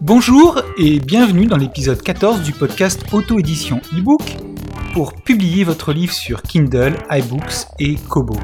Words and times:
Bonjour 0.00 0.62
et 0.78 1.00
bienvenue 1.00 1.46
dans 1.46 1.56
l'épisode 1.56 2.00
14 2.00 2.42
du 2.42 2.52
podcast 2.52 3.04
Auto-édition 3.12 3.80
e-book 3.98 4.22
pour 4.94 5.14
publier 5.14 5.64
votre 5.64 5.92
livre 5.92 6.12
sur 6.12 6.42
Kindle, 6.42 6.96
iBooks 7.10 7.66
et 7.80 7.96
Kobo. 7.96 8.36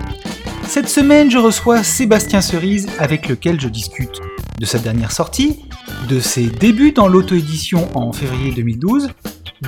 Cette 0.64 0.88
semaine, 0.88 1.30
je 1.30 1.38
reçois 1.38 1.82
Sébastien 1.82 2.40
Cerise 2.40 2.88
avec 2.98 3.28
lequel 3.28 3.60
je 3.60 3.68
discute 3.68 4.20
de 4.58 4.66
sa 4.66 4.78
dernière 4.78 5.12
sortie, 5.12 5.64
de 6.08 6.20
ses 6.20 6.46
débuts 6.46 6.92
dans 6.92 7.08
l'auto-édition 7.08 7.88
en 7.96 8.12
février 8.12 8.52
2012, 8.52 9.08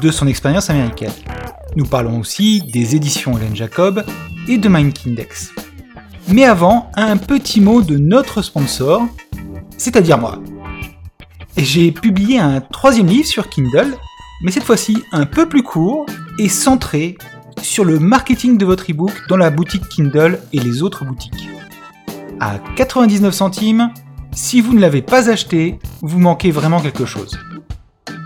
de 0.01 0.11
son 0.11 0.27
expérience 0.27 0.71
américaine. 0.71 1.13
Nous 1.77 1.85
parlons 1.85 2.21
aussi 2.21 2.61
des 2.73 2.97
éditions 2.97 3.37
Hélène 3.37 3.57
Jacob 3.57 4.05
et 4.49 4.59
de 4.59 4.69
Mindkindex. 4.69 5.53
Mais 6.29 6.45
avant, 6.45 6.91
un 6.95 7.17
petit 7.17 7.61
mot 7.61 7.83
de 7.83 7.97
notre 7.97 8.43
sponsor, 8.43 9.03
c'est-à-dire 9.77 10.19
moi. 10.19 10.41
J'ai 11.57 11.93
publié 11.93 12.39
un 12.39 12.61
troisième 12.61 13.07
livre 13.07 13.29
sur 13.29 13.49
Kindle, 13.49 13.97
mais 14.43 14.51
cette 14.51 14.65
fois-ci 14.65 14.99
un 15.13 15.27
peu 15.27 15.49
plus 15.49 15.63
court 15.63 16.07
et 16.39 16.49
centré 16.49 17.17
sur 17.63 17.85
le 17.85 17.99
marketing 17.99 18.59
de 18.59 18.65
votre 18.65 18.91
ebook 18.91 19.13
dans 19.29 19.37
la 19.37 19.51
boutique 19.51 19.89
Kindle 19.89 20.41
et 20.53 20.59
les 20.59 20.83
autres 20.83 21.05
boutiques. 21.05 21.49
À 22.41 22.59
99 22.77 23.33
centimes, 23.33 23.91
si 24.35 24.61
vous 24.61 24.75
ne 24.75 24.81
l'avez 24.81 25.03
pas 25.03 25.31
acheté, 25.31 25.79
vous 26.03 26.19
manquez 26.19 26.51
vraiment 26.51 26.81
quelque 26.81 27.05
chose. 27.05 27.39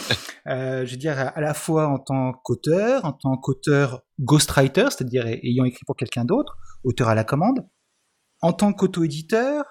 euh, 0.47 0.87
je 0.87 0.91
veux 0.91 0.97
dire, 0.97 1.19
à 1.19 1.41
la 1.41 1.53
fois 1.53 1.89
en 1.89 1.99
tant 1.99 2.33
qu'auteur, 2.33 3.05
en 3.05 3.12
tant 3.12 3.37
qu'auteur 3.37 4.03
ghostwriter, 4.21 4.87
c'est-à-dire 4.91 5.27
ayant 5.27 5.65
écrit 5.65 5.84
pour 5.87 5.97
quelqu'un 5.97 6.25
d'autre, 6.25 6.56
auteur 6.85 7.09
à 7.09 7.15
la 7.15 7.25
commande, 7.25 7.67
en 8.41 8.53
tant 8.53 8.73
qu'auto-éditeur, 8.73 9.65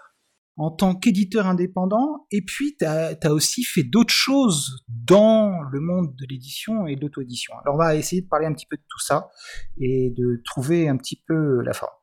en 0.55 0.69
tant 0.69 0.95
qu'éditeur 0.95 1.47
indépendant, 1.47 2.27
et 2.31 2.43
puis 2.43 2.75
tu 2.77 2.85
as, 2.85 3.17
aussi 3.31 3.63
fait 3.63 3.83
d'autres 3.83 4.13
choses 4.13 4.83
dans 4.87 5.61
le 5.71 5.79
monde 5.79 6.15
de 6.15 6.25
l'édition 6.29 6.85
et 6.85 6.95
de 6.95 7.01
l'auto-édition. 7.01 7.53
Alors 7.63 7.75
on 7.75 7.77
va 7.77 7.95
essayer 7.95 8.21
de 8.21 8.27
parler 8.27 8.45
un 8.45 8.53
petit 8.53 8.67
peu 8.67 8.77
de 8.77 8.83
tout 8.87 8.99
ça 8.99 9.29
et 9.77 10.13
de 10.15 10.41
trouver 10.45 10.87
un 10.87 10.97
petit 10.97 11.23
peu 11.27 11.61
la 11.61 11.73
forme. 11.73 11.93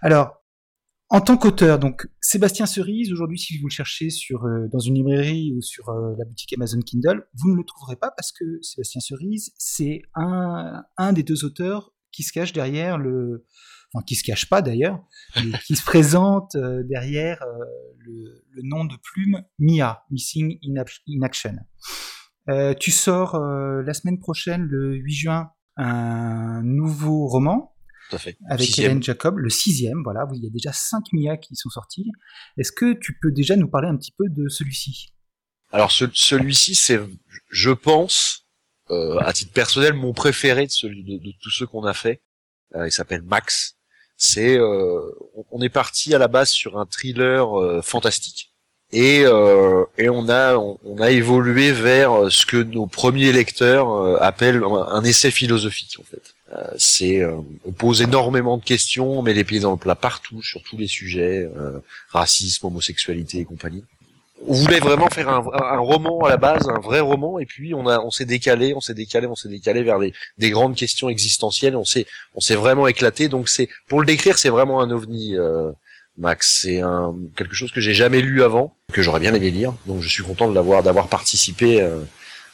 Alors, 0.00 0.42
en 1.08 1.20
tant 1.20 1.36
qu'auteur, 1.36 1.78
donc 1.78 2.08
Sébastien 2.20 2.66
Cerise, 2.66 3.12
aujourd'hui, 3.12 3.38
si 3.38 3.58
vous 3.58 3.68
le 3.68 3.72
cherchez 3.72 4.10
sur, 4.10 4.44
euh, 4.44 4.66
dans 4.72 4.80
une 4.80 4.94
librairie 4.94 5.52
ou 5.56 5.62
sur 5.62 5.88
euh, 5.88 6.14
la 6.18 6.24
boutique 6.24 6.52
Amazon 6.52 6.80
Kindle, 6.80 7.28
vous 7.34 7.50
ne 7.50 7.56
le 7.56 7.64
trouverez 7.64 7.94
pas 7.96 8.10
parce 8.10 8.32
que 8.32 8.44
Sébastien 8.60 9.00
Cerise, 9.00 9.52
c'est 9.56 10.02
un, 10.14 10.82
un 10.96 11.12
des 11.12 11.22
deux 11.22 11.44
auteurs 11.44 11.92
qui 12.10 12.24
se 12.24 12.32
cache 12.32 12.52
derrière 12.52 12.98
le, 12.98 13.46
enfin 13.96 14.04
qui 14.04 14.14
se 14.14 14.24
cache 14.24 14.48
pas 14.48 14.62
d'ailleurs, 14.62 15.02
mais 15.36 15.58
qui 15.66 15.76
se 15.76 15.84
présente 15.84 16.54
euh, 16.54 16.82
derrière 16.84 17.42
le, 17.98 18.44
le, 18.50 18.62
nom 18.62 18.84
de 18.84 18.94
plume 19.02 19.42
MIA, 19.58 20.04
Missing 20.10 20.58
in 20.64 21.22
Action. 21.22 21.56
tu 22.78 22.90
sors 22.90 23.38
la 23.38 23.94
semaine 23.94 24.18
prochaine, 24.18 24.62
le 24.62 24.94
8 24.94 25.12
juin, 25.12 25.50
un 25.76 26.62
nouveau 26.62 27.26
roman 27.26 27.76
tout 28.08 28.16
à 28.16 28.18
fait. 28.18 28.36
Avec 28.48 28.66
Sixième. 28.66 28.90
Hélène 28.92 29.02
Jacob, 29.02 29.38
le 29.38 29.50
sixième, 29.50 30.02
voilà, 30.04 30.26
il 30.32 30.44
y 30.44 30.46
a 30.46 30.50
déjà 30.50 30.72
cinq 30.72 31.04
Mia 31.12 31.36
qui 31.36 31.56
sont 31.56 31.70
sortis. 31.70 32.10
Est-ce 32.56 32.70
que 32.70 32.92
tu 32.92 33.18
peux 33.20 33.32
déjà 33.32 33.56
nous 33.56 33.68
parler 33.68 33.88
un 33.88 33.96
petit 33.96 34.12
peu 34.16 34.24
de 34.28 34.48
celui-ci? 34.48 35.08
Alors 35.72 35.90
ce, 35.90 36.04
celui-ci, 36.12 36.74
c'est, 36.74 37.00
je 37.50 37.70
pense, 37.70 38.46
euh, 38.90 39.18
à 39.18 39.32
titre 39.32 39.52
personnel, 39.52 39.94
mon 39.94 40.12
préféré 40.12 40.66
de, 40.66 40.70
celui, 40.70 41.02
de, 41.02 41.18
de 41.18 41.32
tous 41.40 41.50
ceux 41.50 41.66
qu'on 41.66 41.84
a 41.84 41.94
fait. 41.94 42.22
Euh, 42.76 42.86
il 42.86 42.92
s'appelle 42.92 43.22
Max. 43.22 43.76
C'est, 44.16 44.58
euh, 44.58 45.00
on 45.50 45.60
est 45.60 45.68
parti 45.68 46.14
à 46.14 46.18
la 46.18 46.28
base 46.28 46.50
sur 46.50 46.78
un 46.78 46.86
thriller 46.86 47.58
euh, 47.60 47.82
fantastique. 47.82 48.52
Et, 48.92 49.22
euh, 49.24 49.84
et 49.98 50.08
on 50.08 50.28
a 50.28 50.56
on, 50.56 51.00
a 51.00 51.10
évolué 51.10 51.72
vers 51.72 52.30
ce 52.30 52.46
que 52.46 52.56
nos 52.56 52.86
premiers 52.86 53.32
lecteurs 53.32 53.90
euh, 53.90 54.16
appellent 54.20 54.62
un 54.64 55.02
essai 55.02 55.32
philosophique 55.32 55.96
en 55.98 56.04
fait. 56.04 56.36
Euh, 56.52 56.62
c'est 56.78 57.20
euh, 57.20 57.36
on 57.64 57.72
pose 57.72 58.02
énormément 58.02 58.56
de 58.56 58.62
questions, 58.62 59.18
on 59.18 59.22
met 59.22 59.34
les 59.34 59.42
pieds 59.42 59.58
dans 59.58 59.72
le 59.72 59.76
plat 59.76 59.96
partout 59.96 60.40
sur 60.42 60.62
tous 60.62 60.76
les 60.76 60.86
sujets, 60.86 61.50
euh, 61.56 61.80
racisme, 62.10 62.66
homosexualité 62.66 63.38
et 63.38 63.44
compagnie. 63.44 63.82
On 64.46 64.52
voulait 64.52 64.80
vraiment 64.80 65.08
faire 65.08 65.28
un, 65.28 65.42
un, 65.54 65.78
roman 65.78 66.20
à 66.24 66.28
la 66.28 66.36
base, 66.36 66.68
un 66.68 66.80
vrai 66.80 67.00
roman, 67.00 67.38
et 67.38 67.46
puis 67.46 67.74
on 67.74 67.86
a 67.86 68.00
on 68.00 68.10
s'est 68.10 68.26
décalé, 68.26 68.74
on 68.74 68.80
s'est 68.80 68.94
décalé, 68.94 69.26
on 69.26 69.34
s'est 69.34 69.48
décalé 69.48 69.82
vers 69.82 69.98
des, 69.98 70.12
des 70.38 70.50
grandes 70.50 70.76
questions 70.76 71.08
existentielles. 71.08 71.76
On 71.76 71.84
s'est 71.84 72.06
on 72.34 72.40
s'est 72.40 72.54
vraiment 72.54 72.86
éclaté. 72.86 73.28
Donc 73.28 73.48
c'est 73.48 73.68
pour 73.88 74.00
le 74.00 74.06
décrire, 74.06 74.38
c'est 74.38 74.50
vraiment 74.50 74.80
un 74.80 74.90
ovni. 74.90 75.36
Max, 76.18 76.60
c'est 76.62 76.80
un 76.80 77.14
quelque 77.36 77.54
chose 77.54 77.72
que 77.72 77.80
j'ai 77.80 77.92
jamais 77.92 78.22
lu 78.22 78.42
avant, 78.42 78.74
que 78.92 79.02
j'aurais 79.02 79.20
bien 79.20 79.34
aimé 79.34 79.50
lire. 79.50 79.74
Donc 79.86 80.00
je 80.00 80.08
suis 80.08 80.22
content 80.22 80.48
de 80.48 80.54
l'avoir 80.54 80.82
d'avoir 80.82 81.08
participé 81.08 81.86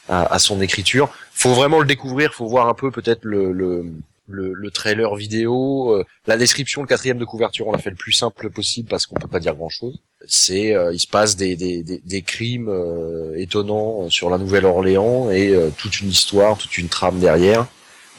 à, 0.09 0.35
à, 0.35 0.39
son 0.39 0.61
écriture. 0.61 1.11
Faut 1.33 1.55
vraiment 1.55 1.81
le 1.81 1.87
découvrir, 1.87 2.35
faut 2.35 2.47
voir 2.47 2.69
un 2.69 2.75
peu 2.75 2.91
peut-être 2.91 3.25
le, 3.25 3.53
le, 3.53 3.85
le, 4.33 4.53
le, 4.53 4.71
trailer 4.71 5.15
vidéo, 5.15 5.95
euh, 5.95 6.05
la 6.27 6.37
description, 6.37 6.83
le 6.83 6.89
quatrième 6.89 7.19
de 7.19 7.25
couverture, 7.25 7.69
on 7.69 7.73
l'a 7.73 7.79
fait 7.79 7.91
le 7.91 7.97
plus 7.97 8.13
simple 8.13 8.51
possible 8.51 8.89
parce 8.89 9.07
qu'on 9.07 9.17
peut 9.17 9.29
pas 9.29 9.41
dire 9.41 9.55
grand-chose. 9.55 10.01
C'est, 10.27 10.75
euh, 10.75 10.93
il 10.93 11.01
se 11.01 11.07
passe 11.07 11.37
des, 11.37 11.57
des, 11.57 11.83
des, 11.83 12.01
des 12.05 12.23
crimes 12.23 12.69
euh, 12.69 13.35
étonnants 13.37 14.09
sur 14.11 14.31
la 14.31 14.39
Nouvelle-Orléans 14.39 15.31
et 15.31 15.51
euh, 15.51 15.71
toute 15.77 16.01
une 16.01 16.09
histoire, 16.09 16.59
toute 16.59 16.79
une 16.79 16.89
trame 16.89 17.19
derrière. 17.19 17.67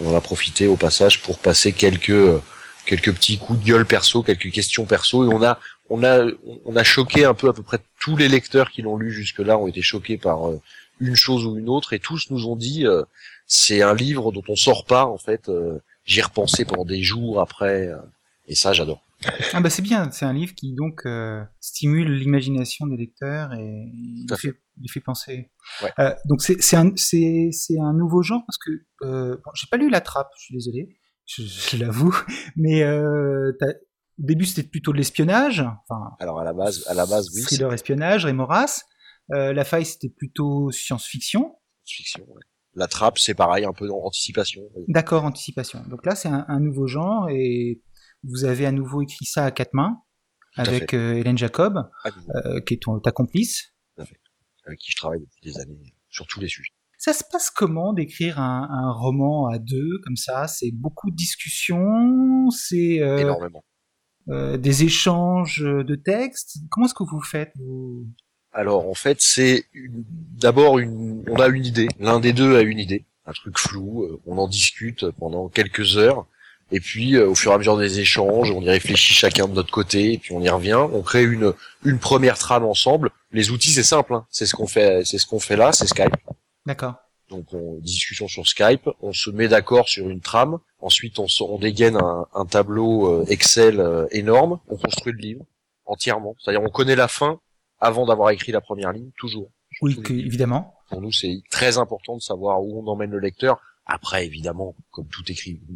On 0.01 0.15
a 0.15 0.21
profité 0.21 0.67
au 0.67 0.75
passage 0.75 1.21
pour 1.21 1.39
passer 1.39 1.71
quelques 1.71 2.41
quelques 2.85 3.13
petits 3.13 3.37
coups 3.37 3.59
de 3.59 3.65
gueule 3.65 3.85
perso, 3.85 4.23
quelques 4.23 4.51
questions 4.51 4.85
perso, 4.85 5.29
et 5.29 5.33
on 5.33 5.43
a 5.43 5.59
on 5.89 6.03
a 6.03 6.25
on 6.65 6.75
a 6.75 6.83
choqué 6.83 7.25
un 7.25 7.33
peu 7.33 7.49
à 7.49 7.53
peu 7.53 7.63
près 7.63 7.79
tous 7.99 8.17
les 8.17 8.27
lecteurs 8.27 8.71
qui 8.71 8.81
l'ont 8.81 8.97
lu 8.97 9.11
jusque-là 9.11 9.57
ont 9.57 9.67
été 9.67 9.81
choqués 9.81 10.17
par 10.17 10.49
euh, 10.49 10.61
une 10.99 11.15
chose 11.15 11.45
ou 11.45 11.57
une 11.57 11.69
autre, 11.69 11.93
et 11.93 11.99
tous 11.99 12.29
nous 12.29 12.47
ont 12.47 12.55
dit 12.55 12.85
euh, 12.85 13.03
c'est 13.47 13.81
un 13.81 13.93
livre 13.93 14.31
dont 14.31 14.43
on 14.47 14.55
sort 14.55 14.85
pas 14.85 15.05
en 15.05 15.17
fait. 15.17 15.49
Euh, 15.49 15.79
J'y 16.05 16.21
repensé 16.21 16.65
pendant 16.65 16.85
des 16.85 17.01
jours 17.01 17.39
après, 17.39 17.87
euh, 17.87 17.97
et 18.45 18.55
ça 18.55 18.73
j'adore. 18.73 19.01
Ah 19.53 19.61
bah 19.61 19.69
c'est 19.69 19.81
bien, 19.81 20.11
c'est 20.11 20.25
un 20.25 20.33
livre 20.33 20.53
qui 20.53 20.73
donc 20.73 21.05
euh, 21.05 21.41
stimule 21.61 22.11
l'imagination 22.11 22.87
des 22.87 22.97
lecteurs 22.97 23.53
et 23.53 23.89
il 23.93 24.27
fait, 24.37 24.53
il 24.81 24.91
fait 24.91 24.99
penser. 24.99 25.49
Ouais. 25.81 25.91
Euh, 25.99 26.13
donc 26.25 26.41
c'est 26.41 26.75
un, 26.75 26.87
un 26.89 27.93
nouveau 27.93 28.21
genre 28.21 28.41
parce 28.45 28.57
que 28.57 28.71
euh, 29.05 29.37
bon, 29.45 29.51
j'ai 29.53 29.67
pas 29.71 29.77
lu 29.77 29.89
La 29.89 30.01
Trappe, 30.01 30.29
je 30.37 30.43
suis 30.43 30.53
désolé, 30.55 30.97
je, 31.25 31.43
je 31.43 31.77
l'avoue, 31.77 32.13
mais 32.57 32.83
euh, 32.83 33.53
au 33.61 34.25
début 34.25 34.45
c'était 34.45 34.67
plutôt 34.67 34.91
de 34.91 34.97
l'espionnage. 34.97 35.61
Enfin, 35.61 36.17
Alors 36.19 36.41
à 36.41 36.43
la 36.43 36.51
base, 36.51 36.85
à 36.87 36.93
la 36.93 37.05
base 37.05 37.29
oui. 37.33 37.43
Thriller 37.43 37.71
espionnage, 37.71 38.25
Rémoras. 38.25 38.83
Euh, 39.31 39.53
la 39.53 39.63
faille 39.63 39.85
c'était 39.85 40.09
plutôt 40.09 40.69
science-fiction. 40.69 41.55
Science-fiction, 41.85 42.25
ouais. 42.27 42.41
La 42.75 42.87
trappe, 42.87 43.19
c'est 43.19 43.35
pareil, 43.35 43.65
un 43.65 43.73
peu 43.73 43.87
d'anticipation. 43.87 44.63
Oui. 44.75 44.85
D'accord, 44.87 45.25
anticipation. 45.25 45.83
Donc 45.89 46.05
là, 46.05 46.15
c'est 46.15 46.29
un, 46.29 46.45
un, 46.47 46.59
nouveau 46.59 46.87
genre 46.87 47.29
et 47.29 47.81
vous 48.23 48.45
avez 48.45 48.65
à 48.65 48.71
nouveau 48.71 49.01
écrit 49.01 49.25
ça 49.25 49.45
à 49.45 49.51
quatre 49.51 49.73
mains 49.73 50.01
avec 50.55 50.93
euh, 50.93 51.15
Hélène 51.15 51.37
Jacob, 51.37 51.89
euh, 52.45 52.61
qui 52.61 52.75
est 52.75 52.81
ton, 52.81 52.99
ta 52.99 53.11
complice. 53.11 53.73
Tout 53.95 54.03
à 54.03 54.05
fait. 54.05 54.19
Avec 54.65 54.79
qui 54.79 54.91
je 54.91 54.97
travaille 54.97 55.19
depuis 55.19 55.41
des 55.51 55.59
années 55.59 55.95
sur 56.09 56.25
tous 56.27 56.39
les 56.39 56.47
sujets. 56.47 56.71
Ça 56.97 57.11
se 57.11 57.23
passe 57.29 57.49
comment 57.49 57.91
d'écrire 57.91 58.39
un, 58.39 58.69
un, 58.71 58.91
roman 58.91 59.47
à 59.47 59.59
deux 59.59 59.99
comme 60.03 60.15
ça? 60.15 60.47
C'est 60.47 60.71
beaucoup 60.71 61.11
de 61.11 61.15
discussions 61.15 62.49
C'est 62.49 63.01
euh... 63.01 63.17
énormément. 63.17 63.63
euh, 64.29 64.57
des 64.57 64.83
échanges 64.83 65.61
de 65.63 65.95
textes? 65.95 66.59
Comment 66.69 66.85
est-ce 66.85 66.93
que 66.93 67.03
vous 67.03 67.21
faites 67.21 67.53
Alors 68.53 68.87
en 68.87 68.93
fait, 68.93 69.17
c'est 69.19 69.65
d'abord 70.39 70.77
une, 70.79 71.23
on 71.27 71.35
a 71.37 71.47
une 71.47 71.65
idée. 71.65 71.87
L'un 71.99 72.19
des 72.19 72.33
deux 72.33 72.55
a 72.55 72.61
une 72.61 72.79
idée, 72.79 73.03
un 73.25 73.31
truc 73.31 73.57
flou. 73.57 74.03
Euh, 74.03 74.19
on 74.27 74.37
en 74.37 74.47
discute 74.47 75.09
pendant 75.19 75.49
quelques 75.49 75.97
heures. 75.97 76.25
Et 76.71 76.79
puis, 76.79 77.15
euh, 77.15 77.29
au 77.29 77.35
fur 77.35 77.51
et 77.51 77.55
à 77.55 77.57
mesure 77.57 77.77
des 77.77 77.99
échanges, 77.99 78.51
on 78.51 78.61
y 78.61 78.69
réfléchit 78.69 79.13
chacun 79.13 79.47
de 79.47 79.53
notre 79.53 79.71
côté, 79.71 80.13
et 80.13 80.17
puis 80.17 80.33
on 80.33 80.41
y 80.41 80.49
revient. 80.49 80.79
On 80.91 81.01
crée 81.01 81.23
une 81.23 81.53
une 81.83 81.99
première 81.99 82.37
trame 82.37 82.63
ensemble. 82.63 83.11
Les 83.31 83.51
outils, 83.51 83.71
c'est 83.71 83.83
simple. 83.83 84.13
Hein. 84.13 84.25
C'est 84.29 84.45
ce 84.45 84.55
qu'on 84.55 84.67
fait, 84.67 85.03
c'est 85.05 85.17
ce 85.17 85.27
qu'on 85.27 85.39
fait 85.39 85.55
là, 85.55 85.71
c'est 85.71 85.87
Skype. 85.87 86.15
D'accord. 86.65 86.95
Donc, 87.29 87.53
on 87.53 87.79
discussion 87.79 88.27
sur 88.27 88.47
Skype. 88.47 88.89
On 89.01 89.13
se 89.13 89.29
met 89.29 89.47
d'accord 89.47 89.89
sur 89.89 90.09
une 90.09 90.21
trame. 90.21 90.59
Ensuite, 90.79 91.19
on, 91.19 91.25
on 91.41 91.57
dégaine 91.57 91.97
un, 91.97 92.27
un 92.33 92.45
tableau 92.45 93.07
euh, 93.07 93.25
Excel 93.27 93.83
énorme. 94.11 94.59
On 94.67 94.77
construit 94.77 95.13
le 95.13 95.19
livre 95.19 95.45
entièrement. 95.85 96.35
C'est-à-dire, 96.39 96.61
on 96.63 96.69
connaît 96.69 96.95
la 96.95 97.07
fin 97.07 97.39
avant 97.83 98.05
d'avoir 98.05 98.31
écrit 98.31 98.51
la 98.51 98.61
première 98.61 98.91
ligne, 98.91 99.11
toujours. 99.17 99.49
Oui, 99.81 100.01
que, 100.01 100.13
évidemment. 100.13 100.75
Pour 100.89 101.01
nous, 101.01 101.11
c'est 101.11 101.41
très 101.49 101.77
important 101.77 102.15
de 102.15 102.21
savoir 102.21 102.61
où 102.61 102.81
on 102.81 102.87
emmène 102.87 103.11
le 103.11 103.19
lecteur. 103.19 103.59
Après, 103.85 104.25
évidemment, 104.25 104.75
comme 104.91 105.07
tout 105.07 105.23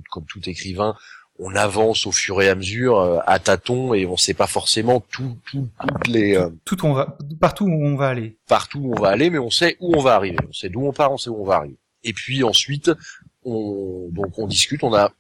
comme 0.10 0.26
tout 0.26 0.50
écrivain, 0.50 0.96
on 1.40 1.56
avance 1.56 2.08
au 2.08 2.12
fur 2.12 2.42
et 2.42 2.50
à 2.50 2.56
mesure 2.56 3.00
euh, 3.00 3.20
à 3.28 3.40
tâtons 3.40 3.94
et 3.94 4.06
on 4.06 4.18
sait 4.18 4.34
pas 4.34 4.48
forcément 4.48 5.00
tout, 5.00 5.38
tout 5.46 5.70
toutes 5.80 6.08
les 6.08 6.36
euh, 6.36 6.50
tout 6.66 6.84
on 6.86 6.94
va 6.94 7.18
partout 7.40 7.66
où 7.66 7.86
on 7.86 7.96
va 7.96 8.08
aller 8.10 8.38
partout 8.48 8.80
où 8.80 8.94
on 8.98 9.00
va 9.00 9.10
aller 9.10 9.30
mais 9.30 9.38
on 9.38 9.52
sait 9.52 9.78
où 9.80 9.96
on 9.96 10.02
va 10.02 10.16
arriver 10.16 10.38
on 10.50 10.54
sait 10.54 10.70
d'où 10.70 10.86
on 10.86 10.94
part 10.94 11.12
on 11.12 11.18
sait 11.18 11.30
où 11.30 11.40
on 11.40 11.46
va 11.46 11.58
arriver 11.58 11.78
et 12.04 12.14
puis 12.14 12.44
ensuite 12.44 12.92
on 13.46 14.10
donc 14.12 14.40
on 14.40 14.48
discute 14.48 14.84
on 14.84 14.94
a 14.96 15.12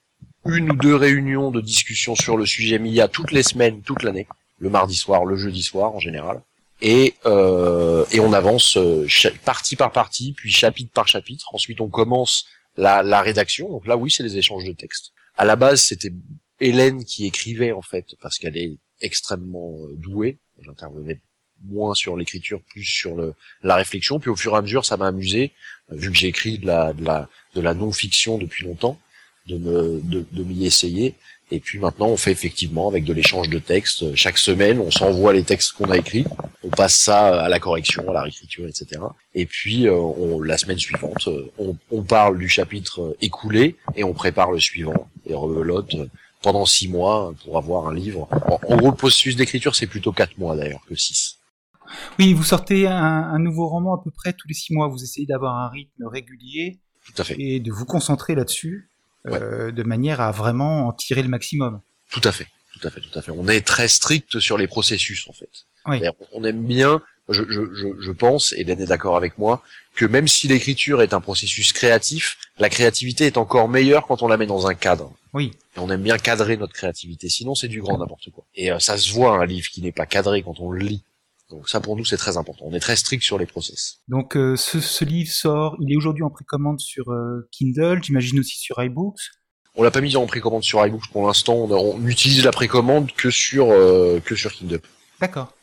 une 0.45 0.71
ou 0.71 0.75
deux 0.75 0.95
réunions 0.95 1.51
de 1.51 1.61
discussion 1.61 2.15
sur 2.15 2.35
le 2.35 2.45
sujet 2.45 2.79
MIA 2.79 3.07
toutes 3.07 3.31
les 3.31 3.43
semaines 3.43 3.81
toute 3.81 4.01
l'année 4.01 4.27
le 4.57 4.69
mardi 4.69 4.95
soir 4.95 5.23
le 5.23 5.35
jeudi 5.35 5.61
soir 5.61 5.93
en 5.93 5.99
général 5.99 6.41
et 6.81 7.15
euh, 7.25 8.05
et 8.11 8.19
on 8.19 8.33
avance 8.33 8.77
euh, 8.77 9.07
partie 9.45 9.75
par 9.75 9.91
partie 9.91 10.33
puis 10.33 10.51
chapitre 10.51 10.91
par 10.91 11.07
chapitre 11.07 11.53
ensuite 11.53 11.81
on 11.81 11.89
commence 11.89 12.45
la, 12.75 13.01
la 13.01 13.21
rédaction 13.21 13.69
donc 13.69 13.87
là 13.87 13.97
oui 13.97 14.11
c'est 14.11 14.23
des 14.23 14.37
échanges 14.37 14.63
de 14.63 14.73
textes 14.73 15.11
à 15.37 15.45
la 15.45 15.55
base, 15.55 15.81
c'était 15.83 16.11
Hélène 16.59 17.05
qui 17.05 17.27
écrivait 17.27 17.71
en 17.71 17.83
fait, 17.83 18.15
parce 18.21 18.39
qu'elle 18.39 18.57
est 18.57 18.77
extrêmement 19.01 19.75
euh, 19.83 19.93
douée. 19.95 20.39
J'intervenais 20.59 21.21
moins 21.63 21.93
sur 21.93 22.17
l'écriture, 22.17 22.61
plus 22.63 22.83
sur 22.83 23.15
le, 23.15 23.35
la 23.61 23.75
réflexion. 23.75 24.19
Puis 24.19 24.31
au 24.31 24.35
fur 24.35 24.53
et 24.53 24.57
à 24.57 24.61
mesure, 24.63 24.83
ça 24.83 24.97
m'a 24.97 25.07
amusé, 25.07 25.53
euh, 25.91 25.95
vu 25.95 26.11
que 26.11 26.17
j'écris 26.17 26.57
de 26.57 26.65
la, 26.65 26.93
de 26.93 27.05
la, 27.05 27.29
de 27.53 27.61
la 27.61 27.75
non-fiction 27.75 28.39
depuis 28.39 28.65
longtemps, 28.65 28.99
de 29.45 29.57
me, 29.57 30.01
de, 30.01 30.25
de 30.31 30.43
m'y 30.43 30.65
essayer. 30.65 31.13
Et 31.49 31.59
puis 31.59 31.79
maintenant, 31.79 32.07
on 32.07 32.17
fait 32.17 32.31
effectivement 32.31 32.89
avec 32.89 33.05
de 33.05 33.13
l'échange 33.13 33.49
de 33.49 33.59
textes. 33.59 34.13
Chaque 34.15 34.37
semaine, 34.37 34.79
on 34.79 34.91
s'envoie 34.91 35.31
les 35.31 35.43
textes 35.43 35.73
qu'on 35.73 35.89
a 35.89 35.97
écrits. 35.97 36.25
On 36.63 36.69
passe 36.69 36.95
ça 36.95 37.41
à 37.41 37.47
la 37.47 37.59
correction, 37.59 38.09
à 38.09 38.13
la 38.13 38.21
réécriture, 38.23 38.67
etc. 38.67 39.01
Et 39.33 39.45
puis, 39.45 39.87
euh, 39.87 39.93
on, 39.93 40.41
la 40.41 40.57
semaine 40.57 40.77
suivante, 40.77 41.29
on, 41.57 41.77
on, 41.89 42.03
parle 42.03 42.37
du 42.37 42.49
chapitre 42.49 43.15
écoulé 43.21 43.77
et 43.95 44.03
on 44.03 44.13
prépare 44.13 44.51
le 44.51 44.59
suivant 44.59 45.09
et 45.25 45.33
rebelote 45.33 45.95
pendant 46.41 46.65
six 46.65 46.89
mois 46.89 47.33
pour 47.43 47.57
avoir 47.57 47.87
un 47.87 47.93
livre. 47.93 48.27
En, 48.67 48.75
gros, 48.75 48.89
le 48.89 48.95
processus 48.95 49.37
d'écriture, 49.37 49.73
c'est 49.75 49.87
plutôt 49.87 50.11
quatre 50.11 50.37
mois 50.37 50.55
d'ailleurs 50.57 50.83
que 50.85 50.95
six. 50.95 51.39
Oui, 52.19 52.33
vous 52.33 52.43
sortez 52.43 52.87
un, 52.87 52.93
un, 52.93 53.39
nouveau 53.39 53.69
roman 53.69 53.95
à 53.95 54.03
peu 54.03 54.11
près 54.11 54.33
tous 54.33 54.49
les 54.49 54.53
six 54.53 54.73
mois. 54.73 54.89
Vous 54.89 55.01
essayez 55.01 55.25
d'avoir 55.25 55.55
un 55.55 55.69
rythme 55.69 56.05
régulier. 56.07 56.81
Tout 57.05 57.21
à 57.21 57.23
fait. 57.23 57.35
Et 57.39 57.61
de 57.61 57.71
vous 57.71 57.85
concentrer 57.85 58.35
là-dessus. 58.35 58.89
Euh, 59.27 59.71
de 59.71 59.83
manière 59.83 60.21
à 60.21 60.31
vraiment 60.31 60.87
en 60.87 60.93
tirer 60.93 61.21
le 61.21 61.29
maximum. 61.29 61.81
Tout 62.11 62.21
à 62.23 62.31
fait, 62.31 62.47
tout 62.73 62.87
à 62.87 62.91
fait, 62.91 63.01
tout 63.01 63.17
à 63.17 63.21
fait. 63.21 63.31
On 63.31 63.47
est 63.47 63.61
très 63.61 63.87
strict 63.87 64.39
sur 64.39 64.57
les 64.57 64.67
processus 64.67 65.27
en 65.27 65.33
fait. 65.33 65.49
On 66.33 66.43
aime 66.43 66.63
bien, 66.65 67.01
je, 67.29 67.43
je, 67.47 67.61
je 67.99 68.11
pense, 68.11 68.53
et 68.57 68.65
Dan 68.65 68.79
est 68.81 68.87
d'accord 68.87 69.15
avec 69.15 69.37
moi, 69.37 69.63
que 69.95 70.05
même 70.05 70.27
si 70.27 70.47
l'écriture 70.47 71.01
est 71.01 71.13
un 71.13 71.21
processus 71.21 71.71
créatif, 71.71 72.37
la 72.59 72.69
créativité 72.69 73.25
est 73.25 73.37
encore 73.37 73.69
meilleure 73.69 74.05
quand 74.05 74.21
on 74.21 74.27
la 74.27 74.37
met 74.37 74.47
dans 74.47 74.67
un 74.67 74.73
cadre. 74.73 75.13
Oui. 75.33 75.53
Et 75.75 75.79
on 75.79 75.89
aime 75.89 76.03
bien 76.03 76.17
cadrer 76.17 76.57
notre 76.57 76.73
créativité, 76.73 77.29
sinon 77.29 77.55
c'est 77.55 77.67
du 77.67 77.81
grand 77.81 77.97
n'importe 77.97 78.29
quoi. 78.31 78.45
Et 78.55 78.71
euh, 78.71 78.79
ça 78.79 78.97
se 78.97 79.13
voit 79.13 79.31
un 79.37 79.45
livre 79.45 79.69
qui 79.69 79.81
n'est 79.81 79.91
pas 79.91 80.05
cadré 80.05 80.43
quand 80.43 80.59
on 80.59 80.71
le 80.71 80.79
lit. 80.79 81.03
Donc 81.49 81.69
ça 81.69 81.79
pour 81.79 81.95
nous 81.95 82.03
c'est 82.03 82.17
très 82.17 82.37
important. 82.37 82.65
On 82.67 82.73
est 82.73 82.79
très 82.79 82.95
strict 82.95 83.23
sur 83.23 83.37
les 83.37 83.45
process. 83.45 83.99
Donc 84.07 84.35
euh, 84.35 84.55
ce, 84.57 84.81
ce, 84.81 85.05
livre 85.05 85.31
sort, 85.31 85.77
il 85.79 85.93
est 85.93 85.95
aujourd'hui 85.95 86.23
en 86.23 86.29
précommande 86.29 86.79
sur 86.79 87.09
euh, 87.11 87.47
Kindle, 87.51 88.01
j'imagine 88.03 88.39
aussi 88.39 88.57
sur 88.57 88.81
iBooks. 88.83 89.19
On 89.75 89.83
l'a 89.83 89.91
pas 89.91 90.01
mis 90.01 90.17
en 90.17 90.25
précommande 90.25 90.63
sur 90.63 90.85
iBooks 90.85 91.07
pour 91.11 91.25
l'instant. 91.25 91.53
On, 91.53 91.71
on, 91.71 92.05
utilise 92.05 92.43
la 92.43 92.51
précommande 92.51 93.13
que 93.13 93.29
sur 93.29 93.71
euh, 93.71 94.19
que 94.19 94.35
sur 94.35 94.51
Kindle. 94.51 94.81
D'accord. 95.21 95.53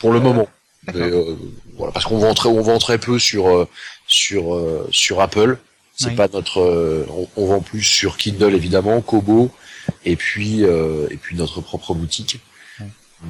Pour 0.00 0.12
le 0.12 0.20
moment. 0.20 0.48
voilà 0.86 1.92
parce 1.92 2.06
qu'on 2.06 2.18
vend 2.18 2.34
très 2.34 2.48
on 2.48 2.62
vend 2.62 2.78
très 2.78 2.98
peu 2.98 3.18
sur 3.18 3.68
sur 4.08 4.58
sur 4.90 5.20
Apple. 5.20 5.58
C'est 5.94 6.08
oui. 6.08 6.16
pas 6.16 6.28
notre 6.28 7.06
on, 7.10 7.28
on, 7.36 7.46
vend 7.46 7.60
plus 7.60 7.82
sur 7.82 8.16
Kindle 8.16 8.54
évidemment, 8.54 9.00
Kobo 9.02 9.50
et 10.04 10.16
puis 10.16 10.62
et 10.62 11.16
puis 11.20 11.36
notre 11.36 11.60
propre 11.60 11.94
boutique 11.94 12.40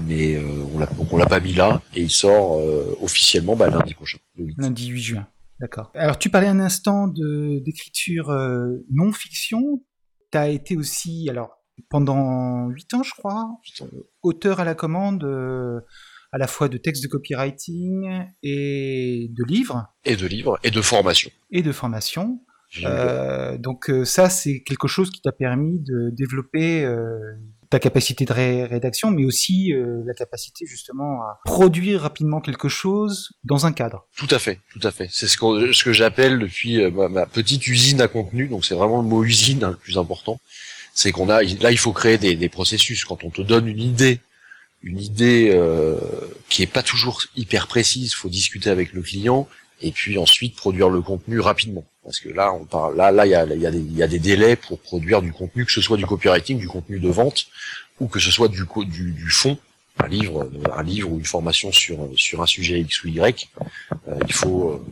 mais 0.06 0.36
euh, 0.36 0.64
on 1.10 1.16
l'a 1.16 1.26
pas 1.26 1.40
mis 1.40 1.52
là 1.52 1.82
et 1.94 2.02
il 2.02 2.10
sort 2.10 2.58
euh, 2.58 2.96
officiellement 3.00 3.56
bah, 3.56 3.68
lundi 3.68 3.94
prochain. 3.94 4.18
Lundi 4.56 4.88
8 4.88 5.02
juin. 5.02 5.26
D'accord. 5.60 5.90
Alors 5.94 6.18
tu 6.18 6.30
parlais 6.30 6.48
un 6.48 6.60
instant 6.60 7.08
de 7.08 7.60
d'écriture 7.64 8.30
euh, 8.30 8.76
non 8.90 9.12
fiction. 9.12 9.82
Tu 10.32 10.38
as 10.38 10.48
été 10.48 10.76
aussi 10.76 11.28
alors 11.28 11.58
pendant 11.88 12.68
8 12.68 12.94
ans 12.94 13.02
je 13.02 13.12
crois 13.12 13.48
auteur 14.22 14.60
à 14.60 14.64
la 14.64 14.74
commande 14.74 15.24
à 16.32 16.38
la 16.38 16.46
fois 16.46 16.68
de 16.68 16.78
textes 16.78 17.02
de 17.02 17.08
copywriting 17.08 18.26
et 18.42 19.28
de 19.30 19.44
livres. 19.44 19.88
Et 20.04 20.16
de 20.16 20.26
livres 20.26 20.58
et 20.62 20.70
de 20.70 20.80
formation. 20.80 21.30
Et 21.50 21.62
de 21.62 21.72
formation. 21.72 22.40
Euh, 22.84 23.58
donc 23.58 23.90
ça, 24.04 24.30
c'est 24.30 24.62
quelque 24.62 24.88
chose 24.88 25.10
qui 25.10 25.20
t'a 25.20 25.32
permis 25.32 25.80
de 25.80 26.10
développer 26.10 26.84
euh, 26.84 27.18
ta 27.70 27.78
capacité 27.78 28.24
de 28.24 28.32
ré 28.32 28.64
rédaction, 28.64 29.12
mais 29.12 29.24
aussi 29.24 29.72
euh, 29.72 30.02
la 30.04 30.12
capacité 30.12 30.66
justement 30.66 31.22
à 31.22 31.38
produire 31.44 32.02
rapidement 32.02 32.40
quelque 32.40 32.68
chose 32.68 33.30
dans 33.44 33.64
un 33.64 33.72
cadre. 33.72 34.06
Tout 34.16 34.28
à 34.30 34.40
fait, 34.40 34.58
tout 34.72 34.86
à 34.86 34.90
fait. 34.90 35.08
C'est 35.10 35.28
ce, 35.28 35.38
qu 35.38 35.72
ce 35.72 35.84
que 35.84 35.92
j'appelle 35.92 36.40
depuis 36.40 36.80
euh, 36.80 36.90
ma, 36.90 37.26
petite 37.26 37.66
usine 37.68 38.00
à 38.00 38.08
contenu, 38.08 38.48
donc 38.48 38.64
c'est 38.64 38.74
vraiment 38.74 39.00
le 39.00 39.08
mot 39.08 39.22
usine 39.22 39.62
hein, 39.62 39.70
le 39.70 39.76
plus 39.76 39.98
important. 39.98 40.40
C'est 40.92 41.12
qu'on 41.12 41.28
a 41.28 41.42
là 41.42 41.70
il 41.70 41.78
faut 41.78 41.92
créer 41.92 42.18
des, 42.18 42.34
des, 42.34 42.48
processus. 42.48 43.04
Quand 43.04 43.22
on 43.22 43.30
te 43.30 43.40
donne 43.40 43.68
une 43.68 43.80
idée, 43.80 44.18
une 44.82 45.00
idée 45.00 45.50
euh, 45.54 45.96
qui 46.48 46.64
est 46.64 46.66
pas 46.66 46.82
toujours 46.82 47.22
hyper 47.36 47.68
précise, 47.68 48.14
faut 48.14 48.28
discuter 48.28 48.68
avec 48.68 48.92
le 48.92 49.02
client 49.02 49.48
et 49.80 49.92
puis 49.92 50.18
ensuite 50.18 50.56
produire 50.56 50.90
le 50.90 51.00
contenu 51.02 51.38
rapidement. 51.38 51.84
Parce 52.04 52.18
que 52.20 52.30
là, 52.30 52.52
on 52.52 52.64
parle, 52.64 52.96
là, 52.96 53.10
là, 53.10 53.26
il 53.26 53.60
y 53.60 54.02
a, 54.02 54.06
des 54.08 54.18
délais 54.18 54.56
pour 54.56 54.80
produire 54.80 55.20
du 55.20 55.32
contenu, 55.32 55.66
que 55.66 55.72
ce 55.72 55.82
soit 55.82 55.98
du 55.98 56.06
copywriting, 56.06 56.58
du 56.58 56.68
contenu 56.68 56.98
de 56.98 57.08
vente, 57.08 57.46
ou 58.00 58.08
que 58.08 58.18
ce 58.18 58.30
soit 58.30 58.48
du, 58.48 58.64
du, 58.86 59.30
fond, 59.30 59.58
un 59.98 60.08
livre, 60.08 60.50
un 60.74 60.82
livre 60.82 61.12
ou 61.12 61.18
une 61.18 61.26
formation 61.26 61.70
sur 61.72 62.08
sur 62.16 62.42
un 62.42 62.46
sujet 62.46 62.80
X 62.80 63.04
ou 63.04 63.08
Y. 63.08 63.48
Euh, 64.08 64.18
il 64.26 64.32
faut 64.32 64.82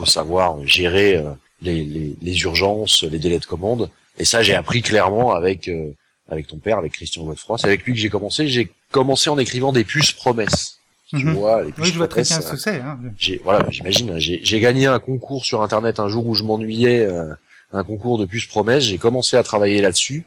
euh, 0.00 0.04
savoir 0.06 0.64
gérer 0.64 1.16
euh, 1.16 1.32
les, 1.60 2.42
urgences, 2.42 3.02
les 3.02 3.18
délais 3.18 3.38
de 3.38 3.46
commande. 3.46 3.90
Et 4.18 4.24
ça, 4.24 4.42
j'ai 4.42 4.54
appris 4.54 4.82
clairement 4.82 5.32
avec 5.32 5.68
euh, 5.68 5.92
avec 6.28 6.46
ton 6.46 6.58
père, 6.58 6.78
avec 6.78 6.92
Christian 6.92 7.24
Godefroy. 7.24 7.58
C'est 7.58 7.66
avec 7.66 7.84
lui 7.84 7.92
que 7.92 7.98
j'ai 7.98 8.10
commencé. 8.10 8.48
J'ai 8.48 8.70
commencé 8.90 9.28
en 9.28 9.38
écrivant 9.38 9.72
des 9.72 9.84
puces 9.84 10.12
promesses. 10.12 10.78
Tu 11.16 11.24
mmh. 11.24 11.32
vois, 11.32 11.62
oui, 11.62 11.72
je 11.84 11.96
vois 11.96 12.08
très 12.08 12.22
bien 12.22 12.40
ce 12.40 12.50
que 12.50 12.56
c'est. 12.56 12.80
Hein. 12.80 12.98
J'ai, 13.18 13.40
voilà, 13.44 13.68
j'imagine. 13.70 14.10
Hein, 14.10 14.18
j'ai 14.18 14.60
gagné 14.60 14.86
un 14.86 14.98
concours 14.98 15.44
sur 15.44 15.62
Internet 15.62 16.00
un 16.00 16.08
jour 16.08 16.26
où 16.26 16.34
je 16.34 16.42
m'ennuyais, 16.42 17.00
euh, 17.00 17.32
un 17.72 17.84
concours 17.84 18.18
de 18.18 18.24
puces 18.24 18.46
promesses. 18.46 18.84
J'ai 18.84 18.98
commencé 18.98 19.36
à 19.36 19.42
travailler 19.42 19.80
là-dessus. 19.80 20.24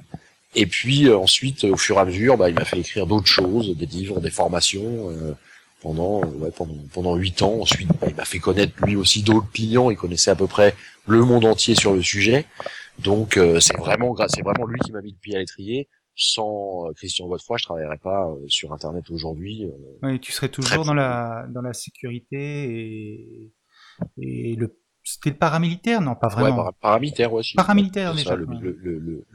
Et 0.56 0.66
puis 0.66 1.08
euh, 1.08 1.18
ensuite, 1.18 1.64
au 1.66 1.78
fur 1.78 1.98
et 1.98 2.00
à 2.00 2.06
mesure, 2.06 2.38
bah, 2.38 2.50
il 2.50 2.56
m'a 2.56 2.66
fait 2.66 2.80
écrire 2.80 3.06
d'autres 3.06 3.28
choses, 3.28 3.76
des 3.76 3.86
livres, 3.86 4.20
des 4.20 4.30
formations 4.30 5.12
euh, 5.12 5.34
pendant 5.82 6.24
ouais, 6.24 6.52
pendant 6.56 6.76
pendant 6.94 7.16
huit 7.16 7.42
ans. 7.42 7.60
Ensuite, 7.62 7.90
bah, 8.00 8.08
il 8.10 8.16
m'a 8.16 8.26
fait 8.26 8.40
connaître 8.40 8.74
lui 8.86 8.96
aussi 8.96 9.22
d'autres 9.22 9.52
clients. 9.52 9.92
Il 9.92 9.98
connaissait 9.98 10.32
à 10.32 10.36
peu 10.36 10.48
près 10.48 10.74
le 11.06 11.24
monde 11.24 11.46
entier 11.46 11.76
sur 11.76 11.94
le 11.94 12.02
sujet. 12.02 12.46
Donc 13.00 13.38
euh, 13.38 13.60
c'est 13.60 13.78
vraiment 13.78 14.16
c'est 14.28 14.42
vraiment 14.42 14.66
lui 14.66 14.80
qui 14.80 14.92
m'a 14.92 15.02
mis 15.02 15.12
le 15.12 15.18
pied 15.18 15.36
à 15.36 15.40
l'étrier 15.40 15.88
sans 16.18 16.92
Christian 16.96 17.28
Godefroy, 17.28 17.58
je 17.58 17.64
travaillerais 17.64 18.00
pas 18.00 18.28
sur 18.48 18.74
Internet 18.74 19.10
aujourd'hui. 19.12 19.70
Oui, 20.02 20.20
tu 20.20 20.32
serais 20.32 20.50
toujours 20.50 20.84
dans 20.84 20.96
la 20.96 21.46
dans 21.50 21.62
la 21.62 21.74
sécurité 21.74 22.36
et 22.38 23.52
et 24.18 24.56
le 24.56 24.76
c'était 25.08 25.30
le 25.30 25.38
paramilitaire, 25.38 26.02
non 26.02 26.16
pas 26.16 26.28
vraiment. 26.28 26.66
Ouais, 26.66 26.72
paramilitaire, 26.82 27.32
ouais. 27.32 27.42
Paramilitaire 27.56 28.14
déjà. 28.14 28.32
Ça, 28.32 28.36
le, 28.36 28.46
le, 28.46 28.78
le, 28.82 29.26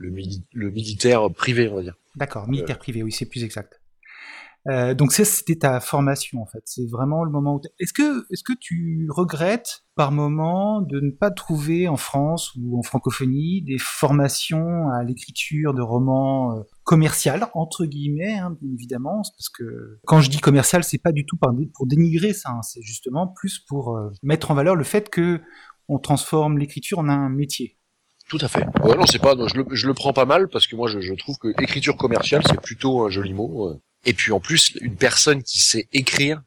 le, 0.53 0.71
militaire 0.71 1.31
privé, 1.31 1.69
on 1.71 1.77
va 1.77 1.83
dire. 1.83 1.95
D'accord, 2.15 2.47
militaire 2.47 2.77
euh... 2.77 2.79
privé, 2.79 3.03
oui, 3.03 3.11
c'est 3.11 3.25
plus 3.25 3.43
exact. 3.43 3.81
Euh, 4.69 4.95
donc 4.95 5.13
ça, 5.13 5.25
c'était 5.25 5.57
ta 5.57 5.81
formation 5.81 6.41
en 6.41 6.47
fait. 6.47 6.63
C'est 6.67 6.89
vraiment 6.89 7.25
le 7.25 7.31
moment 7.31 7.57
où. 7.57 7.61
Est-ce 7.81 7.93
que, 7.93 8.25
est-ce 8.31 8.45
que 8.45 8.53
tu 8.59 9.09
regrettes 9.11 9.85
par 9.97 10.13
moment 10.13 10.81
de 10.81 11.01
ne 11.01 11.11
pas 11.11 11.31
trouver 11.31 11.89
en 11.89 11.97
France 11.97 12.55
ou 12.57 12.79
en 12.79 12.83
francophonie 12.83 13.63
des 13.63 13.79
formations 13.79 14.89
à 14.91 15.03
l'écriture 15.03 15.75
de 15.75 15.83
romans 15.83 16.57
euh, 16.57 16.63
commercial 16.85 17.49
entre 17.55 17.87
guillemets, 17.87 18.39
hein, 18.39 18.57
évidemment, 18.63 19.23
parce 19.37 19.49
que 19.49 19.99
quand 20.07 20.21
je 20.21 20.31
dis 20.31 20.39
commercial, 20.39 20.85
c'est 20.85 20.99
pas 20.99 21.13
du 21.13 21.27
tout 21.27 21.37
pour 21.75 21.87
dénigrer 21.87 22.33
ça, 22.33 22.51
hein, 22.51 22.63
c'est 22.63 22.83
justement 22.83 23.27
plus 23.27 23.59
pour 23.59 23.97
euh, 23.97 24.11
mettre 24.23 24.51
en 24.51 24.55
valeur 24.55 24.77
le 24.77 24.85
fait 24.85 25.11
que 25.11 25.41
on 25.89 25.99
transforme 25.99 26.59
l'écriture 26.59 27.01
en 27.01 27.09
un 27.09 27.29
métier. 27.29 27.77
Tout 28.29 28.39
à 28.41 28.49
fait. 28.49 28.65
Ouais, 28.83 28.97
non, 28.97 29.05
c'est 29.05 29.19
pas, 29.19 29.35
je, 29.47 29.57
le, 29.57 29.67
je 29.73 29.87
le 29.87 29.95
prends 29.95 30.13
pas 30.13 30.25
mal 30.25 30.49
parce 30.49 30.67
que 30.67 30.77
moi, 30.77 30.89
je, 30.89 31.01
je 31.01 31.13
trouve 31.15 31.37
que 31.39 31.49
écriture 31.61 31.97
commerciale, 31.97 32.43
c'est 32.49 32.61
plutôt 32.61 33.05
un 33.05 33.11
joli 33.11 33.35
mot. 33.35 33.83
Et 34.05 34.15
puis 34.15 34.33
en 34.33 34.41
plus, 34.41 34.75
une 34.81 34.97
personne 34.97 35.43
qui 35.43 35.61
sait 35.61 35.89
écrire, 35.93 36.43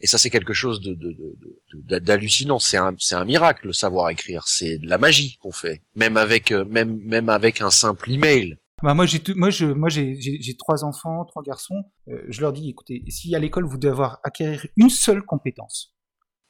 et 0.00 0.06
ça, 0.06 0.16
c'est 0.18 0.30
quelque 0.30 0.52
chose 0.52 0.80
de, 0.80 0.94
de, 0.94 1.12
de- 1.12 1.36
de- 1.74 1.98
d'hallucinant. 1.98 2.58
C'est 2.60 2.76
un, 2.76 2.94
c'est 2.98 3.16
un 3.16 3.24
miracle, 3.24 3.66
le 3.66 3.72
savoir 3.72 4.10
écrire. 4.10 4.46
C'est 4.46 4.78
de 4.78 4.86
la 4.88 4.96
magie 4.96 5.38
qu'on 5.40 5.50
fait, 5.50 5.82
même 5.96 6.16
avec, 6.16 6.52
euh, 6.52 6.64
même, 6.64 6.98
même 7.02 7.28
avec 7.28 7.60
un 7.60 7.70
simple 7.70 8.10
email. 8.10 8.58
Bah, 8.80 8.94
moi, 8.94 9.06
j'ai, 9.06 9.20
moi, 9.34 9.50
je, 9.50 9.66
moi, 9.66 9.88
j'ai, 9.88 10.16
trois 10.56 10.84
enfants, 10.84 11.24
trois 11.24 11.42
garçons. 11.42 11.82
Euh, 12.08 12.22
je 12.28 12.40
leur 12.40 12.52
dis, 12.52 12.68
écoutez, 12.70 13.02
si 13.08 13.34
à 13.34 13.40
l'école 13.40 13.64
vous 13.64 13.76
devez 13.76 13.90
avoir 13.90 14.20
acquérir 14.22 14.64
une 14.76 14.90
seule 14.90 15.22
compétence, 15.22 15.96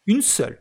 une 0.05 0.21
seule, 0.21 0.61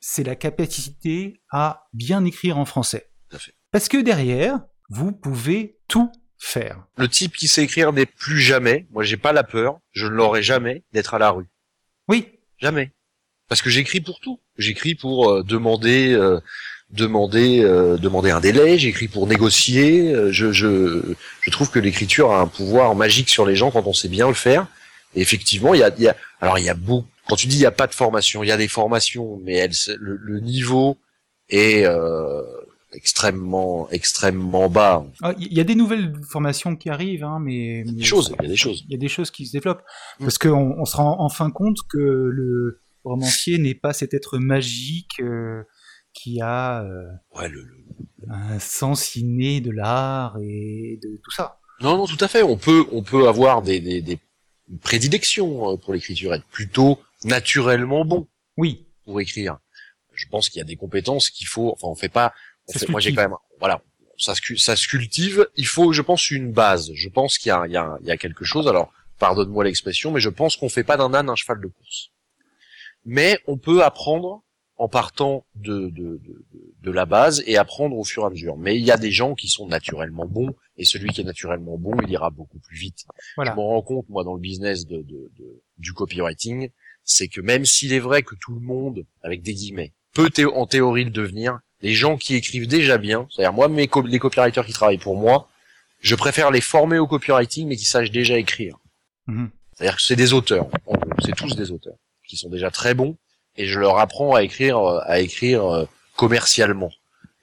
c'est 0.00 0.24
la 0.24 0.34
capacité 0.34 1.42
à 1.50 1.88
bien 1.92 2.24
écrire 2.24 2.56
en 2.56 2.64
français. 2.64 3.10
Tout 3.28 3.36
à 3.36 3.38
fait. 3.38 3.52
Parce 3.70 3.88
que 3.88 3.98
derrière, 3.98 4.60
vous 4.88 5.12
pouvez 5.12 5.78
tout 5.88 6.10
faire. 6.38 6.84
Le 6.96 7.08
type 7.08 7.36
qui 7.36 7.48
sait 7.48 7.62
écrire 7.64 7.92
n'est 7.92 8.06
plus 8.06 8.40
jamais. 8.40 8.86
Moi, 8.92 9.02
j'ai 9.04 9.16
pas 9.16 9.32
la 9.32 9.44
peur. 9.44 9.78
Je 9.92 10.06
ne 10.06 10.12
l'aurai 10.12 10.42
jamais 10.42 10.84
d'être 10.92 11.14
à 11.14 11.18
la 11.18 11.30
rue. 11.30 11.46
Oui, 12.08 12.28
Jamais. 12.60 12.90
Parce 13.48 13.62
que 13.62 13.70
j'écris 13.70 14.00
pour 14.00 14.20
tout. 14.20 14.40
J'écris 14.56 14.94
pour 14.94 15.30
euh, 15.30 15.42
demander, 15.42 16.12
euh, 16.12 16.40
demander, 16.90 17.60
euh, 17.62 17.96
demander 17.96 18.30
un 18.30 18.40
délai. 18.40 18.78
J'écris 18.78 19.08
pour 19.08 19.26
négocier. 19.26 20.12
euh, 20.12 20.32
je, 20.32 20.52
je, 20.52 21.14
je 21.40 21.50
trouve 21.50 21.70
que 21.70 21.78
l'écriture 21.78 22.32
a 22.32 22.40
un 22.40 22.46
pouvoir 22.46 22.94
magique 22.94 23.30
sur 23.30 23.46
les 23.46 23.56
gens 23.56 23.70
quand 23.70 23.86
on 23.86 23.92
sait 23.92 24.08
bien 24.08 24.28
le 24.28 24.34
faire. 24.34 24.66
Et 25.14 25.20
effectivement, 25.22 25.72
il 25.72 25.80
y 25.80 25.82
a, 25.82 25.90
y 25.98 26.08
a, 26.08 26.16
alors 26.40 26.58
il 26.58 26.64
y 26.64 26.68
a 26.68 26.74
beaucoup. 26.74 27.08
Quand 27.28 27.36
tu 27.36 27.46
dis 27.46 27.56
il 27.56 27.62
y 27.62 27.66
a 27.66 27.70
pas 27.70 27.86
de 27.86 27.94
formation, 27.94 28.42
il 28.42 28.48
y 28.48 28.52
a 28.52 28.56
des 28.56 28.68
formations, 28.68 29.38
mais 29.44 29.54
elles, 29.54 29.72
le, 29.98 30.16
le 30.16 30.40
niveau 30.40 30.98
est 31.48 31.84
euh, 31.86 32.42
extrêmement, 32.92 33.88
extrêmement 33.90 34.68
bas. 34.68 35.04
Ah, 35.22 35.34
il 35.38 35.52
y 35.52 35.60
a 35.60 35.64
des 35.64 35.74
nouvelles 35.74 36.12
formations 36.28 36.76
qui 36.76 36.88
arrivent, 36.90 37.24
hein, 37.24 37.38
mais, 37.40 37.82
mais 37.86 37.92
Des 37.92 38.04
choses, 38.04 38.34
il 38.38 38.42
y 38.42 38.46
a 38.46 38.48
des 38.48 38.56
choses. 38.56 38.84
il 38.86 38.92
y 38.92 38.94
a 38.94 38.98
des 38.98 39.08
choses 39.08 39.30
qui 39.30 39.46
se 39.46 39.52
développent. 39.52 39.82
Mm. 40.20 40.24
Parce 40.24 40.38
qu'on 40.38 40.76
on 40.78 40.84
se 40.84 40.96
rend 40.96 41.16
enfin 41.20 41.50
compte 41.50 41.78
que 41.90 41.98
le 41.98 42.80
romancier 43.04 43.58
n'est 43.58 43.74
pas 43.74 43.92
cet 43.92 44.14
être 44.14 44.38
magique 44.38 45.20
euh, 45.20 45.62
qui 46.12 46.40
a 46.40 46.82
euh, 46.84 47.04
Ouais, 47.36 47.48
le, 47.48 47.62
le- 47.62 47.84
un 48.30 48.58
sens 48.58 49.16
inné 49.16 49.60
de 49.60 49.70
l'art 49.70 50.36
et 50.42 50.98
de 51.02 51.16
tout 51.22 51.30
ça. 51.30 51.58
Non, 51.80 51.96
non, 51.96 52.06
tout 52.06 52.22
à 52.22 52.28
fait. 52.28 52.42
On 52.42 52.56
peut, 52.58 52.84
on 52.92 53.02
peut 53.02 53.28
avoir 53.28 53.62
des, 53.62 53.80
des, 53.80 54.02
des 54.02 54.18
prédilections 54.82 55.72
euh, 55.72 55.76
pour 55.76 55.94
l'écriture, 55.94 56.34
être 56.34 56.44
plutôt 56.46 56.98
naturellement 57.24 58.04
bon 58.04 58.28
Oui, 58.56 58.86
pour 59.04 59.20
écrire. 59.20 59.58
Je 60.14 60.26
pense 60.28 60.48
qu'il 60.48 60.58
y 60.58 60.62
a 60.62 60.64
des 60.66 60.76
compétences 60.76 61.30
qu'il 61.30 61.46
faut. 61.46 61.70
Enfin, 61.72 61.86
on 61.88 61.94
fait 61.94 62.08
pas. 62.08 62.32
Ça 62.68 62.78
fait- 62.86 62.92
moi, 62.92 63.00
j'ai 63.00 63.10
quand 63.14 63.22
même. 63.22 63.36
Voilà, 63.60 63.82
ça 64.16 64.34
se, 64.34 64.40
cu- 64.40 64.56
ça 64.58 64.76
se 64.76 64.86
cultive. 64.88 65.46
Il 65.56 65.66
faut, 65.66 65.92
je 65.92 66.02
pense, 66.02 66.30
une 66.30 66.52
base. 66.52 66.90
Je 66.94 67.08
pense 67.08 67.38
qu'il 67.38 67.50
y 67.50 67.52
a, 67.52 67.66
il 67.66 67.72
y, 67.72 67.76
a, 67.76 67.96
il 68.02 68.06
y 68.06 68.10
a 68.10 68.16
quelque 68.16 68.44
chose. 68.44 68.68
Alors, 68.68 68.92
pardonne-moi 69.18 69.64
l'expression, 69.64 70.10
mais 70.10 70.20
je 70.20 70.28
pense 70.28 70.56
qu'on 70.56 70.68
fait 70.68 70.84
pas 70.84 70.96
d'un 70.96 71.12
âne 71.14 71.28
un 71.28 71.34
cheval 71.36 71.60
de 71.60 71.66
course. 71.68 72.10
Mais 73.04 73.38
on 73.46 73.56
peut 73.58 73.82
apprendre 73.82 74.42
en 74.76 74.88
partant 74.88 75.44
de, 75.56 75.88
de, 75.88 76.20
de, 76.22 76.44
de- 76.82 76.90
la 76.92 77.04
base 77.04 77.42
et 77.46 77.56
apprendre 77.58 77.96
au 77.98 78.04
fur 78.04 78.22
et 78.22 78.26
à 78.26 78.30
mesure. 78.30 78.56
Mais 78.56 78.76
il 78.78 78.84
y 78.84 78.90
a 78.92 78.96
des 78.96 79.10
gens 79.10 79.34
qui 79.34 79.48
sont 79.48 79.66
naturellement 79.66 80.24
bons, 80.26 80.54
et 80.76 80.84
celui 80.84 81.10
qui 81.10 81.20
est 81.20 81.24
naturellement 81.24 81.76
bon, 81.76 81.94
il 82.02 82.10
ira 82.10 82.30
beaucoup 82.30 82.58
plus 82.60 82.76
vite. 82.78 83.04
voilà. 83.36 83.50
Je 83.52 83.56
m'en 83.56 83.66
rends 83.68 83.82
compte, 83.82 84.08
moi, 84.08 84.24
dans 84.24 84.34
le 84.34 84.40
business 84.40 84.86
de, 84.86 84.98
de, 85.02 85.30
de- 85.36 85.62
du 85.78 85.92
copywriting, 85.92 86.70
c'est 87.04 87.28
que 87.28 87.40
même 87.40 87.66
s'il 87.66 87.92
est 87.92 87.98
vrai 87.98 88.22
que 88.22 88.34
tout 88.40 88.54
le 88.54 88.60
monde, 88.60 89.04
avec 89.22 89.42
des 89.42 89.52
guillemets, 89.52 89.92
peut 90.14 90.30
thé- 90.30 90.46
en 90.46 90.66
théorie 90.66 91.04
le 91.04 91.10
devenir, 91.10 91.58
les 91.82 91.94
gens 91.94 92.16
qui 92.16 92.34
écrivent 92.34 92.66
déjà 92.66 92.98
bien, 92.98 93.26
c'est-à-dire 93.30 93.52
moi, 93.52 93.68
mes 93.68 93.88
co- 93.88 94.02
les 94.02 94.18
copywriters 94.18 94.66
qui 94.66 94.72
travaillent 94.72 94.98
pour 94.98 95.16
moi, 95.16 95.48
je 96.00 96.14
préfère 96.14 96.50
les 96.50 96.60
former 96.60 96.98
au 96.98 97.06
copywriting, 97.06 97.68
mais 97.68 97.76
qui 97.76 97.84
sachent 97.84 98.10
déjà 98.10 98.36
écrire. 98.38 98.76
Mhm. 99.26 99.50
C'est-à-dire 99.74 99.96
que 99.96 100.02
c'est 100.02 100.16
des 100.16 100.32
auteurs, 100.32 100.66
en 100.86 100.94
gros. 100.96 101.10
c'est 101.24 101.34
tous 101.36 101.54
des 101.56 101.70
auteurs, 101.70 101.96
qui 102.26 102.36
sont 102.36 102.48
déjà 102.48 102.70
très 102.70 102.94
bons, 102.94 103.16
et 103.56 103.66
je 103.66 103.78
leur 103.78 103.98
apprends 103.98 104.34
à 104.34 104.42
écrire, 104.42 104.78
euh, 104.78 105.00
à 105.04 105.20
écrire 105.20 105.64
euh, 105.64 105.84
commercialement. 106.16 106.90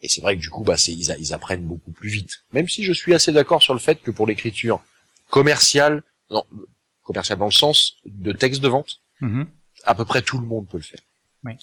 Et 0.02 0.10
c'est 0.10 0.22
vrai 0.22 0.36
que 0.36 0.42
du 0.42 0.50
coup, 0.50 0.64
bah, 0.64 0.76
ils, 0.88 1.12
a- 1.12 1.18
ils 1.18 1.34
apprennent 1.34 1.64
beaucoup 1.66 1.92
plus 1.92 2.10
vite. 2.10 2.44
Même 2.54 2.68
si 2.70 2.84
je 2.84 2.94
suis 2.94 3.14
assez 3.14 3.32
d'accord 3.32 3.62
sur 3.64 3.74
le 3.74 3.80
fait 3.80 4.02
que 4.02 4.12
pour 4.12 4.28
l'écriture 4.28 4.82
commerciale, 5.30 6.04
non, 6.30 6.44
commerciale 7.04 7.38
dans 7.40 7.46
le 7.46 7.52
sens 7.52 7.96
de 8.06 8.32
texte 8.32 8.62
de 8.62 8.68
vente, 8.68 9.00
Mhm. 9.22 9.48
à 9.86 9.96
peu 9.96 10.06
près 10.06 10.22
tout 10.22 10.38
le 10.40 10.46
monde 10.46 10.68
peut 10.68 10.78
le 10.78 10.84
faire. 10.84 11.00
Oui. 11.44 11.54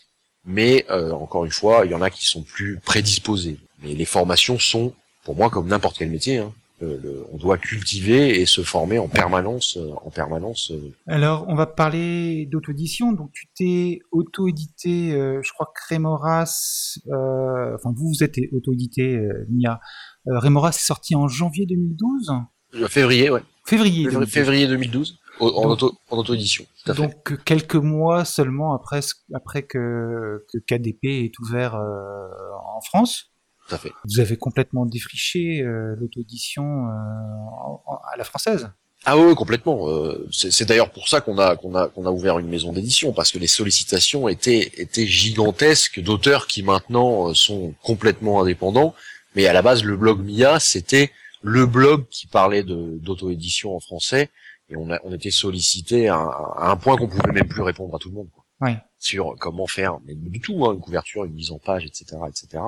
Mais 0.44 0.84
euh, 0.90 1.12
encore 1.12 1.44
une 1.44 1.52
fois, 1.52 1.82
il 1.84 1.90
y 1.90 1.94
en 1.94 2.02
a 2.02 2.11
qui 2.11 2.26
sont 2.26 2.42
plus 2.42 2.78
prédisposés. 2.84 3.58
Mais 3.82 3.94
les 3.94 4.04
formations 4.04 4.58
sont, 4.58 4.92
pour 5.25 5.37
moi, 5.37 5.50
comme 5.50 5.68
n'importe 5.68 5.99
quel 5.99 6.11
métier, 6.11 6.38
hein, 6.38 6.52
le- 6.80 7.25
on 7.32 7.37
doit 7.37 7.58
cultiver 7.58 8.40
et 8.40 8.44
se 8.46 8.62
former 8.62 8.99
en 8.99 9.06
permanence, 9.06 9.76
euh, 9.76 9.90
en 10.04 10.11
permanence. 10.11 10.72
euh, 10.72 10.92
Alors, 11.06 11.44
on 11.49 11.54
va 11.54 11.66
parler 11.66 12.46
d'auto-édition. 12.50 13.12
Donc, 13.12 13.30
tu 13.32 13.46
t'es 13.54 14.00
auto-édité, 14.11 15.12
euh, 15.14 15.40
je 15.44 15.52
crois 15.52 15.66
que 15.66 15.80
Rémoras, 15.94 16.99
euh, 17.06 17.75
enfin, 17.76 17.92
vous, 17.96 18.08
vous 18.08 18.25
êtes 18.25 18.34
auto-édité, 18.52 19.16
euh, 19.16 19.46
Mia. 19.49 19.80
Euh, 20.26 20.38
Rémoras 20.40 20.70
est 20.70 20.84
sorti 20.87 21.14
en 21.14 21.28
janvier 21.28 21.66
2012 21.66 22.32
euh, 22.75 22.88
février, 22.88 23.30
ouais. 23.30 23.42
Février. 23.64 24.04
Février, 24.04 24.26
2012. 24.26 24.32
février 24.32 24.66
2012, 24.66 25.11
au- 25.12 25.22
en, 25.41 25.71
auto, 25.71 25.99
en. 26.11 26.23
Tout 26.23 26.33
à 26.33 26.95
fait. 26.95 27.03
Donc, 27.03 27.33
euh, 27.33 27.37
quelques 27.45 27.77
mois 27.77 28.25
seulement 28.25 28.75
après, 28.75 29.01
après 29.35 29.62
que, 29.62 30.45
que 30.53 30.59
KDP 30.59 31.25
est 31.25 31.39
ouvert 31.39 31.75
euh, 31.75 32.29
en 32.77 32.81
France. 32.81 33.33
Tout 33.69 33.75
à 33.75 33.79
fait. 33.79 33.93
Vous 34.05 34.21
avez 34.21 34.37
complètement 34.37 34.87
défriché 34.87 35.62
euh, 35.62 35.95
l'auto-édition 35.99 36.87
euh, 36.87 37.93
à 38.12 38.17
la 38.17 38.25
française. 38.25 38.71
Ah 39.05 39.19
oui, 39.19 39.35
complètement. 39.35 39.89
Euh, 39.89 40.29
c'est 40.31 40.65
d'ailleurs 40.65 40.91
pour 40.91 41.09
ça 41.09 41.21
qu'on 41.21 41.37
a 41.39 41.57
qu'on 41.57 41.75
a 41.75 41.89
qu'on 41.89 42.07
a 42.07 42.11
ouvert 42.11 42.39
une 42.39 42.47
maison 42.47 42.73
d'édition 42.73 43.12
parce 43.12 43.33
que 43.33 43.39
les 43.39 43.49
sollicitations 43.49 44.29
étaient 44.29 44.71
étaient 44.77 45.07
gigantesques 45.07 46.01
d'auteurs 46.01 46.47
qui 46.47 46.62
maintenant 46.62 47.35
sont 47.35 47.75
complètement 47.83 48.43
indépendants. 48.43 48.95
Mais 49.35 49.47
à 49.47 49.53
la 49.53 49.62
base, 49.62 49.83
le 49.83 49.97
blog 49.97 50.21
Mia, 50.21 50.61
c'était 50.61 51.11
le 51.43 51.67
blog 51.67 52.05
qui 52.11 52.29
parlait 52.29 52.62
d'auto-édition 52.62 53.75
en 53.75 53.81
français 53.81 54.31
et 54.73 54.76
on 54.76 54.91
a 54.91 54.99
on 55.05 55.12
était 55.12 55.31
sollicité 55.31 56.09
à, 56.09 56.17
un- 56.17 56.29
à 56.57 56.71
un 56.71 56.76
point 56.76 56.97
qu'on 56.97 57.09
pouvait 57.09 57.33
même 57.33 57.49
plus 57.49 57.62
répondre 57.62 57.95
à 57.95 57.99
tout 57.99 58.09
le 58.09 58.14
monde. 58.17 58.29
Quoi. 58.33 58.45
Ouais. 58.69 58.76
Sur 58.99 59.35
comment 59.38 59.67
faire, 59.67 59.99
mais 60.07 60.14
du 60.14 60.41
tout, 60.41 60.64
hein, 60.64 60.73
une 60.75 60.81
couverture, 60.81 61.25
une 61.25 61.35
mise 61.35 61.50
en 61.50 61.59
page, 61.59 61.85
etc., 61.85 62.17
etc. 62.29 62.62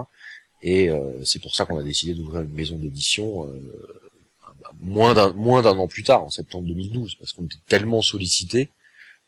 Et 0.63 0.89
euh, 0.91 1.23
c'est 1.25 1.41
pour 1.43 1.55
ça 1.55 1.65
qu'on 1.67 1.79
a 1.79 1.83
décidé 1.83 2.15
d'ouvrir 2.15 2.43
une 2.43 2.53
maison 2.53 2.77
d'édition 2.77 3.47
euh, 3.47 3.61
moins 4.81 5.15
d'un 5.15 5.33
moins 5.33 5.63
d'un 5.63 5.77
an 5.79 5.87
plus 5.89 6.03
tard, 6.03 6.25
en 6.25 6.31
septembre 6.31 6.67
2012, 6.69 7.17
parce 7.17 7.33
qu'on 7.33 7.45
était 7.45 7.57
tellement 7.69 8.03
sollicité. 8.03 8.71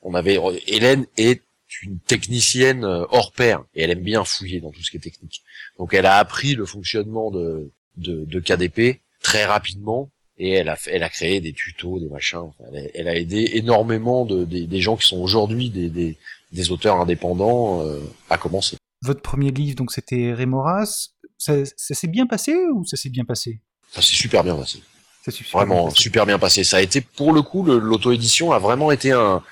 On 0.02 0.14
avait 0.14 0.38
Hélène 0.66 1.06
est 1.16 1.42
une 1.82 1.98
technicienne 1.98 2.84
euh, 2.84 3.04
hors 3.10 3.32
pair 3.32 3.64
et 3.74 3.82
elle 3.82 3.90
aime 3.90 4.00
bien 4.02 4.24
fouiller 4.24 4.60
dans 4.60 4.70
tout 4.70 4.82
ce 4.82 4.90
qui 4.90 4.96
est 4.96 5.00
technique. 5.00 5.42
Donc 5.78 5.94
elle 5.94 6.06
a 6.06 6.16
appris 6.18 6.54
le 6.54 6.64
fonctionnement 6.66 7.30
de 7.30 7.70
de, 7.96 8.24
de 8.24 8.40
KDP 8.40 9.00
très 9.20 9.44
rapidement 9.46 10.10
et 10.38 10.50
elle 10.52 10.68
a 10.68 10.76
elle 10.86 11.02
a 11.02 11.08
créé 11.08 11.40
des 11.40 11.52
tutos, 11.52 11.98
des 11.98 12.08
machins. 12.08 12.38
Enfin, 12.38 12.64
elle, 12.72 12.78
a, 12.78 12.88
elle 12.94 13.08
a 13.08 13.16
aidé 13.16 13.50
énormément 13.54 14.24
de 14.24 14.44
des, 14.44 14.66
des 14.66 14.80
gens 14.80 14.96
qui 14.96 15.06
sont 15.06 15.18
aujourd'hui 15.18 15.70
des, 15.70 15.88
des 15.88 16.16
des 16.52 16.70
auteurs 16.70 17.00
indépendants 17.00 17.82
euh, 17.82 18.00
à 18.30 18.38
commencer. 18.38 18.76
Votre 19.02 19.20
premier 19.20 19.50
livre, 19.50 19.76
donc, 19.76 19.92
c'était 19.92 20.32
Rémoras. 20.32 21.08
Ça, 21.38 21.52
ça 21.76 21.94
s'est 21.94 22.06
bien 22.06 22.26
passé 22.26 22.54
ou 22.72 22.84
ça 22.86 22.96
s'est 22.96 23.10
bien 23.10 23.24
passé? 23.24 23.60
Ça 23.92 24.00
s'est 24.00 24.14
super 24.14 24.42
bien 24.42 24.56
passé. 24.56 24.80
Ça 25.24 25.32
bien 25.32 25.46
Vraiment 25.52 25.84
passé. 25.86 26.02
super 26.02 26.24
bien 26.24 26.38
passé. 26.38 26.64
Ça 26.64 26.78
a 26.78 26.80
été 26.80 27.00
pour 27.00 27.32
le 27.32 27.42
coup 27.42 27.62
l'auto-édition 27.64 28.52
a 28.52 28.58
vraiment 28.58 28.90
été 28.90 29.12
un, 29.12 29.42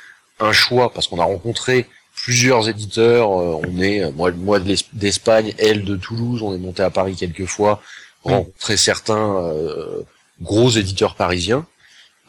un 0.41 0.53
choix 0.53 0.93
parce 0.93 1.09
qu'on 1.09 1.19
a 1.19 1.25
rencontré 1.25 1.87
plusieurs 2.15 2.69
éditeurs. 2.69 3.31
euh, 3.39 3.61
on 3.67 3.81
est 3.81 4.03
euh, 4.03 4.13
moi 4.13 4.31
moi 4.33 4.61
d'Espagne, 4.93 5.53
elle 5.59 5.85
de 5.85 5.97
Toulouse. 5.97 6.43
On 6.43 6.55
est 6.55 6.59
monté 6.59 6.83
à 6.83 6.91
Paris 6.91 7.17
quelques 7.17 7.47
fois, 7.47 7.83
rencontré 8.23 8.77
certains 8.77 9.37
euh, 9.43 10.03
gros 10.41 10.71
éditeurs 10.71 11.15
parisiens 11.15 11.67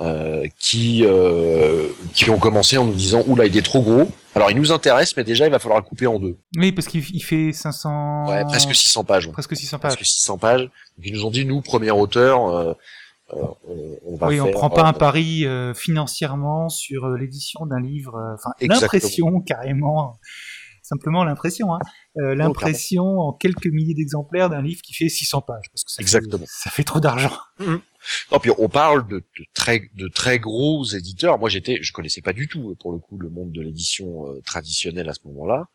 euh, 0.02 0.46
qui 0.60 1.04
euh, 1.06 1.88
qui 2.14 2.30
ont 2.30 2.38
commencé 2.38 2.78
en 2.78 2.86
nous 2.86 2.94
disant 2.94 3.24
oula 3.28 3.46
il 3.46 3.56
est 3.58 3.62
trop 3.62 3.82
gros. 3.82 4.10
Alors 4.36 4.52
il 4.52 4.58
nous 4.58 4.72
intéresse 4.72 5.16
mais 5.16 5.24
déjà 5.24 5.46
il 5.46 5.52
va 5.52 5.60
falloir 5.60 5.80
le 5.80 5.86
couper 5.86 6.08
en 6.08 6.20
deux. 6.20 6.38
Oui, 6.58 6.72
parce 6.74 6.88
qu'il 6.88 7.04
il 7.14 7.22
fait 7.22 7.54
500... 7.54 8.28
Ouais, 8.28 8.44
presque 8.44 8.76
600 8.76 9.04
pages. 9.06 9.32
Presque 9.32 9.56
600 9.56 9.80
pages. 9.80 9.96
Presque 9.96 10.06
600 10.06 10.38
pages. 10.38 10.62
Donc 10.64 11.06
ils 11.06 11.14
nous 11.14 11.26
ont 11.26 11.32
dit 11.32 11.46
nous 11.46 11.62
premier 11.62 11.92
auteur. 11.92 12.50
euh, 12.50 12.74
euh, 13.34 13.38
on, 13.68 13.98
on 14.06 14.18
va 14.18 14.28
Oui, 14.28 14.40
on 14.40 14.46
faire, 14.46 14.54
prend 14.54 14.70
pas 14.70 14.84
euh, 14.84 14.90
un 14.90 14.94
pari 14.94 15.46
euh, 15.46 15.74
financièrement 15.74 16.70
sur 16.70 17.08
l'édition 17.10 17.66
d'un 17.66 17.80
livre. 17.80 18.36
Enfin, 18.36 18.52
l'impression 18.62 19.40
carrément. 19.42 20.20
Simplement 20.86 21.24
l'impression. 21.24 21.74
Hein. 21.74 21.80
Euh, 22.18 22.36
l'impression 22.36 23.20
en 23.20 23.34
quelques 23.34 23.68
milliers 23.68 23.94
d'exemplaires 23.94 24.50
d'un 24.50 24.62
livre 24.62 24.82
qui 24.82 24.94
fait 24.94 25.10
600 25.10 25.42
pages. 25.42 25.66
Parce 25.72 25.84
que 25.84 25.92
ça 25.92 26.02
Exactement. 26.02 26.46
Fait, 26.46 26.52
ça 26.64 26.70
fait 26.70 26.84
trop 26.84 27.00
d'argent. 27.00 27.38
Mmh. 27.60 27.76
puis 28.42 28.52
on 28.58 28.70
parle 28.70 29.08
de, 29.08 29.18
de, 29.18 29.46
très 29.54 29.90
de 29.96 30.08
très 30.08 30.40
gros 30.40 30.86
éditeurs. 30.86 31.40
Moi, 31.40 31.50
j'étais, 31.50 31.80
je 31.82 31.92
connaissais 31.94 32.22
pas 32.22 32.34
du 32.34 32.48
tout 32.48 32.76
pour 32.80 32.92
le 32.92 33.00
coup 33.00 33.18
le 33.18 33.30
monde 33.30 33.52
de 33.52 33.62
l'édition 33.62 34.28
euh, 34.28 34.42
traditionnelle 34.46 35.10
à 35.10 35.14
ce 35.14 35.22
moment-là. 35.26 35.68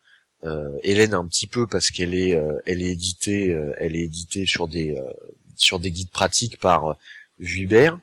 Euh, 0.43 0.79
Hélène 0.81 1.13
un 1.13 1.27
petit 1.27 1.45
peu 1.45 1.67
parce 1.67 1.91
qu'elle 1.91 2.15
est, 2.15 2.35
euh, 2.35 2.57
elle 2.65 2.81
est 2.81 2.91
éditée, 2.91 3.53
euh, 3.53 3.73
elle 3.77 3.95
est 3.95 4.01
éditée 4.01 4.45
sur 4.45 4.67
des 4.67 4.97
sur 5.55 5.79
des 5.79 5.91
guides 5.91 6.09
pratiques 6.09 6.57
par 6.59 6.97
Vuibert, 7.37 7.99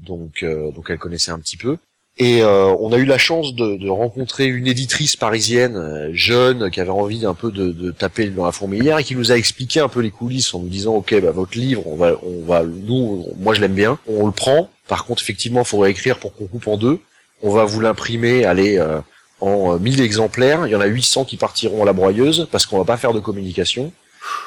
donc 0.00 0.44
donc 0.44 0.90
elle 0.90 0.98
connaissait 0.98 1.30
un 1.30 1.38
petit 1.38 1.56
peu. 1.56 1.78
Et 2.22 2.42
euh, 2.42 2.66
on 2.78 2.92
a 2.92 2.98
eu 2.98 3.06
la 3.06 3.16
chance 3.16 3.54
de, 3.54 3.88
rencontrer 3.88 4.44
une 4.44 4.66
éditrice 4.66 5.16
parisienne 5.16 5.76
euh, 5.76 6.10
jeune 6.12 6.70
qui 6.70 6.78
avait 6.78 6.90
envie 6.90 7.24
un 7.24 7.32
peu 7.32 7.50
de, 7.50 7.72
de, 7.72 7.90
taper 7.92 8.26
dans 8.26 8.44
la 8.44 8.52
fourmilière 8.52 8.98
et 8.98 9.04
qui 9.04 9.16
nous 9.16 9.32
a 9.32 9.36
expliqué 9.36 9.80
un 9.80 9.88
peu 9.88 10.00
les 10.00 10.10
coulisses 10.10 10.52
en 10.52 10.58
nous 10.58 10.68
disant 10.68 10.96
ok 10.96 11.18
bah 11.22 11.30
votre 11.30 11.56
livre 11.56 11.86
on 11.86 11.96
va 11.96 12.12
on 12.22 12.44
va 12.44 12.62
nous 12.62 13.26
moi 13.38 13.54
je 13.54 13.62
l'aime 13.62 13.72
bien. 13.72 13.98
On 14.06 14.26
le 14.26 14.32
prend. 14.32 14.68
Par 14.86 15.06
contre 15.06 15.22
effectivement 15.22 15.62
il 15.62 15.66
faudrait 15.66 15.92
écrire 15.92 16.18
pour 16.18 16.34
qu'on 16.36 16.46
coupe 16.46 16.68
en 16.68 16.76
deux. 16.76 16.98
On 17.42 17.50
va 17.50 17.64
vous 17.64 17.80
l'imprimer 17.80 18.44
allez 18.44 18.76
euh, 18.76 19.00
en 19.40 19.78
1000 19.78 20.02
exemplaires. 20.02 20.66
Il 20.66 20.72
y 20.72 20.76
en 20.76 20.82
a 20.82 20.86
800 20.86 21.24
qui 21.24 21.38
partiront 21.38 21.82
à 21.84 21.86
la 21.86 21.94
broyeuse 21.94 22.48
parce 22.52 22.66
qu'on 22.66 22.76
va 22.76 22.84
pas 22.84 22.98
faire 22.98 23.14
de 23.14 23.20
communication 23.20 23.92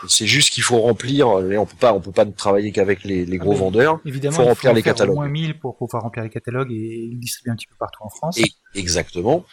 c'est 0.08 0.28
juste 0.28 0.50
qu'il 0.52 0.64
faut 0.64 0.80
remplir. 0.80 1.28
On 1.28 1.66
peut 1.66 1.76
pas, 1.80 1.94
on 1.94 2.00
peut 2.00 2.12
pas 2.12 2.26
travailler 2.26 2.72
qu'avec 2.72 3.04
les, 3.04 3.26
les, 3.26 3.38
gros 3.38 3.54
ah 3.54 3.60
vendeurs. 3.60 4.00
Évidemment, 4.06 4.36
il 4.36 4.38
faut 4.38 4.44
remplir 4.44 4.72
il 4.72 4.74
faut 4.74 4.76
les 4.76 4.84
catalogues. 4.84 5.16
Au 5.16 5.20
moins 5.20 5.30
1000 5.30 5.60
pour 5.60 5.78
pouvoir 5.78 6.04
remplir 6.04 6.24
les 6.24 6.30
catalogues 6.30 6.72
et 6.72 7.10
les 7.12 7.16
distribuer 7.16 7.52
un 7.52 7.56
petit 7.56 7.68
peu 7.68 7.76
partout 7.78 8.04
en 8.04 8.10
France. 8.10 8.38
Et, 8.38 8.52
exactement. 8.76 9.46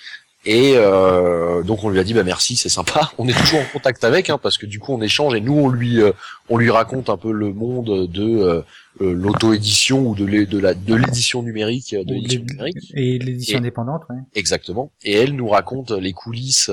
Et 0.47 0.73
euh, 0.77 1.63
donc 1.63 1.85
on 1.85 1.91
lui 1.91 1.99
a 1.99 2.05
dit 2.05 2.15
bah 2.15 2.25
merci, 2.25 2.57
c'est 2.57 2.71
sympa. 2.71 3.13
On 3.19 3.29
est 3.29 3.39
toujours 3.39 3.61
en 3.61 3.67
contact 3.73 4.05
avec, 4.05 4.31
hein, 4.31 4.39
parce 4.43 4.57
que 4.57 4.65
du 4.65 4.79
coup 4.79 4.95
on 4.95 5.03
échange 5.03 5.35
et 5.35 5.41
nous 5.41 5.53
on 5.53 5.69
lui 5.69 6.01
euh, 6.01 6.13
on 6.49 6.57
lui 6.57 6.71
raconte 6.71 7.11
un 7.11 7.19
peu 7.19 7.31
le 7.31 7.53
monde 7.53 8.11
de 8.11 8.39
euh, 8.39 8.63
euh 9.03 9.13
l'auto-édition 9.13 10.07
ou 10.07 10.15
de 10.15 10.25
l'édition 10.25 11.43
numérique, 11.43 11.95
de 11.95 12.15
l'édition 12.15 12.43
numérique 12.43 12.91
et 12.95 13.19
l'édition 13.19 13.59
indépendante. 13.59 14.05
Ouais. 14.09 14.17
Exactement. 14.35 14.93
Et 15.05 15.13
elle 15.13 15.37
nous 15.37 15.49
raconte 15.49 15.91
les 15.91 16.15
coulisses, 16.15 16.71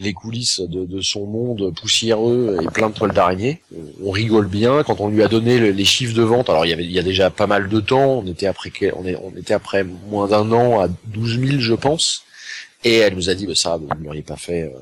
les 0.00 0.14
coulisses 0.14 0.60
de, 0.60 1.00
son 1.02 1.26
monde 1.26 1.72
poussiéreux 1.78 2.58
et 2.62 2.66
plein 2.66 2.88
de 2.88 2.94
toiles 2.94 3.12
d'araignée. 3.12 3.60
On 4.02 4.10
rigole 4.10 4.48
bien 4.48 4.82
quand 4.82 5.00
on 5.00 5.08
lui 5.08 5.22
a 5.22 5.28
donné 5.28 5.72
les 5.72 5.84
chiffres 5.84 6.14
de 6.14 6.22
vente. 6.22 6.48
Alors 6.48 6.66
il 6.66 6.70
y 6.70 6.72
avait 6.72 6.84
il 6.84 6.92
y 6.92 6.98
a 6.98 7.02
déjà 7.02 7.30
pas 7.30 7.46
mal 7.46 7.68
de 7.68 7.80
temps. 7.80 8.18
On 8.18 8.26
était 8.26 8.46
après 8.46 8.72
est, 8.80 8.92
on 8.92 9.36
était 9.36 9.54
après 9.54 9.84
moins 9.84 10.28
d'un 10.28 10.50
an 10.52 10.80
à 10.80 10.88
12 11.06 11.40
000 11.40 11.60
je 11.60 11.74
pense. 11.74 12.24
Et 12.84 12.96
elle 12.96 13.14
nous 13.14 13.28
a 13.28 13.34
dit, 13.34 13.46
bah, 13.46 13.54
ça, 13.54 13.76
vous 13.76 13.88
ne 13.98 14.04
l'auriez 14.04 14.22
pas 14.22 14.36
fait, 14.36 14.62
euh, 14.62 14.78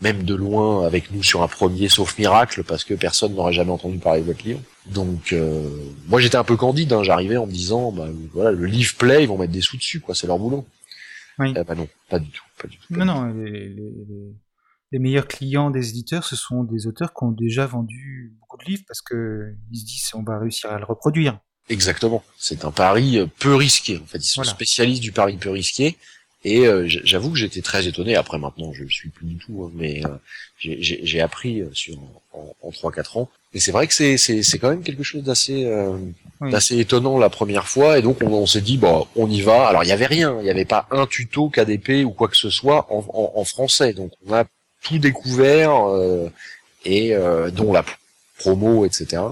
même 0.00 0.22
de 0.22 0.34
loin, 0.34 0.86
avec 0.86 1.10
nous 1.12 1.22
sur 1.22 1.42
un 1.42 1.48
premier, 1.48 1.88
sauf 1.88 2.16
miracle, 2.18 2.64
parce 2.64 2.84
que 2.84 2.94
personne 2.94 3.34
n'aurait 3.34 3.52
jamais 3.52 3.72
entendu 3.72 3.98
parler 3.98 4.22
de 4.22 4.26
votre 4.26 4.44
livre. 4.44 4.60
Donc, 4.86 5.32
euh, 5.32 5.68
moi, 6.08 6.20
j'étais 6.20 6.36
un 6.36 6.44
peu 6.44 6.56
candide. 6.56 6.92
Hein, 6.92 7.02
J'arrivais 7.02 7.36
en 7.36 7.46
me 7.46 7.52
disant, 7.52 7.92
bah, 7.92 8.08
voilà, 8.32 8.52
le 8.52 8.64
livre 8.64 8.94
plaît, 8.96 9.22
ils 9.22 9.28
vont 9.28 9.36
mettre 9.36 9.52
des 9.52 9.60
sous 9.60 9.76
dessus, 9.76 10.00
quoi. 10.00 10.14
C'est 10.14 10.26
leur 10.26 10.38
boulot. 10.38 10.64
Oui. 11.40 11.54
Eh 11.56 11.64
bah 11.64 11.74
non, 11.74 11.88
pas 12.08 12.18
du 12.18 12.30
tout, 12.30 12.44
pas 12.60 12.68
du 12.68 12.76
tout. 12.76 12.94
non, 12.94 13.06
non, 13.06 13.24
les, 13.26 13.68
les, 13.70 13.92
les, 14.92 14.98
meilleurs 14.98 15.26
clients 15.26 15.70
des 15.70 15.88
éditeurs, 15.88 16.24
ce 16.24 16.36
sont 16.36 16.64
des 16.64 16.86
auteurs 16.86 17.14
qui 17.14 17.24
ont 17.24 17.32
déjà 17.32 17.66
vendu 17.66 18.36
beaucoup 18.40 18.58
de 18.58 18.64
livres 18.64 18.82
parce 18.86 19.00
que 19.00 19.54
ils 19.70 19.78
se 19.78 19.84
disent, 19.86 20.10
on 20.14 20.22
va 20.22 20.38
réussir 20.38 20.70
à 20.70 20.78
le 20.78 20.84
reproduire. 20.84 21.38
Exactement. 21.70 22.22
C'est 22.36 22.64
un 22.64 22.72
pari 22.72 23.18
euh, 23.18 23.26
peu 23.38 23.54
risqué. 23.54 23.98
En 23.98 24.06
fait, 24.06 24.18
ils 24.18 24.24
sont 24.24 24.44
spécialistes 24.44 25.02
du 25.02 25.12
pari 25.12 25.36
peu 25.36 25.50
risqué. 25.50 25.96
Et 26.42 26.66
euh, 26.66 26.86
j'avoue 26.86 27.30
que 27.30 27.38
j'étais 27.38 27.60
très 27.60 27.86
étonné. 27.86 28.16
Après, 28.16 28.38
maintenant, 28.38 28.72
je 28.72 28.84
ne 28.84 28.88
suis 28.88 29.10
plus 29.10 29.26
du 29.26 29.36
tout, 29.36 29.64
hein, 29.64 29.72
mais 29.74 30.02
euh, 30.06 30.08
j'ai 30.58 31.20
appris 31.20 31.60
euh, 31.60 31.68
sur 31.74 31.98
en, 32.32 32.54
en 32.62 32.70
3-4 32.70 33.18
ans. 33.18 33.28
Et 33.52 33.60
c'est 33.60 33.72
vrai 33.72 33.86
que 33.86 33.92
c'est 33.92 34.16
c'est 34.16 34.58
quand 34.58 34.70
même 34.70 34.82
quelque 34.82 35.02
chose 35.02 35.24
d'assez 35.24 35.68
d'assez 36.40 36.78
étonnant 36.78 37.18
la 37.18 37.28
première 37.28 37.66
fois. 37.68 37.98
Et 37.98 38.02
donc, 38.02 38.22
on, 38.22 38.28
on 38.28 38.46
s'est 38.46 38.60
dit, 38.60 38.78
bon, 38.78 39.06
on 39.16 39.28
y 39.28 39.42
va. 39.42 39.66
Alors, 39.66 39.84
il 39.84 39.88
y 39.88 39.92
avait 39.92 40.06
rien. 40.06 40.36
Il 40.38 40.44
n'y 40.44 40.50
avait 40.50 40.64
pas 40.64 40.86
un 40.90 41.06
tuto 41.06 41.50
KDP 41.50 42.04
ou 42.06 42.10
quoi 42.10 42.28
que 42.28 42.36
ce 42.36 42.48
soit 42.48 42.86
en, 42.90 43.04
en, 43.12 43.32
en 43.38 43.44
français. 43.44 43.92
Donc, 43.92 44.12
on 44.26 44.32
a 44.32 44.44
tout 44.82 44.98
découvert 44.98 45.72
et 46.86 47.14
dont 47.52 47.72
la 47.72 47.84
promo, 48.38 48.86
etc. 48.86 49.22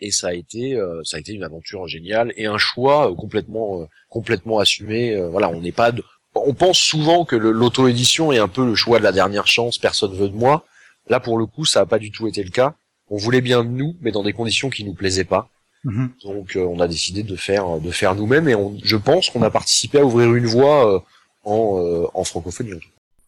Et 0.00 0.10
ça 0.10 0.28
a 0.28 0.32
été 0.34 0.76
ça 1.04 1.16
a 1.16 1.20
été 1.20 1.32
une 1.32 1.44
aventure 1.44 1.86
géniale 1.86 2.32
et 2.36 2.46
un 2.46 2.58
choix 2.58 3.14
complètement 3.16 3.88
complètement 4.10 4.58
assumé. 4.58 5.16
voilà, 5.30 5.48
on 5.50 5.60
n'est 5.60 5.72
pas 5.72 5.92
de, 5.92 6.02
on 6.46 6.54
pense 6.54 6.78
souvent 6.78 7.24
que 7.24 7.36
l'auto-édition 7.36 8.32
est 8.32 8.38
un 8.38 8.48
peu 8.48 8.64
le 8.64 8.74
choix 8.74 8.98
de 8.98 9.04
la 9.04 9.12
dernière 9.12 9.46
chance, 9.46 9.78
personne 9.78 10.14
veut 10.14 10.28
de 10.28 10.36
moi. 10.36 10.64
Là, 11.08 11.20
pour 11.20 11.38
le 11.38 11.46
coup, 11.46 11.64
ça 11.64 11.80
n'a 11.80 11.86
pas 11.86 11.98
du 11.98 12.10
tout 12.10 12.26
été 12.26 12.42
le 12.42 12.50
cas. 12.50 12.74
On 13.08 13.16
voulait 13.16 13.40
bien 13.40 13.64
de 13.64 13.70
nous, 13.70 13.96
mais 14.00 14.12
dans 14.12 14.22
des 14.22 14.32
conditions 14.32 14.68
qui 14.68 14.84
nous 14.84 14.94
plaisaient 14.94 15.24
pas. 15.24 15.48
Mhm. 15.84 16.10
Donc, 16.24 16.56
euh, 16.56 16.64
on 16.64 16.80
a 16.80 16.88
décidé 16.88 17.22
de 17.22 17.36
faire, 17.36 17.80
de 17.80 17.90
faire 17.90 18.14
nous-mêmes, 18.14 18.48
et 18.48 18.56
je 18.82 18.96
pense 18.96 19.30
qu'on 19.30 19.42
a 19.42 19.50
participé 19.50 19.98
à 19.98 20.04
ouvrir 20.04 20.34
une 20.34 20.46
voie 20.46 20.94
euh, 20.94 21.00
en, 21.44 21.78
euh, 21.78 22.06
en 22.14 22.24
francophonie. 22.24 22.72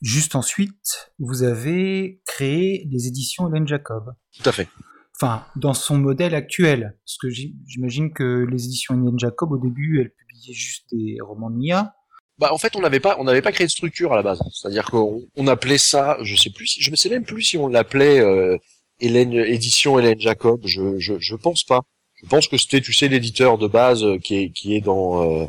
Juste 0.02 0.34
ensuite, 0.34 1.12
vous 1.18 1.42
avez 1.42 2.20
créé 2.26 2.88
les 2.90 3.06
éditions 3.06 3.48
Hélène 3.48 3.68
Jacob. 3.68 4.14
Tout 4.36 4.48
à 4.48 4.52
fait. 4.52 4.68
Enfin, 5.16 5.44
dans 5.56 5.74
son 5.74 5.98
modèle 5.98 6.34
actuel, 6.34 6.98
parce 7.04 7.18
que 7.18 7.28
j'imagine 7.28 8.12
que 8.12 8.46
les 8.50 8.64
éditions 8.64 8.94
Hélène 8.94 9.18
Jacob, 9.18 9.52
au 9.52 9.58
début, 9.58 10.00
elles 10.00 10.12
publiaient 10.12 10.54
juste 10.54 10.86
des 10.90 11.18
romans 11.20 11.50
de 11.50 11.56
Mia, 11.56 11.94
bah 12.40 12.52
en 12.52 12.58
fait 12.58 12.74
on 12.74 12.80
n'avait 12.80 13.00
pas 13.00 13.16
on 13.18 13.24
n'avait 13.24 13.42
pas 13.42 13.52
créé 13.52 13.66
de 13.66 13.70
structure 13.70 14.12
à 14.14 14.16
la 14.16 14.22
base. 14.22 14.40
C'est-à-dire 14.52 14.86
qu'on 14.86 15.22
on 15.36 15.46
appelait 15.46 15.78
ça, 15.78 16.16
je 16.22 16.34
sais 16.34 16.50
plus, 16.50 16.76
je 16.80 16.90
ne 16.90 16.96
sais 16.96 17.10
même 17.10 17.24
plus 17.24 17.42
si 17.42 17.58
on 17.58 17.68
l'appelait 17.68 18.18
euh, 18.18 18.56
Hélène 18.98 19.34
édition 19.34 19.98
Hélène 19.98 20.18
Jacob. 20.18 20.62
Je, 20.64 20.98
je 20.98 21.14
je 21.18 21.34
pense 21.36 21.64
pas. 21.64 21.82
Je 22.22 22.26
pense 22.26 22.48
que 22.48 22.56
c'était 22.56 22.80
tu 22.80 22.94
sais 22.94 23.08
l'éditeur 23.08 23.58
de 23.58 23.66
base 23.66 24.04
euh, 24.04 24.18
qui 24.18 24.36
est 24.36 24.50
qui 24.50 24.74
est 24.74 24.80
dans 24.80 25.42
euh, 25.42 25.46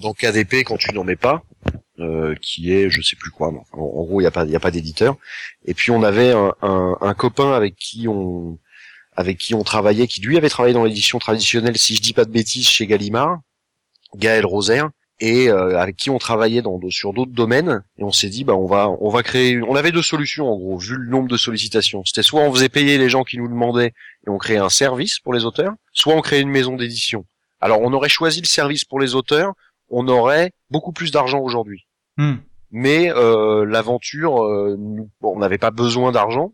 dans 0.00 0.12
KDP 0.12 0.64
quand 0.66 0.76
tu 0.76 0.92
n'en 0.92 1.04
mets 1.04 1.16
pas, 1.16 1.42
euh, 1.98 2.34
qui 2.42 2.72
est 2.72 2.90
je 2.90 3.00
sais 3.00 3.16
plus 3.16 3.30
quoi. 3.30 3.48
en, 3.72 4.04
gros 4.04 4.20
il 4.20 4.24
y 4.24 4.26
a 4.26 4.30
pas 4.30 4.44
il 4.44 4.50
y 4.50 4.56
a 4.56 4.60
pas 4.60 4.70
d'éditeur. 4.70 5.16
Et 5.64 5.72
puis 5.72 5.92
on 5.92 6.02
avait 6.02 6.32
un, 6.32 6.52
un, 6.60 7.14
copain 7.14 7.52
avec 7.52 7.74
qui 7.76 8.06
on 8.06 8.58
avec 9.16 9.38
qui 9.38 9.54
on 9.54 9.62
travaillait, 9.62 10.08
qui 10.08 10.20
lui 10.20 10.36
avait 10.36 10.50
travaillé 10.50 10.74
dans 10.74 10.84
l'édition 10.84 11.18
traditionnelle, 11.18 11.78
si 11.78 11.96
je 11.96 12.02
dis 12.02 12.12
pas 12.12 12.24
de 12.26 12.30
bêtises, 12.30 12.66
chez 12.68 12.86
Gallimard, 12.86 13.40
Gaël 14.16 14.44
Rosaire, 14.44 14.90
et 15.20 15.48
euh, 15.48 15.78
avec 15.78 15.96
qui 15.96 16.10
on 16.10 16.18
travaillait 16.18 16.62
dans, 16.62 16.80
sur 16.90 17.12
d'autres 17.12 17.32
domaines. 17.32 17.82
Et 17.98 18.04
on 18.04 18.12
s'est 18.12 18.28
dit 18.28 18.44
bah 18.44 18.54
on 18.54 18.66
va 18.66 18.90
on 19.00 19.08
va 19.08 19.22
créer 19.22 19.60
on 19.62 19.74
avait 19.74 19.92
deux 19.92 20.02
solutions 20.02 20.46
en 20.46 20.56
gros 20.56 20.78
vu 20.78 20.96
le 20.96 21.08
nombre 21.08 21.28
de 21.28 21.36
sollicitations. 21.36 22.04
C'était 22.04 22.22
soit 22.22 22.42
on 22.42 22.52
faisait 22.52 22.68
payer 22.68 22.98
les 22.98 23.08
gens 23.08 23.24
qui 23.24 23.38
nous 23.38 23.48
demandaient 23.48 23.92
et 24.26 24.30
on 24.30 24.38
créait 24.38 24.58
un 24.58 24.70
service 24.70 25.20
pour 25.20 25.34
les 25.34 25.44
auteurs 25.44 25.74
soit 25.92 26.14
on 26.14 26.20
créait 26.20 26.40
une 26.40 26.50
maison 26.50 26.76
d'édition. 26.76 27.24
Alors 27.60 27.80
on 27.80 27.92
aurait 27.92 28.08
choisi 28.08 28.40
le 28.40 28.46
service 28.46 28.84
pour 28.84 29.00
les 29.00 29.14
auteurs 29.14 29.52
on 29.90 30.08
aurait 30.08 30.52
beaucoup 30.70 30.92
plus 30.92 31.10
d'argent 31.10 31.40
aujourd'hui. 31.40 31.86
Hmm. 32.16 32.36
mais 32.70 33.12
euh, 33.12 33.64
l'aventure 33.64 34.44
euh, 34.44 34.78
on 35.20 35.38
n'avait 35.40 35.58
pas 35.58 35.72
besoin 35.72 36.12
d'argent 36.12 36.52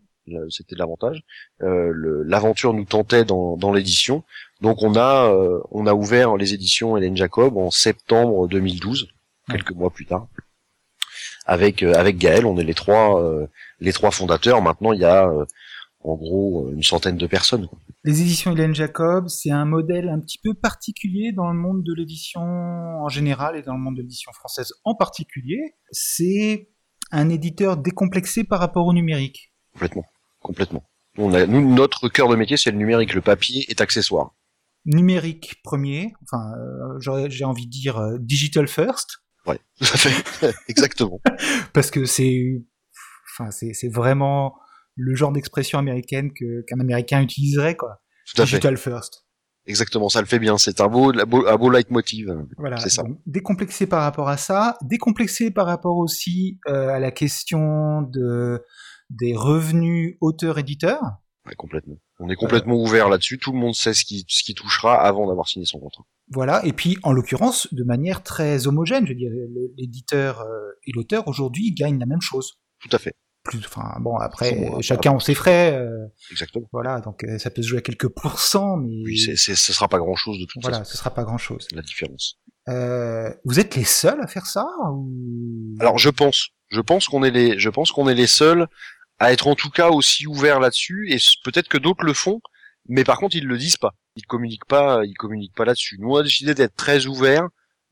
c'était 0.49 0.75
l'avantage. 0.75 1.23
Euh, 1.61 2.23
L'aventure 2.25 2.73
nous 2.73 2.85
tentait 2.85 3.25
dans, 3.25 3.57
dans 3.57 3.71
l'édition, 3.71 4.23
donc 4.61 4.83
on 4.83 4.95
a 4.95 5.31
euh, 5.31 5.59
on 5.71 5.87
a 5.87 5.93
ouvert 5.93 6.37
les 6.37 6.53
éditions 6.53 6.95
Hélène 6.95 7.17
Jacob 7.17 7.57
en 7.57 7.71
septembre 7.71 8.47
2012, 8.47 9.07
quelques 9.49 9.71
mois 9.71 9.89
plus 9.89 10.05
tard. 10.05 10.27
Avec 11.45 11.81
euh, 11.81 11.95
avec 11.95 12.17
Gaël, 12.17 12.45
on 12.45 12.57
est 12.57 12.63
les 12.63 12.75
trois 12.75 13.21
euh, 13.21 13.47
les 13.79 13.91
trois 13.91 14.11
fondateurs. 14.11 14.61
Maintenant, 14.61 14.93
il 14.93 15.01
y 15.01 15.05
a 15.05 15.27
en 16.03 16.15
gros 16.15 16.69
une 16.71 16.83
centaine 16.83 17.17
de 17.17 17.25
personnes. 17.25 17.67
Les 18.03 18.21
éditions 18.21 18.51
Hélène 18.51 18.75
Jacob, 18.75 19.27
c'est 19.29 19.51
un 19.51 19.65
modèle 19.65 20.09
un 20.09 20.19
petit 20.19 20.39
peu 20.43 20.53
particulier 20.53 21.31
dans 21.31 21.51
le 21.51 21.57
monde 21.57 21.83
de 21.83 21.93
l'édition 21.93 22.41
en 22.41 23.09
général 23.09 23.55
et 23.55 23.63
dans 23.63 23.73
le 23.73 23.79
monde 23.79 23.97
de 23.97 24.01
l'édition 24.01 24.31
française 24.31 24.73
en 24.83 24.93
particulier. 24.93 25.75
C'est 25.91 26.69
un 27.11 27.29
éditeur 27.29 27.77
décomplexé 27.77 28.43
par 28.43 28.59
rapport 28.59 28.85
au 28.85 28.93
numérique. 28.93 29.53
Complètement, 29.73 30.05
complètement. 30.39 30.83
On 31.17 31.33
a, 31.33 31.45
nous, 31.45 31.73
notre 31.73 32.09
cœur 32.09 32.29
de 32.29 32.35
métier, 32.35 32.57
c'est 32.57 32.71
le 32.71 32.77
numérique. 32.77 33.13
Le 33.13 33.21
papier 33.21 33.65
est 33.69 33.81
accessoire 33.81 34.33
numérique 34.85 35.61
premier, 35.63 36.13
enfin 36.23 36.51
euh, 36.57 37.27
j'ai 37.29 37.45
envie 37.45 37.65
de 37.65 37.71
dire 37.71 37.97
euh, 37.97 38.17
digital 38.19 38.67
first. 38.67 39.17
Ouais, 39.45 39.59
tout 39.79 39.85
à 39.93 39.97
fait, 39.97 40.53
exactement. 40.67 41.19
Parce 41.73 41.91
que 41.91 42.05
c'est, 42.05 42.63
enfin 43.33 43.51
c'est 43.51 43.89
vraiment 43.89 44.55
le 44.95 45.15
genre 45.15 45.31
d'expression 45.31 45.79
américaine 45.79 46.31
que 46.33 46.61
qu'un 46.67 46.79
Américain 46.79 47.21
utiliserait 47.21 47.75
quoi. 47.75 48.01
Tout 48.33 48.41
à 48.41 48.45
digital 48.45 48.77
first. 48.77 49.25
Exactement, 49.67 50.09
ça 50.09 50.21
le 50.21 50.27
fait 50.27 50.39
bien. 50.39 50.57
C'est 50.57 50.81
un 50.81 50.87
beau, 50.87 51.11
un 51.17 51.25
beau, 51.25 51.47
un 51.47 51.55
beau 51.55 51.69
leitmotiv. 51.69 52.33
Voilà. 52.57 52.77
C'est 52.77 52.89
ça. 52.89 53.03
décomplexé 53.27 53.85
par 53.85 54.01
rapport 54.01 54.27
à 54.27 54.37
ça, 54.37 54.77
décomplexé 54.81 55.51
par 55.51 55.67
rapport 55.67 55.97
aussi 55.97 56.59
euh, 56.67 56.89
à 56.89 56.99
la 56.99 57.11
question 57.11 58.01
de 58.01 58.63
des 59.09 59.35
revenus 59.35 60.17
auteurs-éditeurs. 60.21 61.01
Ouais, 61.47 61.55
complètement. 61.55 61.97
On 62.19 62.29
est 62.29 62.35
complètement 62.35 62.75
ouvert 62.75 63.09
là-dessus. 63.09 63.39
Tout 63.39 63.51
le 63.51 63.57
monde 63.57 63.73
sait 63.73 63.93
ce 63.93 64.05
qui, 64.05 64.25
ce 64.27 64.43
qui 64.43 64.53
touchera 64.53 64.95
avant 65.01 65.27
d'avoir 65.27 65.47
signé 65.47 65.65
son 65.65 65.79
contrat. 65.79 66.03
Voilà. 66.29 66.63
Et 66.65 66.73
puis, 66.73 66.97
en 67.03 67.11
l'occurrence, 67.13 67.67
de 67.71 67.83
manière 67.83 68.21
très 68.23 68.67
homogène. 68.67 69.05
Je 69.07 69.13
veux 69.13 69.17
dire, 69.17 69.31
l'éditeur 69.77 70.41
euh, 70.41 70.71
et 70.85 70.91
l'auteur 70.93 71.27
aujourd'hui 71.27 71.71
gagnent 71.73 71.99
la 71.99 72.05
même 72.05 72.21
chose. 72.21 72.59
Tout 72.79 72.89
à 72.91 72.99
fait. 72.99 73.13
plus, 73.43 73.57
enfin 73.59 73.97
bon 74.01 74.17
après 74.17 74.53
Bon, 74.55 74.67
après, 74.67 74.81
chacun 74.83 75.13
ont 75.13 75.19
ses 75.19 75.33
frais, 75.33 75.73
euh, 75.73 76.05
Exactement. 76.31 76.67
voilà 76.71 76.99
donc 77.01 77.23
euh, 77.23 77.39
ça 77.39 77.49
peut 77.49 77.63
se 77.63 77.67
jouer 77.67 77.79
à 77.79 77.81
quelques 77.81 78.07
pourcents, 78.09 78.77
mais 78.77 79.01
Oui, 79.03 79.17
c'est, 79.17 79.35
c'est, 79.35 79.55
ce 79.55 79.73
sera 79.73 79.87
pas 79.87 79.97
grand 79.97 80.15
chose 80.15 80.39
de 80.39 80.45
toute 80.45 80.61
voilà, 80.61 80.79
façon. 80.79 80.91
ce 80.91 80.97
sera 80.97 81.11
pas 81.11 81.23
grand 81.23 81.39
chose. 81.39 81.67
La 81.73 81.81
différence. 81.81 82.39
Euh, 82.69 83.33
vous 83.45 83.59
êtes 83.59 83.75
les 83.75 83.83
seuls 83.83 84.21
à 84.21 84.27
faire 84.27 84.45
ça 84.45 84.65
ou... 84.93 85.75
Alors 85.79 85.97
je 85.97 86.09
pense, 86.11 86.49
je 86.69 86.81
pense 86.81 87.07
qu'on 87.07 87.23
est 87.23 87.31
les, 87.31 87.57
je 87.57 87.69
pense 87.69 87.91
qu'on 87.91 88.07
est 88.07 88.13
les 88.13 88.27
seuls 88.27 88.67
à 89.23 89.31
être 89.33 89.47
en 89.47 89.55
tout 89.61 89.69
cas 89.69 89.89
aussi 89.97 90.21
ouverts 90.27 90.59
là-dessus 90.65 91.01
et 91.13 91.17
peut-être 91.45 91.69
que 91.73 91.77
d'autres 91.77 92.03
le 92.03 92.13
font, 92.13 92.39
mais 92.93 93.03
par 93.03 93.17
contre 93.19 93.35
ils 93.35 93.45
le 93.53 93.57
disent 93.65 93.77
pas, 93.85 93.93
ils 94.19 94.25
communiquent 94.33 94.65
pas, 94.77 95.01
ils 95.05 95.13
communiquent 95.23 95.55
pas 95.55 95.65
là-dessus. 95.65 95.97
Nous 95.99 96.09
on 96.13 96.17
a 96.17 96.23
décidé 96.23 96.53
d'être 96.55 96.75
très 96.75 97.05
ouverts 97.13 97.47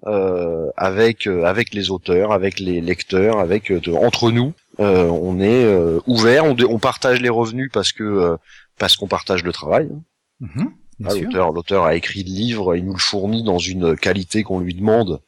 euh, 0.07 0.67
avec 0.77 1.27
euh, 1.27 1.43
avec 1.53 1.73
les 1.77 1.91
auteurs, 1.91 2.31
avec 2.39 2.59
les 2.59 2.79
lecteurs, 2.81 3.39
avec 3.39 3.63
euh, 3.71 3.79
de- 3.85 3.91
entre 4.07 4.31
nous, 4.31 4.51
Euh, 4.79 5.09
on 5.29 5.35
est 5.41 5.65
euh, 5.65 5.99
ouverts, 6.07 6.45
on, 6.45 6.55
on 6.75 6.79
partage 6.79 7.19
les 7.25 7.33
revenus 7.41 7.69
parce 7.77 7.91
que 7.97 8.03
euh, 8.03 8.37
parce 8.81 8.95
qu'on 8.97 9.09
partage 9.17 9.43
le 9.43 9.51
travail. 9.61 9.85
hein. 9.93 10.01
Mhm, 10.39 10.67
bien 10.99 11.09
Ah, 11.09 11.13
l'auteur, 11.25 11.51
l'auteur 11.51 11.83
a 11.83 11.93
écrit 12.01 12.23
le 12.23 12.33
livre, 12.43 12.67
il 12.79 12.85
nous 12.85 12.93
le 13.01 13.05
fournit 13.11 13.43
dans 13.51 13.59
une 13.73 13.87
qualité 14.05 14.37
qu'on 14.45 14.61
lui 14.65 14.73
demande, 14.81 15.19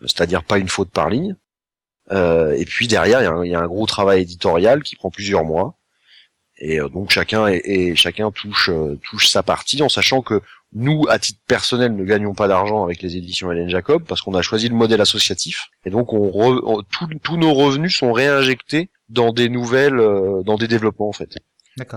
c'est-à-dire 0.00 0.42
pas 0.50 0.58
une 0.58 0.70
faute 0.76 0.90
par 1.00 1.08
ligne. 1.14 1.36
Euh, 2.12 2.52
et 2.52 2.64
puis 2.64 2.86
derrière, 2.86 3.20
il 3.20 3.24
y, 3.24 3.26
a 3.26 3.32
un, 3.32 3.44
il 3.44 3.50
y 3.50 3.54
a 3.54 3.60
un 3.60 3.66
gros 3.66 3.86
travail 3.86 4.22
éditorial 4.22 4.82
qui 4.82 4.96
prend 4.96 5.10
plusieurs 5.10 5.44
mois. 5.44 5.76
Et 6.58 6.78
euh, 6.80 6.88
donc 6.88 7.10
chacun 7.10 7.46
est- 7.48 7.62
et 7.64 7.96
chacun 7.96 8.30
touche 8.30 8.68
euh, 8.72 8.98
touche 9.10 9.28
sa 9.28 9.42
partie, 9.42 9.82
en 9.82 9.88
sachant 9.88 10.22
que 10.22 10.40
nous, 10.72 11.04
à 11.08 11.18
titre 11.18 11.40
personnel, 11.46 11.94
ne 11.96 12.04
gagnons 12.04 12.34
pas 12.34 12.46
d'argent 12.48 12.84
avec 12.84 13.00
les 13.02 13.16
éditions 13.16 13.50
Hélène 13.52 13.68
Jacob 13.68 14.04
parce 14.06 14.22
qu'on 14.22 14.34
a 14.34 14.42
choisi 14.42 14.68
le 14.68 14.74
modèle 14.74 15.00
associatif. 15.00 15.66
Et 15.84 15.90
donc 15.90 16.12
on 16.12 16.28
re- 16.30 16.60
on- 16.64 16.82
tous- 16.82 17.08
tous 17.22 17.36
nos 17.36 17.54
revenus 17.54 17.96
sont 17.96 18.12
réinjectés 18.12 18.90
dans 19.08 19.32
des 19.32 19.48
nouvelles, 19.48 19.98
euh, 19.98 20.42
dans 20.42 20.56
des 20.56 20.68
développements 20.68 21.08
en 21.08 21.12
fait 21.12 21.36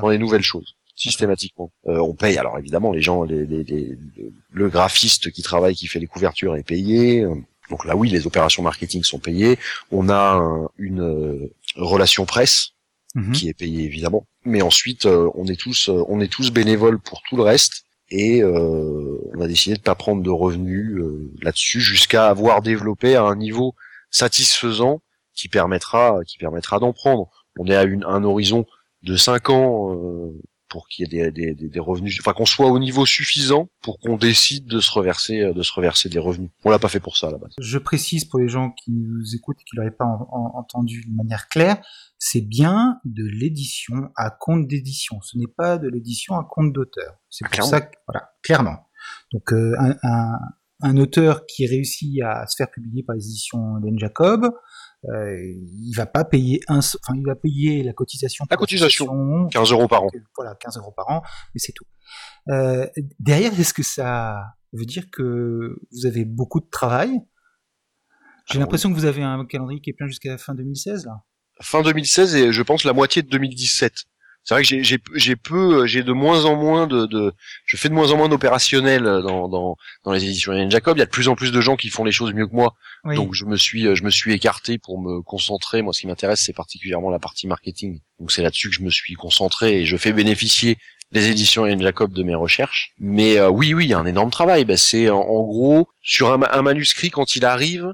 dans 0.01 0.09
les 0.09 0.17
nouvelles 0.17 0.41
choses 0.43 0.75
systématiquement. 0.95 1.71
Euh, 1.87 1.99
on 1.99 2.15
paye 2.15 2.37
alors 2.39 2.57
évidemment 2.57 2.91
les 2.91 3.01
gens, 3.03 3.21
les, 3.23 3.45
les- 3.45 3.63
les- 3.63 3.97
le, 4.17 4.31
le 4.51 4.69
graphiste 4.69 5.31
qui 5.31 5.43
travaille, 5.43 5.75
qui 5.75 5.85
fait 5.87 5.99
les 5.99 6.07
couvertures 6.07 6.55
est 6.55 6.63
payé. 6.63 7.23
Donc 7.69 7.85
là 7.85 7.95
oui, 7.95 8.09
les 8.09 8.25
opérations 8.27 8.63
marketing 8.63 9.03
sont 9.03 9.19
payées. 9.19 9.57
On 9.91 10.09
a 10.09 10.33
un- 10.35 10.69
une 10.77 11.01
euh, 11.01 11.53
relation 11.75 12.25
presse 12.25 12.69
Mhm. 13.15 13.31
qui 13.31 13.47
est 13.49 13.53
payée 13.53 13.83
évidemment. 13.85 14.27
Mais 14.45 14.61
ensuite 14.61 15.05
euh, 15.05 15.29
on 15.35 15.45
est 15.47 15.59
tous 15.59 15.89
euh, 15.89 16.03
on 16.07 16.19
est 16.21 16.31
tous 16.31 16.51
bénévoles 16.51 16.99
pour 16.99 17.21
tout 17.27 17.35
le 17.37 17.43
reste. 17.43 17.83
Et 18.09 18.41
euh, 18.41 19.17
on 19.35 19.41
a 19.41 19.47
décidé 19.47 19.75
de 19.75 19.81
pas 19.81 19.95
prendre 19.95 20.21
de 20.23 20.29
revenus 20.29 20.97
euh, 20.97 21.29
là-dessus 21.41 21.81
jusqu'à 21.81 22.27
avoir 22.29 22.61
développé 22.61 23.15
à 23.15 23.23
un 23.23 23.35
niveau 23.35 23.75
satisfaisant 24.11 25.01
qui 25.33 25.47
permettra 25.49 26.19
qui 26.25 26.37
permettra 26.37 26.79
d'en 26.79 26.93
prendre. 26.93 27.29
On 27.59 27.65
est 27.67 27.75
à 27.75 27.83
une, 27.83 28.03
un 28.05 28.23
horizon 28.23 28.65
de 29.03 29.15
5 29.15 29.49
ans 29.49 29.93
euh, 29.93 30.31
pour 30.69 30.87
qu'il 30.87 31.03
y 31.13 31.19
ait 31.19 31.31
des, 31.31 31.53
des, 31.55 31.69
des, 31.69 31.79
revenus, 31.79 32.17
enfin 32.19 32.33
qu'on 32.33 32.45
soit 32.45 32.67
au 32.67 32.79
niveau 32.79 33.05
suffisant 33.05 33.69
pour 33.81 33.99
qu'on 33.99 34.17
décide 34.17 34.65
de 34.67 34.79
se 34.79 34.91
reverser 34.91 35.53
de 35.53 35.61
se 35.63 35.73
reverser 35.73 36.09
des 36.09 36.19
revenus. 36.19 36.49
On 36.65 36.69
l'a 36.69 36.79
pas 36.79 36.89
fait 36.89 36.99
pour 36.99 37.15
ça 37.17 37.27
à 37.27 37.31
la 37.31 37.37
base. 37.37 37.53
Je 37.59 37.77
précise 37.77 38.25
pour 38.25 38.39
les 38.39 38.47
gens 38.49 38.71
qui 38.71 38.91
nous 38.91 39.35
écoutent 39.35 39.57
et 39.61 39.63
qui 39.63 39.75
l'auraient 39.75 39.91
pas 39.91 40.05
en- 40.05 40.27
en- 40.31 40.59
entendu 40.59 41.05
de 41.07 41.15
manière 41.15 41.47
claire, 41.47 41.77
c'est 42.19 42.41
bien 42.41 42.99
de 43.05 43.23
l'édition 43.25 44.09
à 44.15 44.29
compte 44.29 44.67
d'édition. 44.67 45.19
Ce 45.21 45.37
n'est 45.37 45.47
pas 45.47 45.77
de 45.77 45.87
l'édition 45.87 46.35
à 46.35 46.43
compte 46.49 46.73
d'auteur. 46.73 47.13
C'est 47.29 47.45
Ah, 47.45 47.47
pour 47.49 47.53
clairement. 47.53 47.69
ça 47.71 47.81
que, 47.81 47.95
voilà, 48.07 48.29
clairement. 48.43 48.77
Donc, 49.31 49.53
euh, 49.53 49.73
un, 49.79 49.95
un, 50.03 50.39
un 50.81 50.97
auteur 50.97 51.45
qui 51.45 51.65
réussit 51.65 52.21
à 52.23 52.45
se 52.47 52.55
faire 52.57 52.69
publier 52.69 53.03
par 53.03 53.15
les 53.15 53.25
éditions 53.25 53.77
Hélène 53.81 53.97
Jacob, 53.99 54.51
euh, 55.05 55.37
il 55.39 55.93
va 55.95 56.05
pas 56.05 56.25
payer 56.25 56.59
un, 56.67 56.79
enfin, 56.79 57.13
il 57.15 57.23
va 57.25 57.35
payer 57.35 57.83
la 57.83 57.93
cotisation. 57.93 58.45
La 58.49 58.57
cotisation. 58.57 59.05
l'association, 59.05 59.47
15 59.49 59.71
euros 59.71 59.87
par 59.87 60.03
an. 60.03 60.07
voilà, 60.35 60.55
15 60.55 60.77
euros 60.77 60.91
par 60.91 61.09
an, 61.09 61.21
mais 61.53 61.59
c'est 61.59 61.71
tout. 61.73 61.85
Euh, 62.49 62.87
derrière, 63.19 63.57
est-ce 63.59 63.73
que 63.73 63.83
ça 63.83 64.41
veut 64.73 64.85
dire 64.85 65.05
que 65.11 65.79
vous 65.91 66.05
avez 66.05 66.25
beaucoup 66.25 66.59
de 66.59 66.69
travail? 66.69 67.11
J'ai 68.49 68.57
Ah, 68.57 68.61
l'impression 68.61 68.89
que 68.89 68.95
vous 68.95 69.05
avez 69.05 69.23
un 69.23 69.45
calendrier 69.45 69.81
qui 69.81 69.89
est 69.89 69.93
plein 69.93 70.07
jusqu'à 70.07 70.29
la 70.31 70.37
fin 70.37 70.55
2016, 70.55 71.05
là. 71.05 71.23
Fin 71.61 71.81
2016 71.81 72.35
et 72.35 72.51
je 72.51 72.61
pense 72.61 72.83
la 72.83 72.93
moitié 72.93 73.23
de 73.23 73.29
2017. 73.29 73.93
C'est 74.47 74.53
vrai 74.53 74.63
que 74.63 74.69
j'ai- 74.69 74.81
j'ai 74.81 74.97
j'ai 75.15 75.35
peu, 75.35 75.85
j'ai 75.87 76.03
de 76.03 76.13
moins 76.13 76.45
en 76.45 76.55
moins 76.55 76.87
de, 76.87 77.05
de 77.05 77.33
je 77.65 77.75
fais 77.75 77.89
de 77.89 77.93
moins 77.93 78.11
en 78.11 78.17
moins 78.17 78.29
d'opérationnel 78.29 79.03
dans, 79.03 79.49
dans 79.49 79.75
dans 80.05 80.11
les 80.13 80.23
éditions 80.23 80.53
Hélène 80.53 80.71
Jacob. 80.71 80.95
Il 80.95 81.01
y 81.01 81.03
a 81.03 81.05
de 81.05 81.11
plus 81.11 81.27
en 81.27 81.35
plus 81.35 81.51
de 81.51 81.59
gens 81.59 81.75
qui 81.75 81.89
font 81.89 82.05
les 82.05 82.13
choses 82.13 82.33
mieux 82.33 82.47
que 82.47 82.55
moi. 82.55 82.73
Oui. 83.03 83.15
Donc 83.17 83.33
je 83.33 83.43
me 83.43 83.57
suis 83.57 83.93
je 83.93 84.03
me 84.05 84.09
suis 84.09 84.31
écarté 84.33 84.77
pour 84.77 85.01
me 85.01 85.21
concentrer. 85.21 85.81
Moi, 85.81 85.91
ce 85.91 85.99
qui 85.99 86.07
m'intéresse, 86.07 86.41
c'est 86.45 86.53
particulièrement 86.53 87.09
la 87.09 87.19
partie 87.19 87.45
marketing. 87.45 87.99
Donc 88.19 88.31
c'est 88.31 88.41
là-dessus 88.41 88.69
que 88.69 88.75
je 88.75 88.83
me 88.83 88.89
suis 88.89 89.15
concentré 89.15 89.81
et 89.81 89.85
je 89.85 89.97
fais 89.97 90.13
bénéficier 90.13 90.77
les 91.11 91.27
éditions 91.27 91.65
Hélène 91.65 91.81
Jacob 91.81 92.13
de 92.13 92.23
mes 92.23 92.35
recherches. 92.35 92.91
Mais 92.99 93.37
euh, 93.37 93.49
oui, 93.49 93.73
oui, 93.73 93.83
il 93.83 93.89
y 93.89 93.93
a 93.93 93.99
un 93.99 94.05
énorme 94.05 94.31
travail. 94.31 94.63
Ben, 94.63 94.77
c'est 94.77 95.09
en, 95.09 95.19
en 95.19 95.43
gros 95.43 95.89
sur 96.01 96.31
un 96.31 96.61
manuscrit 96.61 97.09
quand 97.09 97.35
il 97.35 97.43
arrive 97.43 97.93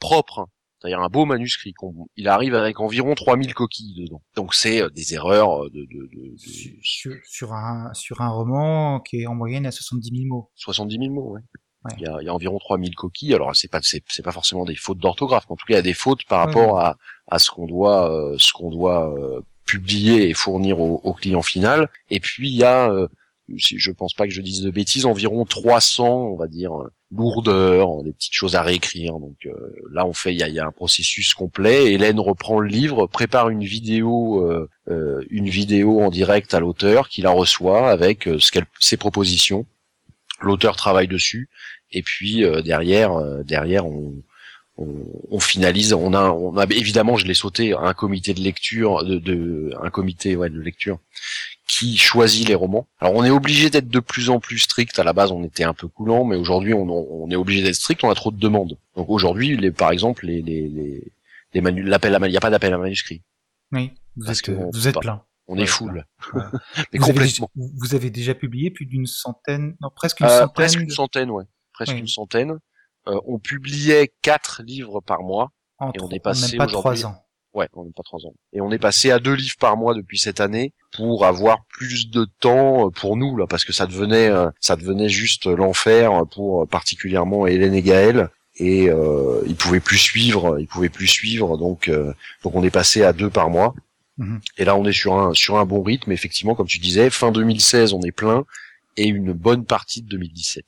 propre. 0.00 0.46
C'est-à-dire 0.82 1.00
un 1.00 1.08
beau 1.08 1.24
manuscrit. 1.24 1.72
Il 2.16 2.26
arrive 2.28 2.54
avec 2.56 2.80
environ 2.80 3.14
3000 3.14 3.54
coquilles 3.54 4.04
dedans. 4.04 4.22
Donc 4.34 4.52
c'est 4.54 4.82
euh, 4.82 4.90
des 4.90 5.14
erreurs 5.14 5.70
de, 5.70 5.80
de, 5.80 5.84
de, 5.84 6.32
de 6.32 6.36
sur, 6.82 7.14
sur- 7.24 7.52
un, 7.52 7.94
sur 7.94 8.20
un 8.20 8.28
roman 8.30 9.00
qui 9.00 9.22
est 9.22 9.26
en 9.26 9.34
moyenne 9.34 9.64
à 9.66 9.70
70 9.70 10.10
000 10.10 10.26
mots. 10.28 10.50
70 10.56 10.98
000 10.98 11.10
mots. 11.12 11.34
Ouais. 11.34 11.40
Ouais. 11.84 11.96
Il, 11.98 12.02
y 12.02 12.06
a, 12.06 12.16
il 12.20 12.26
y 12.26 12.28
a 12.28 12.34
environ 12.34 12.58
3000 12.58 12.94
coquilles. 12.94 13.34
Alors 13.34 13.54
c'est 13.56 13.68
pas 13.70 13.80
c'est, 13.82 14.02
pas 14.22 14.32
forcément 14.32 14.64
des 14.64 14.76
fautes 14.76 14.98
d'orthographe, 14.98 15.46
en 15.48 15.56
tout 15.56 15.66
cas 15.66 15.74
il 15.74 15.76
y 15.76 15.80
a 15.80 15.82
des 15.82 15.94
fautes 15.94 16.24
par 16.26 16.46
Ouais, 16.46 16.54
rapport 16.54 16.78
à, 16.80 16.96
à 17.28 17.38
ce 17.38 17.50
qu'on 17.50 17.66
doit 17.66 18.10
euh, 18.12 18.36
ce 18.38 18.52
qu'on 18.52 18.70
doit 18.70 19.12
euh, 19.18 19.40
publier 19.64 20.28
et 20.28 20.34
fournir 20.34 20.80
au, 20.80 21.00
au 21.04 21.12
client 21.12 21.42
final. 21.42 21.88
Et 22.10 22.20
puis 22.20 22.48
il 22.50 22.56
y 22.56 22.64
a 22.64 22.90
euh, 22.90 23.08
si 23.58 23.78
je 23.78 23.90
pense 23.90 24.14
pas 24.14 24.26
que 24.26 24.32
je 24.32 24.40
dise 24.40 24.62
de 24.62 24.70
bêtises, 24.70 25.06
environ 25.06 25.44
300, 25.44 26.32
on 26.32 26.36
va 26.36 26.46
dire, 26.46 26.72
lourdeurs, 27.14 28.02
des 28.02 28.12
petites 28.12 28.32
choses 28.32 28.56
à 28.56 28.62
réécrire. 28.62 29.18
Donc 29.18 29.36
euh, 29.46 29.52
là, 29.92 30.06
on 30.06 30.12
fait, 30.12 30.32
il 30.32 30.38
y 30.38 30.42
a, 30.42 30.48
y 30.48 30.58
a 30.58 30.66
un 30.66 30.72
processus 30.72 31.34
complet. 31.34 31.92
Hélène 31.92 32.20
reprend 32.20 32.60
le 32.60 32.68
livre, 32.68 33.06
prépare 33.06 33.48
une 33.50 33.64
vidéo, 33.64 34.48
euh, 34.48 34.68
euh, 34.90 35.24
une 35.30 35.48
vidéo 35.48 36.00
en 36.00 36.10
direct 36.10 36.54
à 36.54 36.60
l'auteur, 36.60 37.08
qui 37.08 37.22
la 37.22 37.30
reçoit 37.30 37.90
avec 37.90 38.26
euh, 38.28 38.38
ses 38.80 38.96
propositions. 38.96 39.66
L'auteur 40.40 40.76
travaille 40.76 41.08
dessus, 41.08 41.48
et 41.92 42.02
puis 42.02 42.44
euh, 42.44 42.62
derrière, 42.62 43.16
derrière, 43.44 43.86
on, 43.86 44.14
on, 44.76 44.88
on 45.30 45.38
finalise. 45.38 45.92
On 45.92 46.14
a, 46.14 46.30
on 46.30 46.56
a 46.56 46.64
évidemment, 46.64 47.16
je 47.16 47.26
l'ai 47.26 47.34
sauté, 47.34 47.74
un 47.74 47.94
comité 47.94 48.34
de 48.34 48.40
lecture, 48.40 49.04
de, 49.04 49.18
de 49.18 49.72
un 49.80 49.90
comité, 49.90 50.34
ouais, 50.34 50.50
de 50.50 50.60
lecture 50.60 50.98
qui 51.66 51.96
choisit 51.96 52.48
les 52.48 52.54
romans. 52.54 52.86
Alors 52.98 53.14
on 53.14 53.24
est 53.24 53.30
obligé 53.30 53.70
d'être 53.70 53.88
de 53.88 54.00
plus 54.00 54.30
en 54.30 54.40
plus 54.40 54.58
strict. 54.58 54.98
À 54.98 55.04
la 55.04 55.12
base, 55.12 55.30
on 55.32 55.42
était 55.44 55.64
un 55.64 55.74
peu 55.74 55.88
coulant, 55.88 56.24
mais 56.24 56.36
aujourd'hui, 56.36 56.74
on, 56.74 56.82
on 56.88 57.30
est 57.30 57.36
obligé 57.36 57.62
d'être 57.62 57.74
strict. 57.76 58.04
On 58.04 58.10
a 58.10 58.14
trop 58.14 58.30
de 58.30 58.38
demandes. 58.38 58.76
Donc 58.96 59.08
aujourd'hui, 59.08 59.56
les, 59.56 59.70
par 59.70 59.90
exemple, 59.90 60.26
les, 60.26 60.42
les, 60.42 60.68
les, 60.68 61.12
les 61.54 61.60
manu- 61.60 61.82
l'appel 61.84 62.14
à, 62.14 62.18
il 62.26 62.30
n'y 62.30 62.36
a 62.36 62.40
pas 62.40 62.50
d'appel 62.50 62.72
à 62.74 62.78
manuscrit. 62.78 63.22
Oui, 63.72 63.92
vous 64.16 64.26
Parce 64.26 64.38
êtes, 64.40 64.44
que 64.44 64.52
vous 64.72 64.88
êtes 64.88 64.94
pas. 64.94 65.00
plein. 65.00 65.22
On 65.48 65.56
est 65.56 65.66
full, 65.66 65.92
Ouais. 66.34 66.42
mais 66.92 66.98
vous, 66.98 67.04
avez, 67.04 67.12
complètement. 67.14 67.50
déjà- 67.54 67.70
vous 67.76 67.94
avez 67.94 68.10
déjà 68.10 68.34
publié 68.34 68.70
plus 68.70 68.86
d'une 68.86 69.06
centaine, 69.06 69.76
non, 69.80 69.88
presque 69.94 70.20
une 70.20 70.26
Euh, 70.26 70.40
centaine. 70.40 70.52
presque 70.54 70.80
une 70.80 70.90
centaine, 70.90 71.30
ouais. 71.30 71.44
Presque 71.72 71.92
Oui. 71.94 71.98
une 72.00 72.06
centaine. 72.08 72.58
Euh, 73.08 73.18
on 73.26 73.38
publiait 73.38 74.12
quatre 74.22 74.62
livres 74.62 75.00
par 75.00 75.22
mois. 75.22 75.50
en 75.78 75.90
et 75.92 76.00
on 76.00 76.08
est 76.10 76.20
passé 76.20 76.52
même 76.56 76.58
pas 76.58 76.64
aujourd'hui- 76.66 77.00
trois 77.00 77.06
ans. 77.06 77.21
Ouais, 77.54 77.68
on 77.74 77.84
n'est 77.84 77.92
pas 77.92 78.02
trois 78.02 78.20
ans. 78.26 78.34
Et 78.54 78.60
on 78.62 78.70
est 78.72 78.78
passé 78.78 79.10
à 79.10 79.18
deux 79.18 79.34
livres 79.34 79.56
par 79.60 79.76
mois 79.76 79.94
depuis 79.94 80.18
cette 80.18 80.40
année 80.40 80.72
pour 80.96 81.26
avoir 81.26 81.64
plus 81.66 82.08
de 82.10 82.26
temps 82.40 82.86
euh, 82.86 82.90
pour 82.90 83.16
nous 83.16 83.36
là, 83.36 83.46
parce 83.46 83.64
que 83.64 83.72
ça 83.74 83.86
devenait, 83.86 84.30
euh, 84.30 84.48
ça 84.60 84.74
devenait 84.76 85.10
juste 85.10 85.46
l'enfer 85.46 86.10
pour 86.30 86.62
euh, 86.62 86.66
particulièrement 86.66 87.46
Hélène 87.46 87.74
et 87.74 87.82
Gaël. 87.82 88.30
Et 88.56 88.88
euh, 88.90 89.42
ils 89.46 89.56
pouvaient 89.56 89.80
plus 89.80 89.96
suivre, 89.98 90.58
ils 90.60 90.66
pouvaient 90.66 90.90
plus 90.90 91.06
suivre, 91.06 91.56
donc 91.56 91.88
euh, 91.88 92.12
donc 92.44 92.54
on 92.54 92.62
est 92.62 92.70
passé 92.70 93.02
à 93.02 93.12
deux 93.12 93.30
par 93.30 93.48
mois. 93.50 93.74
Mhm. 94.18 94.40
Et 94.58 94.64
là 94.66 94.76
on 94.76 94.84
est 94.84 94.92
sur 94.92 95.14
un 95.18 95.32
sur 95.34 95.56
un 95.58 95.64
bon 95.64 95.82
rythme, 95.82 96.12
effectivement, 96.12 96.54
comme 96.54 96.66
tu 96.66 96.78
disais, 96.78 97.08
fin 97.10 97.32
2016 97.32 97.92
on 97.94 98.00
est 98.02 98.12
plein 98.12 98.44
et 98.98 99.06
une 99.06 99.32
bonne 99.32 99.64
partie 99.64 100.02
de 100.02 100.08
2017. 100.08 100.64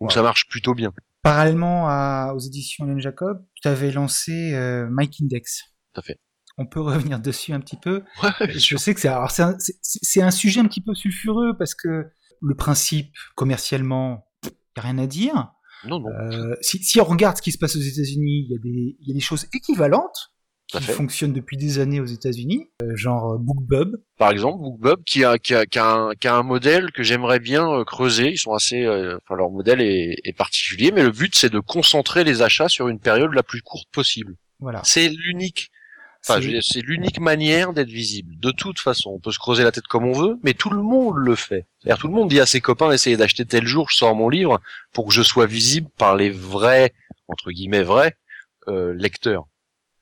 Donc 0.00 0.08
Ouais. 0.08 0.14
ça 0.14 0.22
marche 0.22 0.48
plutôt 0.48 0.74
bien. 0.74 0.92
Parallèlement 1.22 1.86
à, 1.88 2.32
aux 2.34 2.38
éditions 2.38 2.86
Hélène 2.86 3.00
Jacob, 3.00 3.44
tu 3.54 3.68
avais 3.68 3.90
lancé 3.92 4.54
euh, 4.54 4.86
Mike 4.90 5.18
Index. 5.22 5.64
Tout 5.92 6.00
à 6.00 6.02
fait. 6.02 6.18
On 6.58 6.66
peut 6.66 6.80
revenir 6.80 7.20
dessus 7.20 7.52
un 7.52 7.60
petit 7.60 7.76
peu. 7.76 8.02
Ouais, 8.22 8.52
Je 8.52 8.76
sais 8.76 8.94
que 8.94 9.00
c'est 9.00 9.08
un, 10.22 10.30
sujet 10.30 10.60
un 10.60 10.66
petit 10.66 10.80
peu 10.80 10.94
sulfureux 10.94 11.56
parce 11.58 11.74
que 11.74 12.10
le 12.42 12.54
principe 12.54 13.14
commercialement, 13.34 14.26
y 14.44 14.80
a 14.80 14.82
rien 14.82 14.98
à 14.98 15.06
dire. 15.06 15.52
Non, 15.86 16.00
non. 16.00 16.10
Euh, 16.10 16.54
si, 16.60 16.82
si 16.82 17.00
on 17.00 17.04
regarde 17.04 17.36
ce 17.38 17.42
qui 17.42 17.52
se 17.52 17.58
passe 17.58 17.76
aux 17.76 17.80
États-Unis, 17.80 18.46
il 18.46 18.52
y 18.52 18.54
a 18.54 18.58
des 18.58 18.96
il 19.00 19.08
y 19.08 19.10
a 19.12 19.14
des 19.14 19.20
choses 19.20 19.46
équivalentes 19.54 20.30
qui 20.78 20.84
fonctionnent 20.84 21.32
depuis 21.32 21.56
des 21.56 21.78
années 21.78 22.00
aux 22.00 22.06
États-Unis, 22.06 22.70
euh, 22.82 22.94
genre 22.94 23.32
euh, 23.32 23.38
BookBub. 23.38 23.96
par 24.18 24.30
exemple, 24.30 24.58
BookBub, 24.62 25.02
qui 25.04 25.24
a, 25.24 25.38
qui 25.38 25.54
a, 25.54 25.66
qui 25.66 25.78
a, 25.78 25.86
un, 25.86 26.14
qui 26.14 26.28
a 26.28 26.36
un 26.36 26.42
modèle 26.42 26.92
que 26.92 27.02
j'aimerais 27.02 27.40
bien 27.40 27.68
euh, 27.68 27.84
creuser. 27.84 28.30
Ils 28.30 28.38
sont 28.38 28.52
assez, 28.52 28.86
enfin 28.88 29.36
leur 29.36 29.50
modèle 29.50 29.80
est, 29.80 30.16
est 30.24 30.36
particulier, 30.36 30.92
mais 30.92 31.02
le 31.02 31.10
but 31.10 31.34
c'est 31.34 31.50
de 31.50 31.60
concentrer 31.60 32.24
les 32.24 32.42
achats 32.42 32.68
sur 32.68 32.88
une 32.88 33.00
période 33.00 33.32
la 33.32 33.42
plus 33.42 33.62
courte 33.62 33.88
possible. 33.90 34.36
Voilà. 34.60 34.82
C'est 34.84 35.08
l'unique, 35.08 35.70
Enfin, 36.28 36.40
c'est 36.60 36.82
l'unique 36.82 37.18
manière 37.18 37.72
d'être 37.72 37.88
visible. 37.88 38.34
De 38.38 38.50
toute 38.50 38.78
façon, 38.78 39.10
on 39.10 39.18
peut 39.18 39.32
se 39.32 39.38
creuser 39.38 39.64
la 39.64 39.72
tête 39.72 39.86
comme 39.86 40.04
on 40.04 40.12
veut, 40.12 40.38
mais 40.42 40.52
tout 40.52 40.70
le 40.70 40.82
monde 40.82 41.16
le 41.16 41.34
fait. 41.34 41.66
C'est-à-dire 41.78 41.98
tout 41.98 42.08
le 42.08 42.14
monde 42.14 42.28
dit 42.28 42.40
à 42.40 42.46
ses 42.46 42.60
copains 42.60 42.92
essayez 42.92 43.16
d'acheter 43.16 43.46
tel 43.46 43.66
jour, 43.66 43.88
je 43.90 43.96
sors 43.96 44.14
mon 44.14 44.28
livre 44.28 44.60
pour 44.92 45.06
que 45.06 45.14
je 45.14 45.22
sois 45.22 45.46
visible 45.46 45.88
par 45.96 46.16
les 46.16 46.30
vrais 46.30 46.92
entre 47.28 47.50
guillemets 47.50 47.82
vrais 47.82 48.16
euh, 48.68 48.92
lecteurs. 48.94 49.46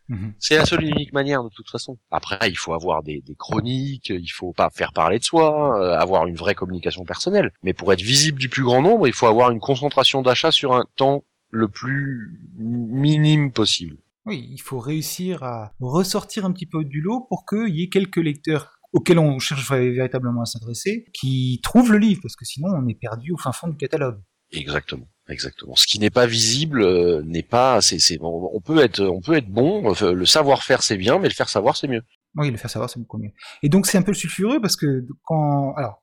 Mhm. 0.09 0.33
C'est 0.39 0.57
la 0.57 0.65
seule 0.65 0.85
et 0.85 0.89
unique 0.89 1.13
manière 1.13 1.45
de 1.45 1.51
toute 1.51 1.69
façon. 1.69 1.99
Après, 2.11 2.49
il 2.49 2.57
faut 2.57 2.73
avoir 2.73 3.03
des, 3.03 3.21
des 3.21 3.35
chroniques, 3.35 4.09
il 4.09 4.29
faut 4.29 4.53
pas 4.53 4.71
faire 4.71 4.93
parler 4.93 5.19
de 5.19 5.25
soi, 5.25 5.79
euh, 5.79 5.99
avoir 5.99 6.27
une 6.27 6.35
vraie 6.35 6.55
communication 6.55 7.05
personnelle. 7.05 7.53
Mais 7.63 7.75
pour 7.75 7.93
être 7.93 8.01
visible 8.01 8.39
du 8.39 8.49
plus 8.49 8.63
grand 8.63 8.81
nombre, 8.81 9.07
il 9.07 9.13
faut 9.13 9.27
avoir 9.27 9.51
une 9.51 9.61
concentration 9.61 10.23
d'achat 10.23 10.51
sur 10.51 10.75
un 10.75 10.87
temps 10.97 11.25
le 11.51 11.69
plus 11.69 12.41
minime 12.57 13.53
possible. 13.53 13.99
Oui, 14.29 14.47
il 14.53 14.61
faut 14.61 14.79
réussir 14.79 15.43
à 15.43 15.73
ressortir 15.81 16.45
un 16.45 16.53
petit 16.53 16.67
peu 16.67 16.85
du 16.85 17.01
lot 17.01 17.27
pour 17.31 17.47
qu'il 17.47 17.75
y 17.75 17.83
ait 17.83 17.89
quelques 17.89 18.19
lecteurs 18.19 18.79
auxquels 18.93 19.19
on 19.19 19.39
cherche 19.39 19.71
véritablement 19.71 20.43
à 20.43 20.45
s'adresser, 20.45 21.07
qui 21.15 21.61
trouvent 21.63 21.93
le 21.93 21.99
livre, 21.99 22.21
parce 22.23 22.37
que 22.37 22.45
sinon 22.45 22.69
on 22.77 22.87
est 22.89 22.99
perdu 22.99 23.33
au 23.33 23.39
fin 23.39 23.53
fond 23.53 23.69
du 23.69 23.77
catalogue. 23.79 24.21
Exactement, 24.51 25.09
exactement. 25.31 25.75
Ce 25.77 25.87
qui 25.87 25.99
n'est 25.99 26.11
pas 26.11 26.27
visible 26.27 26.83
euh, 26.83 27.23
n'est 27.23 27.43
pas. 27.43 27.81
C'est, 27.81 27.99
c'est, 27.99 28.19
on 28.21 28.61
peut 28.61 28.79
être, 28.81 29.01
on 29.03 29.23
peut 29.23 29.35
être 29.35 29.49
bon. 29.49 29.95
le 29.99 30.27
savoir-faire 30.27 30.83
c'est 30.83 30.99
bien, 30.99 31.19
mais 31.19 31.29
le 31.29 31.35
faire 31.35 31.49
savoir 31.49 31.79
c'est 31.79 31.89
mieux. 31.89 32.03
Oui, 32.37 32.51
le 32.51 32.59
faire 32.59 32.71
savoir 32.71 32.91
c'est 32.91 33.01
beaucoup 33.01 33.19
mieux. 33.19 33.33
Et 33.63 33.71
donc 33.71 33.87
c'est 33.87 33.97
un 33.97 34.03
peu 34.03 34.13
sulfureux 34.13 34.61
parce 34.61 34.77
que 34.77 35.07
quand, 35.25 35.73
alors, 35.77 36.03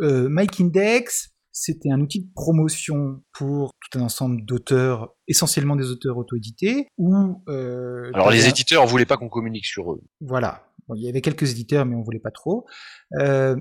euh, 0.00 0.28
Mike 0.30 0.58
Index, 0.58 1.31
c'était 1.52 1.90
un 1.90 2.00
outil 2.00 2.20
de 2.24 2.32
promotion 2.34 3.22
pour 3.32 3.72
tout 3.80 3.98
un 3.98 4.02
ensemble 4.02 4.44
d'auteurs, 4.44 5.14
essentiellement 5.28 5.76
des 5.76 5.90
auteurs 5.90 6.16
auto-édités, 6.16 6.88
ou... 6.98 7.42
Euh, 7.48 8.10
Alors 8.14 8.30
les 8.30 8.48
éditeurs 8.48 8.86
voulaient 8.86 9.06
pas 9.06 9.16
qu'on 9.16 9.28
communique 9.28 9.66
sur 9.66 9.92
eux. 9.92 10.02
Voilà. 10.20 10.66
il 10.94 11.02
y 11.02 11.08
avait 11.08 11.20
quelques 11.20 11.50
éditeurs, 11.50 11.84
mais 11.84 11.94
on 11.94 12.02
voulait 12.02 12.18
pas 12.18 12.30
trop. 12.30 12.66
Euh, 13.20 13.56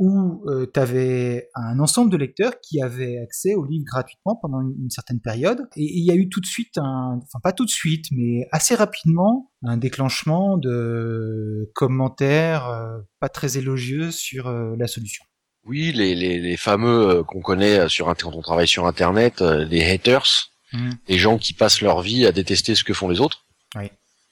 où 0.00 0.42
euh, 0.48 0.66
tu 0.72 0.80
avais 0.80 1.50
un 1.54 1.78
ensemble 1.78 2.10
de 2.10 2.16
lecteurs 2.16 2.58
qui 2.62 2.80
avaient 2.80 3.18
accès 3.18 3.54
au 3.54 3.66
livre 3.66 3.84
gratuitement 3.84 4.34
pendant 4.40 4.62
une, 4.62 4.88
certaine 4.88 5.20
période. 5.20 5.68
Et 5.76 5.84
il 5.84 6.04
y 6.04 6.10
a 6.10 6.14
eu 6.14 6.30
tout 6.30 6.40
de 6.40 6.46
suite, 6.46 6.78
un, 6.78 7.20
enfin 7.22 7.38
pas 7.42 7.52
tout 7.52 7.66
de 7.66 7.70
suite, 7.70 8.06
mais 8.10 8.48
assez 8.50 8.74
rapidement, 8.74 9.52
un 9.62 9.76
déclenchement 9.76 10.56
de 10.56 11.70
commentaires 11.74 12.66
euh, 12.66 12.98
pas 13.20 13.28
très 13.28 13.58
élogieux 13.58 14.10
sur 14.10 14.46
euh, 14.46 14.74
la 14.78 14.86
solution. 14.86 15.22
Oui, 15.70 15.92
les, 15.92 16.16
les, 16.16 16.40
les 16.40 16.56
fameux 16.56 17.22
qu'on 17.22 17.40
connaît 17.40 17.88
sur 17.88 18.06
quand 18.06 18.24
on 18.34 18.42
travaille 18.42 18.66
sur 18.66 18.86
Internet, 18.86 19.40
les 19.40 19.88
haters, 19.88 20.50
mmh. 20.72 20.90
les 21.06 21.16
gens 21.16 21.38
qui 21.38 21.52
passent 21.52 21.80
leur 21.80 22.02
vie 22.02 22.26
à 22.26 22.32
détester 22.32 22.74
ce 22.74 22.82
que 22.82 22.92
font 22.92 23.08
les 23.08 23.20
autres, 23.20 23.46
oui. 23.76 23.88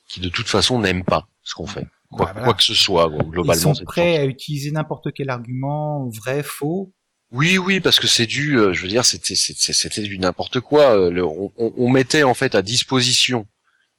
qui 0.09 0.19
de 0.19 0.31
toute 0.31 0.49
façon 0.49 0.81
n'aiment 0.81 1.05
pas 1.05 1.29
ce 1.45 1.55
qu'on 1.55 1.69
fait. 1.69 1.87
Quoi, 2.11 2.33
bah, 2.33 2.43
quoi, 2.43 2.55
que 2.55 2.65
ce 2.65 2.75
soit, 2.75 3.09
globalement. 3.09 3.73
Ils 3.73 3.77
sont 3.77 3.85
prêts 3.85 4.17
à 4.17 4.25
utiliser 4.25 4.73
n'importe 4.73 5.13
quel 5.15 5.31
argument, 5.31 6.09
vrai, 6.09 6.43
faux. 6.43 6.93
Oui, 7.31 7.57
oui, 7.57 7.79
parce 7.79 8.01
que 8.01 8.09
c'est 8.09 8.27
du, 8.27 8.59
euh, 8.59 8.73
je 8.73 8.83
veux 8.83 8.89
dire, 8.89 9.05
c'était, 9.05 9.37
c'était 9.37 10.03
du 10.03 10.19
n'importe 10.19 10.59
quoi. 10.59 10.99
Euh, 10.99 11.23
on, 11.23 11.53
on, 11.57 11.89
mettait 11.89 12.25
en 12.25 12.35
fait 12.35 12.57
à 12.57 12.63
disposition 12.63 13.47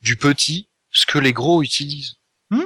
du 0.02 0.17
petit 0.17 0.67
ce 0.91 1.06
que 1.06 1.19
les 1.19 1.32
gros 1.32 1.63
utilisent. 1.63 2.15
Hmm 2.49 2.63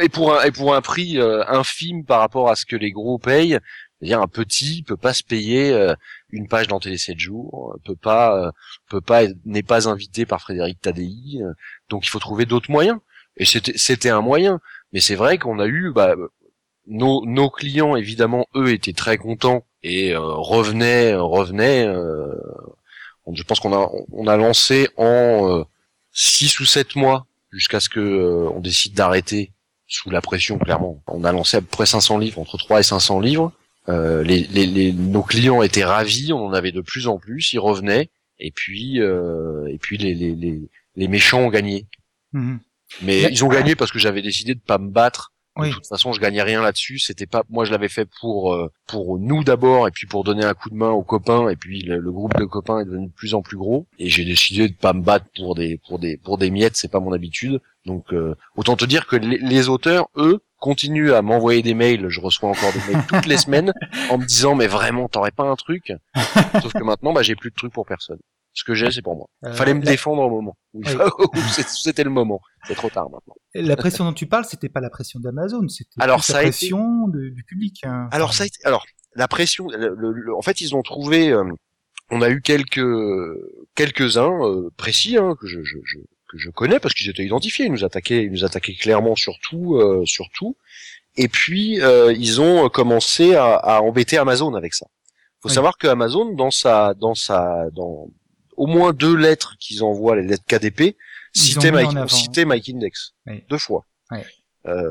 et 0.00 0.08
pour 0.08 0.34
un, 0.34 0.44
et 0.44 0.50
pour 0.50 0.74
un 0.74 0.80
prix 0.80 1.18
euh, 1.18 1.44
infime 1.48 2.04
par 2.04 2.20
rapport 2.20 2.50
à 2.50 2.56
ce 2.56 2.66
que 2.66 2.76
les 2.76 2.90
gros 2.90 3.18
payent. 3.18 3.58
C'est-à-dire 4.04 4.20
un 4.20 4.28
petit 4.28 4.82
peut 4.82 4.98
pas 4.98 5.14
se 5.14 5.22
payer 5.22 5.74
une 6.30 6.46
page 6.46 6.68
dans 6.68 6.78
Télé 6.78 6.98
7 6.98 7.18
jours, 7.18 7.74
peut 7.86 7.96
pas, 7.96 8.52
peut 8.90 9.00
pas, 9.00 9.22
n'est 9.46 9.62
pas 9.62 9.88
invité 9.88 10.26
par 10.26 10.42
Frédéric 10.42 10.78
Tadei, 10.82 11.40
donc 11.88 12.04
il 12.06 12.10
faut 12.10 12.18
trouver 12.18 12.44
d'autres 12.44 12.70
moyens. 12.70 12.98
Et 13.36 13.44
c'était, 13.44 14.10
un 14.10 14.20
moyen. 14.20 14.60
Mais 14.92 15.00
c'est 15.00 15.14
vrai 15.14 15.38
qu'on 15.38 15.58
a 15.58 15.66
eu 15.66 15.92
bah, 15.92 16.14
nos, 16.86 17.50
clients 17.50 17.96
évidemment 17.96 18.46
eux 18.54 18.72
étaient 18.72 18.92
très 18.92 19.18
contents 19.18 19.64
et 19.82 20.12
euh, 20.14 20.20
revenaient 20.20 21.14
revenaient. 21.14 21.86
Euh, 21.86 22.34
je 23.32 23.42
pense 23.42 23.60
qu'on 23.60 24.26
a 24.26 24.36
lancé 24.36 24.88
en 24.96 25.64
6 26.12 26.60
euh, 26.60 26.62
ou 26.62 26.66
7 26.66 26.96
mois 26.96 27.26
jusqu'à 27.50 27.80
ce 27.80 27.88
que 27.88 28.48
on 28.54 28.60
décide 28.60 28.94
d'arrêter 28.94 29.52
sous 29.86 30.10
la 30.10 30.20
pression 30.20 30.58
clairement. 30.58 31.02
On 31.08 31.24
a 31.24 31.32
lancé 31.32 31.56
à 31.56 31.60
peu 31.60 31.66
près 31.66 31.86
500 31.86 32.18
livres 32.18 32.38
entre 32.38 32.58
3 32.58 32.80
et 32.80 32.82
500 32.82 33.20
livres. 33.20 33.52
Les, 33.88 34.46
les, 34.50 34.66
les, 34.66 34.92
nos 34.92 35.22
clients 35.22 35.62
étaient 35.62 35.84
ravis, 35.84 36.32
on 36.32 36.46
en 36.46 36.52
avait 36.52 36.72
de 36.72 36.80
plus 36.80 37.06
en 37.06 37.18
plus, 37.18 37.52
ils 37.52 37.58
revenaient 37.58 38.10
et 38.38 38.50
puis 38.50 38.98
et 38.98 39.78
puis 39.78 39.98
les, 39.98 40.14
les, 40.14 40.68
les, 40.96 41.08
méchants 41.08 41.40
ont 41.40 41.50
gagné. 41.50 41.86
Mmh. 42.32 42.56
Mais 43.02 43.22
ils 43.30 43.44
ont 43.44 43.48
gagné 43.48 43.76
parce 43.76 43.92
que 43.92 43.98
j'avais 43.98 44.22
décidé 44.22 44.54
de 44.54 44.60
pas 44.60 44.78
me 44.78 44.90
battre. 44.90 45.33
De 45.56 45.70
toute 45.70 45.86
façon, 45.86 46.12
je 46.12 46.20
gagnais 46.20 46.42
rien 46.42 46.62
là-dessus. 46.62 46.98
C'était 46.98 47.26
pas, 47.26 47.44
moi, 47.48 47.64
je 47.64 47.70
l'avais 47.70 47.88
fait 47.88 48.08
pour 48.20 48.54
euh, 48.54 48.70
pour 48.86 49.18
nous 49.18 49.44
d'abord, 49.44 49.86
et 49.86 49.92
puis 49.92 50.06
pour 50.06 50.24
donner 50.24 50.44
un 50.44 50.54
coup 50.54 50.68
de 50.68 50.74
main 50.74 50.90
aux 50.90 51.04
copains, 51.04 51.48
et 51.48 51.56
puis 51.56 51.82
le, 51.82 52.00
groupe 52.10 52.34
de 52.36 52.44
copains 52.44 52.80
est 52.80 52.84
devenu 52.84 53.06
de 53.06 53.12
plus 53.12 53.34
en 53.34 53.42
plus 53.42 53.56
gros. 53.56 53.86
Et 53.98 54.08
j'ai 54.10 54.24
décidé 54.24 54.68
de 54.68 54.74
pas 54.74 54.92
me 54.92 55.02
battre 55.02 55.26
pour 55.36 55.54
des 55.54 55.78
pour 55.86 55.98
des 55.98 56.16
pour 56.16 56.38
des 56.38 56.50
miettes. 56.50 56.76
C'est 56.76 56.90
pas 56.90 57.00
mon 57.00 57.12
habitude. 57.12 57.60
Donc, 57.86 58.12
euh, 58.12 58.34
autant 58.56 58.76
te 58.76 58.84
dire 58.84 59.06
que 59.06 59.16
les, 59.16 59.68
auteurs, 59.68 60.08
eux, 60.16 60.40
continuent 60.58 61.12
à 61.12 61.20
m'envoyer 61.20 61.62
des 61.62 61.74
mails. 61.74 62.08
Je 62.08 62.20
reçois 62.20 62.48
encore 62.48 62.72
des 62.72 62.92
mails 62.92 63.04
toutes 63.06 63.26
les 63.26 63.36
semaines 63.36 63.72
en 64.10 64.18
me 64.18 64.24
disant, 64.24 64.54
mais 64.54 64.66
vraiment, 64.66 65.08
t'aurais 65.08 65.30
pas 65.30 65.44
un 65.44 65.56
truc? 65.56 65.92
Sauf 66.62 66.72
que 66.72 66.82
maintenant, 66.82 67.12
bah, 67.12 67.22
j'ai 67.22 67.36
plus 67.36 67.50
de 67.50 67.54
trucs 67.54 67.72
pour 67.72 67.84
personne. 67.84 68.18
Ce 68.54 68.62
que 68.62 68.74
j'ai, 68.74 68.90
c'est 68.92 69.02
pour 69.02 69.16
moi. 69.16 69.26
Euh, 69.44 69.52
Fallait 69.52 69.74
me 69.74 69.82
défendre 69.82 70.22
au 70.22 70.30
moment. 70.30 70.56
c'était 71.66 72.04
le 72.04 72.10
moment. 72.10 72.40
C'est 72.68 72.76
trop 72.76 72.88
tard 72.88 73.10
maintenant. 73.10 73.34
La 73.52 73.76
pression 73.76 74.04
dont 74.04 74.12
tu 74.12 74.26
parles, 74.26 74.44
c'était 74.44 74.68
pas 74.68 74.80
la 74.80 74.90
pression 74.90 75.18
d'Amazon, 75.18 75.66
c'était 75.68 75.90
la 75.98 76.16
pression 76.16 77.08
du 77.08 77.44
public. 77.46 77.80
Hein. 77.84 78.08
Alors 78.12 78.32
ça, 78.32 78.44
a 78.44 78.46
été... 78.46 78.58
alors 78.64 78.86
la 79.16 79.26
pression. 79.26 79.66
en 80.36 80.42
fait, 80.42 80.60
ils 80.60 80.74
ont 80.76 80.82
trouvé. 80.82 81.30
Euh, 81.30 81.44
on 82.10 82.22
a 82.22 82.30
eu 82.30 82.42
quelques 82.42 82.86
quelques 83.74 84.18
uns 84.18 84.46
euh, 84.46 84.70
précis 84.76 85.16
hein, 85.16 85.34
que 85.40 85.48
je, 85.48 85.62
je, 85.64 85.78
je, 85.82 85.98
que 86.28 86.38
je 86.38 86.50
connais 86.50 86.78
parce 86.78 86.94
qu'ils 86.94 87.10
étaient 87.10 87.24
identifiés. 87.24 87.66
Ils 87.66 87.72
nous 87.72 87.84
attaquaient, 87.84 88.22
ils 88.22 88.30
nous 88.30 88.44
attaquaient 88.44 88.74
clairement 88.74 89.16
sur 89.16 89.34
tout, 89.40 89.80
sur 90.04 90.26
tout. 90.32 90.56
Et 91.16 91.26
puis 91.26 91.78
ils 91.78 92.40
ont 92.40 92.68
commencé 92.68 93.34
à, 93.34 93.56
à 93.56 93.80
embêter 93.80 94.16
Amazon 94.16 94.54
avec 94.54 94.74
ça. 94.74 94.86
Faut 95.40 95.48
savoir 95.48 95.76
que 95.76 95.86
Amazon, 95.88 96.34
dans 96.34 96.50
sa, 96.50 96.94
dans 96.94 97.14
sa, 97.14 97.68
dans 97.72 98.08
au 98.56 98.66
moins 98.66 98.92
deux 98.92 99.16
lettres 99.16 99.56
qu'ils 99.58 99.82
envoient, 99.82 100.16
les 100.16 100.26
lettres 100.26 100.44
KDP, 100.46 100.96
citaient 101.34 101.70
Mike, 101.70 101.94
Mike 102.46 102.68
Index. 102.68 103.14
Deux 103.48 103.58
fois. 103.58 103.84
Euh, 104.66 104.90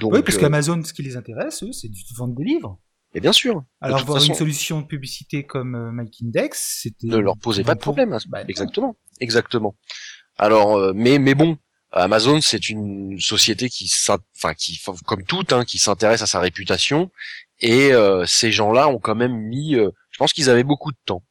donc, 0.00 0.14
oui, 0.14 0.22
parce 0.22 0.36
euh, 0.36 0.40
qu'Amazon, 0.40 0.82
ce 0.82 0.92
qui 0.92 1.02
les 1.02 1.16
intéresse, 1.16 1.62
eux, 1.62 1.72
c'est 1.72 1.88
de 1.88 1.94
vendre 2.16 2.34
des 2.34 2.44
livres. 2.44 2.78
Et 3.14 3.20
bien 3.20 3.32
sûr. 3.32 3.64
Alors, 3.80 4.04
voir 4.04 4.24
une 4.24 4.34
solution 4.34 4.80
de 4.80 4.86
publicité 4.86 5.44
comme 5.44 5.74
euh, 5.74 5.90
Mike 5.90 6.22
Index, 6.24 6.80
c'était. 6.82 7.08
Ne 7.08 7.18
leur 7.18 7.36
posait 7.36 7.64
pas 7.64 7.74
de 7.74 7.80
problème. 7.80 8.12
Hein. 8.12 8.18
Bah, 8.28 8.42
exactement. 8.48 8.96
Exactement. 9.20 9.76
Alors, 10.38 10.76
euh, 10.76 10.92
mais, 10.94 11.18
mais 11.18 11.34
bon, 11.34 11.58
Amazon, 11.92 12.40
c'est 12.40 12.70
une 12.70 13.18
société 13.20 13.68
qui, 13.68 13.92
enfin, 14.08 14.54
qui, 14.54 14.80
comme 15.04 15.24
toute, 15.24 15.52
hein, 15.52 15.64
qui 15.64 15.78
s'intéresse 15.78 16.22
à 16.22 16.26
sa 16.26 16.40
réputation. 16.40 17.10
Et 17.62 17.90
ces 18.24 18.52
gens-là 18.52 18.88
ont 18.88 18.98
quand 18.98 19.14
même 19.14 19.36
mis, 19.36 19.74
je 19.74 20.16
pense 20.18 20.32
qu'ils 20.32 20.48
avaient 20.48 20.64
beaucoup 20.64 20.92
de 20.92 20.96
temps 21.04 21.22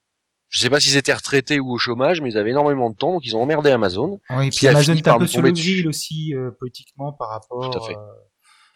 je 0.49 0.59
sais 0.59 0.69
pas 0.69 0.79
s'ils 0.79 0.97
étaient 0.97 1.13
retraités 1.13 1.59
ou 1.59 1.71
au 1.71 1.77
chômage, 1.77 2.21
mais 2.21 2.31
ils 2.31 2.37
avaient 2.37 2.49
énormément 2.49 2.89
de 2.89 2.95
temps, 2.95 3.13
donc 3.13 3.25
ils 3.25 3.35
ont 3.35 3.41
emmerdé 3.41 3.69
Amazon. 3.69 4.19
Oui, 4.31 4.49
puis 4.49 4.67
Amazon 4.67 4.95
est 4.95 5.07
un 5.07 5.17
peu 5.19 5.27
sur 5.27 5.41
le 5.41 5.51
aussi 5.87 6.33
euh, 6.33 6.51
politiquement 6.59 7.13
par 7.13 7.29
rapport 7.29 7.65
euh, 7.65 7.93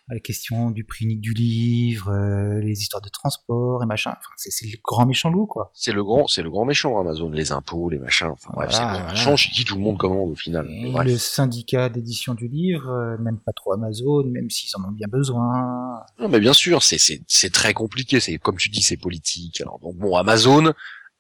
à, 0.10 0.14
la 0.14 0.20
question 0.20 0.70
du 0.70 0.84
prix 0.84 1.06
unique 1.06 1.22
du 1.22 1.34
livre, 1.34 2.12
euh, 2.12 2.60
les 2.60 2.82
histoires 2.82 3.02
de 3.02 3.10
transport 3.10 3.82
et 3.82 3.88
machin. 3.88 4.12
Enfin, 4.12 4.30
c'est 4.36 4.68
le 4.68 4.78
grand 4.84 5.08
méchant 5.08 5.32
loup, 5.32 5.48
quoi. 5.48 5.72
C'est 5.74 5.94
le 5.94 6.04
grand, 6.04 6.28
c'est 6.28 6.44
le 6.44 6.52
grand 6.52 6.66
méchant 6.66 7.00
Amazon, 7.00 7.30
les 7.32 7.52
impôts, 7.52 7.90
les 7.90 7.98
machins. 7.98 8.28
Enfin 8.28 8.52
bref, 8.54 8.72
c'est 8.72 8.82
le 8.82 9.10
méchant. 9.10 9.36
Je 9.36 9.50
dis 9.52 9.66
tout 9.66 9.76
le 9.76 9.82
monde 9.82 9.98
commande 9.98 10.30
au 10.30 10.36
final. 10.36 10.68
Et 10.70 10.92
le 10.92 11.18
syndicat 11.18 11.90
d'édition 11.90 12.36
du 12.36 12.48
livre, 12.48 13.18
même 13.20 13.40
pas 13.40 13.54
trop 13.54 13.74
Amazon, 13.74 14.26
même 14.26 14.52
s'ils 14.52 14.70
en 14.78 14.88
ont 14.88 14.92
bien 14.92 15.08
besoin. 15.08 16.04
Non, 16.20 16.30
mais 16.30 16.40
bien 16.40 16.54
sûr, 16.54 16.84
c'est 16.84 17.00
c'est 17.00 17.52
très 17.52 17.74
compliqué. 17.74 18.20
C'est 18.20 18.38
comme 18.38 18.58
tu 18.58 18.70
dis, 18.70 18.84
c'est 18.84 18.98
politique. 18.98 19.62
Alors 19.62 19.80
donc 19.80 19.96
bon, 19.96 20.16
Amazon 20.16 20.74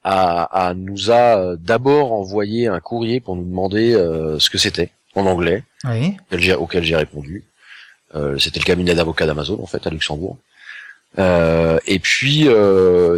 a, 0.03 0.73
nous 0.75 1.11
a 1.11 1.37
euh, 1.37 1.57
d'abord 1.59 2.11
envoyé 2.13 2.67
un 2.67 2.79
courrier 2.79 3.19
pour 3.19 3.35
nous 3.35 3.45
demander 3.45 3.93
euh, 3.93 4.39
ce 4.39 4.49
que 4.49 4.57
c'était 4.57 4.91
en 5.15 5.25
anglais, 5.25 5.63
oui. 5.85 6.17
auquel 6.57 6.83
j'ai 6.83 6.95
répondu. 6.95 7.43
Euh, 8.15 8.37
c'était 8.37 8.59
le 8.59 8.65
cabinet 8.65 8.95
d'avocats 8.95 9.25
d'Amazon 9.25 9.59
en 9.61 9.65
fait 9.65 9.87
à 9.87 9.89
Luxembourg. 9.89 10.37
et 11.17 11.99
puis 11.99 12.47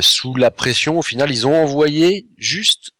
sous 0.02 0.36
la 0.36 0.52
pression, 0.52 1.00
au 1.00 1.02
final, 1.02 1.32
ils 1.32 1.48
ont 1.48 1.56
envoyé 1.56 2.28
juste 2.38 2.92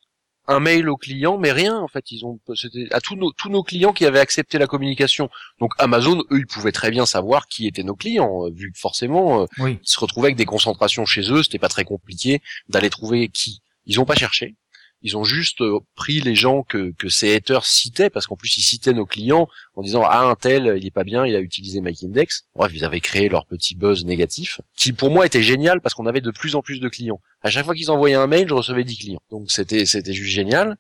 un 0.48 0.60
mail 0.60 0.90
aux 0.90 0.98
clients, 0.98 1.40
mais 1.40 1.52
rien 1.52 1.76
en 1.76 1.88
fait. 1.88 2.12
Ils 2.12 2.24
ont 2.24 2.40
c'était 2.54 2.88
à 2.92 3.02
tous 3.02 3.16
nos 3.16 3.32
tous 3.32 3.50
nos 3.50 3.64
clients 3.64 3.94
qui 3.94 4.06
avaient 4.06 4.20
accepté 4.20 4.58
la 4.58 4.68
communication. 4.68 5.30
Donc 5.60 5.72
Amazon, 5.80 6.20
eux, 6.32 6.40
ils 6.40 6.48
pouvaient 6.48 6.72
très 6.72 6.92
bien 6.92 7.06
savoir 7.06 7.48
qui 7.48 7.68
étaient 7.68 7.84
nos 7.84 7.96
clients, 7.96 8.50
vu 8.52 8.72
que 8.72 8.80
forcément, 8.80 9.48
ils 9.60 9.80
se 9.84 10.00
retrouvaient 10.00 10.28
avec 10.28 10.38
des 10.38 10.46
concentrations 10.46 11.06
chez 11.06 11.32
eux. 11.32 11.44
C'était 11.44 11.60
pas 11.60 11.70
très 11.70 11.84
compliqué 11.84 12.42
d'aller 12.70 12.90
trouver 12.90 13.28
qui. 13.28 13.62
Ils 13.86 14.00
ont 14.00 14.06
pas 14.06 14.16
cherché. 14.16 14.56
Ils 15.02 15.18
ont 15.18 15.24
juste 15.24 15.62
euh, 15.62 15.80
pris 15.96 16.20
les 16.20 16.34
gens 16.34 16.64
que, 16.64 16.94
ces 17.10 17.36
haters 17.36 17.66
citaient, 17.66 18.10
parce 18.10 18.26
qu'en 18.26 18.36
plus 18.36 18.58
ils 18.58 18.64
citaient 18.64 18.94
nos 18.94 19.06
clients 19.06 19.48
en 19.76 19.84
disant 19.84 20.04
ah 20.04 20.26
un 20.26 20.36
tel 20.36 20.78
il 20.78 20.88
est 20.88 20.92
pas 20.92 21.04
bien, 21.04 21.28
il 21.28 21.36
a 21.36 21.40
utilisé 21.40 21.80
MyIndex. 21.80 22.46
Bref, 22.56 22.72
ils 22.74 22.84
avaient 22.84 23.02
créé 23.02 23.30
leur 23.30 23.46
petit 23.46 23.76
buzz 23.76 24.04
négatif, 24.06 24.62
qui 24.76 24.94
pour 24.94 25.12
moi 25.12 25.26
était 25.26 25.44
génial 25.44 25.80
parce 25.82 25.94
qu'on 25.94 26.08
avait 26.08 26.22
de 26.22 26.32
plus 26.32 26.56
en 26.56 26.64
plus 26.64 26.80
de 26.80 26.90
clients. 26.90 27.22
À 27.44 27.52
chaque 27.52 27.66
fois 27.66 27.76
qu'ils 27.76 27.92
envoyaient 27.92 28.16
un 28.16 28.26
mail, 28.26 28.48
je 28.50 28.56
recevais 28.56 28.84
10 28.84 28.98
clients. 28.98 29.22
Donc 29.30 29.52
c'était 29.52 29.86
c'était 29.86 30.14
juste 30.14 30.34
génial. 30.34 30.78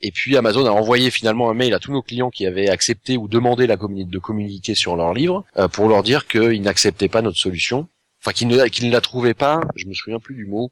Et 0.00 0.12
puis 0.12 0.36
Amazon 0.36 0.66
a 0.66 0.70
envoyé 0.70 1.10
finalement 1.10 1.50
un 1.50 1.54
mail 1.54 1.74
à 1.74 1.78
tous 1.78 1.90
nos 1.90 2.02
clients 2.02 2.30
qui 2.30 2.46
avaient 2.46 2.68
accepté 2.68 3.16
ou 3.16 3.26
demandé 3.26 3.66
la 3.66 3.76
de 3.76 4.18
communiquer 4.18 4.74
sur 4.74 4.96
leur 4.96 5.14
livre 5.14 5.44
euh, 5.56 5.66
pour 5.66 5.88
leur 5.88 6.02
dire 6.02 6.26
qu'ils 6.26 6.62
n'acceptaient 6.62 7.08
pas 7.08 7.22
notre 7.22 7.38
solution, 7.38 7.88
enfin 8.20 8.32
qu'ils 8.32 8.48
ne 8.48 8.90
la 8.92 9.00
trouvaient 9.00 9.34
pas. 9.34 9.62
Je 9.74 9.86
me 9.86 9.94
souviens 9.94 10.20
plus 10.20 10.34
du 10.36 10.46
mot. 10.46 10.70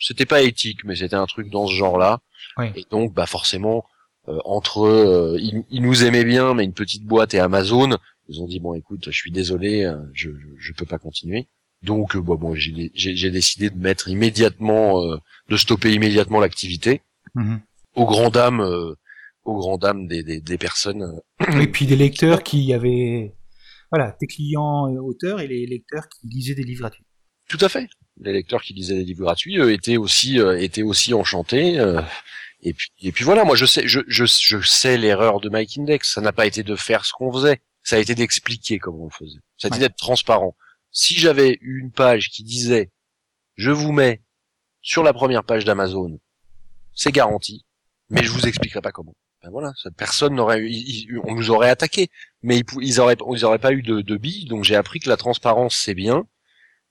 C'était 0.00 0.26
pas 0.26 0.42
éthique, 0.42 0.84
mais 0.84 0.96
c'était 0.96 1.16
un 1.16 1.26
truc 1.26 1.50
dans 1.50 1.66
ce 1.66 1.74
genre-là. 1.74 2.20
Et 2.74 2.84
donc, 2.90 3.14
bah 3.14 3.26
forcément, 3.26 3.84
euh, 4.28 4.38
entre 4.44 4.86
eux, 4.86 5.38
ils, 5.38 5.82
nous 5.82 6.04
aimaient 6.04 6.24
bien, 6.24 6.54
mais 6.54 6.64
une 6.64 6.72
petite 6.72 7.04
boîte 7.04 7.34
et 7.34 7.38
Amazon, 7.38 7.96
ils 8.28 8.42
ont 8.42 8.46
dit 8.46 8.60
bon, 8.60 8.74
écoute, 8.74 9.06
je 9.06 9.16
suis 9.16 9.30
désolé, 9.30 9.84
euh, 9.84 9.96
je 10.12 10.30
je 10.58 10.72
peux 10.72 10.86
pas 10.86 10.98
continuer. 10.98 11.48
Donc, 11.82 12.16
euh, 12.16 12.20
bon, 12.20 12.54
j'ai 12.54 13.30
décidé 13.30 13.70
de 13.70 13.78
mettre 13.78 14.08
immédiatement, 14.08 15.02
de 15.48 15.56
stopper 15.56 15.92
immédiatement 15.92 16.40
l'activité, 16.40 17.02
mhm. 17.34 17.60
au 17.94 18.04
grand 18.04 18.30
dam, 18.30 18.60
au 19.44 19.58
grand 19.58 19.78
dam 19.78 20.06
des, 20.06 20.22
des, 20.22 20.40
des 20.40 20.58
personnes. 20.58 21.20
Et 21.60 21.66
puis 21.66 21.86
des 21.86 21.96
lecteurs 21.96 22.42
qui 22.42 22.74
avaient, 22.74 23.34
voilà, 23.90 24.12
tes 24.12 24.26
clients 24.26 24.90
auteurs 24.96 25.40
et 25.40 25.46
les 25.46 25.66
lecteurs 25.66 26.08
qui 26.08 26.26
lisaient 26.28 26.54
des 26.54 26.64
livres 26.64 26.80
gratuits. 26.80 27.04
Tout 27.48 27.58
à 27.62 27.68
fait. 27.68 27.88
Les 28.22 28.32
lecteurs 28.32 28.62
qui 28.62 28.74
lisaient 28.74 28.96
des 28.96 29.04
livres 29.04 29.24
gratuits 29.24 29.60
étaient 29.72 29.96
aussi 29.96 30.38
étaient 30.38 30.82
aussi 30.82 31.14
enchantés. 31.14 31.78
Et 32.62 32.74
puis, 32.74 32.90
et 33.00 33.12
puis 33.12 33.24
voilà, 33.24 33.44
moi 33.44 33.56
je 33.56 33.64
sais, 33.64 33.88
je, 33.88 34.00
je, 34.06 34.24
je 34.26 34.60
sais 34.60 34.98
l'erreur 34.98 35.40
de 35.40 35.48
Mike 35.48 35.78
Index. 35.78 36.12
Ça 36.12 36.20
n'a 36.20 36.32
pas 36.32 36.46
été 36.46 36.62
de 36.62 36.76
faire 36.76 37.06
ce 37.06 37.12
qu'on 37.12 37.32
faisait, 37.32 37.62
ça 37.82 37.96
a 37.96 37.98
été 37.98 38.14
d'expliquer 38.14 38.78
comment 38.78 39.04
on 39.04 39.06
le 39.06 39.10
faisait. 39.10 39.40
Ça 39.56 39.66
a 39.66 39.68
été 39.68 39.78
d'être 39.78 39.96
transparent. 39.96 40.54
Si 40.90 41.14
j'avais 41.14 41.58
une 41.62 41.90
page 41.90 42.28
qui 42.28 42.42
disait, 42.42 42.90
je 43.56 43.70
vous 43.70 43.92
mets 43.92 44.20
sur 44.82 45.02
la 45.02 45.12
première 45.12 45.44
page 45.44 45.64
d'Amazon, 45.64 46.18
c'est 46.94 47.12
garanti, 47.12 47.64
mais 48.10 48.22
je 48.22 48.30
vous 48.30 48.46
expliquerai 48.46 48.82
pas 48.82 48.92
comment. 48.92 49.14
Ben 49.42 49.50
voilà, 49.50 49.72
personne 49.96 50.34
n'aurait, 50.34 50.62
on 51.24 51.34
nous 51.34 51.50
aurait 51.50 51.70
attaqué, 51.70 52.10
mais 52.42 52.58
ils, 52.58 52.64
ils 52.82 53.00
auraient, 53.00 53.16
ils 53.32 53.44
auraient 53.46 53.58
pas 53.58 53.72
eu 53.72 53.80
de, 53.80 54.02
de 54.02 54.16
billes. 54.18 54.44
Donc 54.44 54.64
j'ai 54.64 54.76
appris 54.76 55.00
que 55.00 55.08
la 55.08 55.16
transparence 55.16 55.76
c'est 55.76 55.94
bien, 55.94 56.26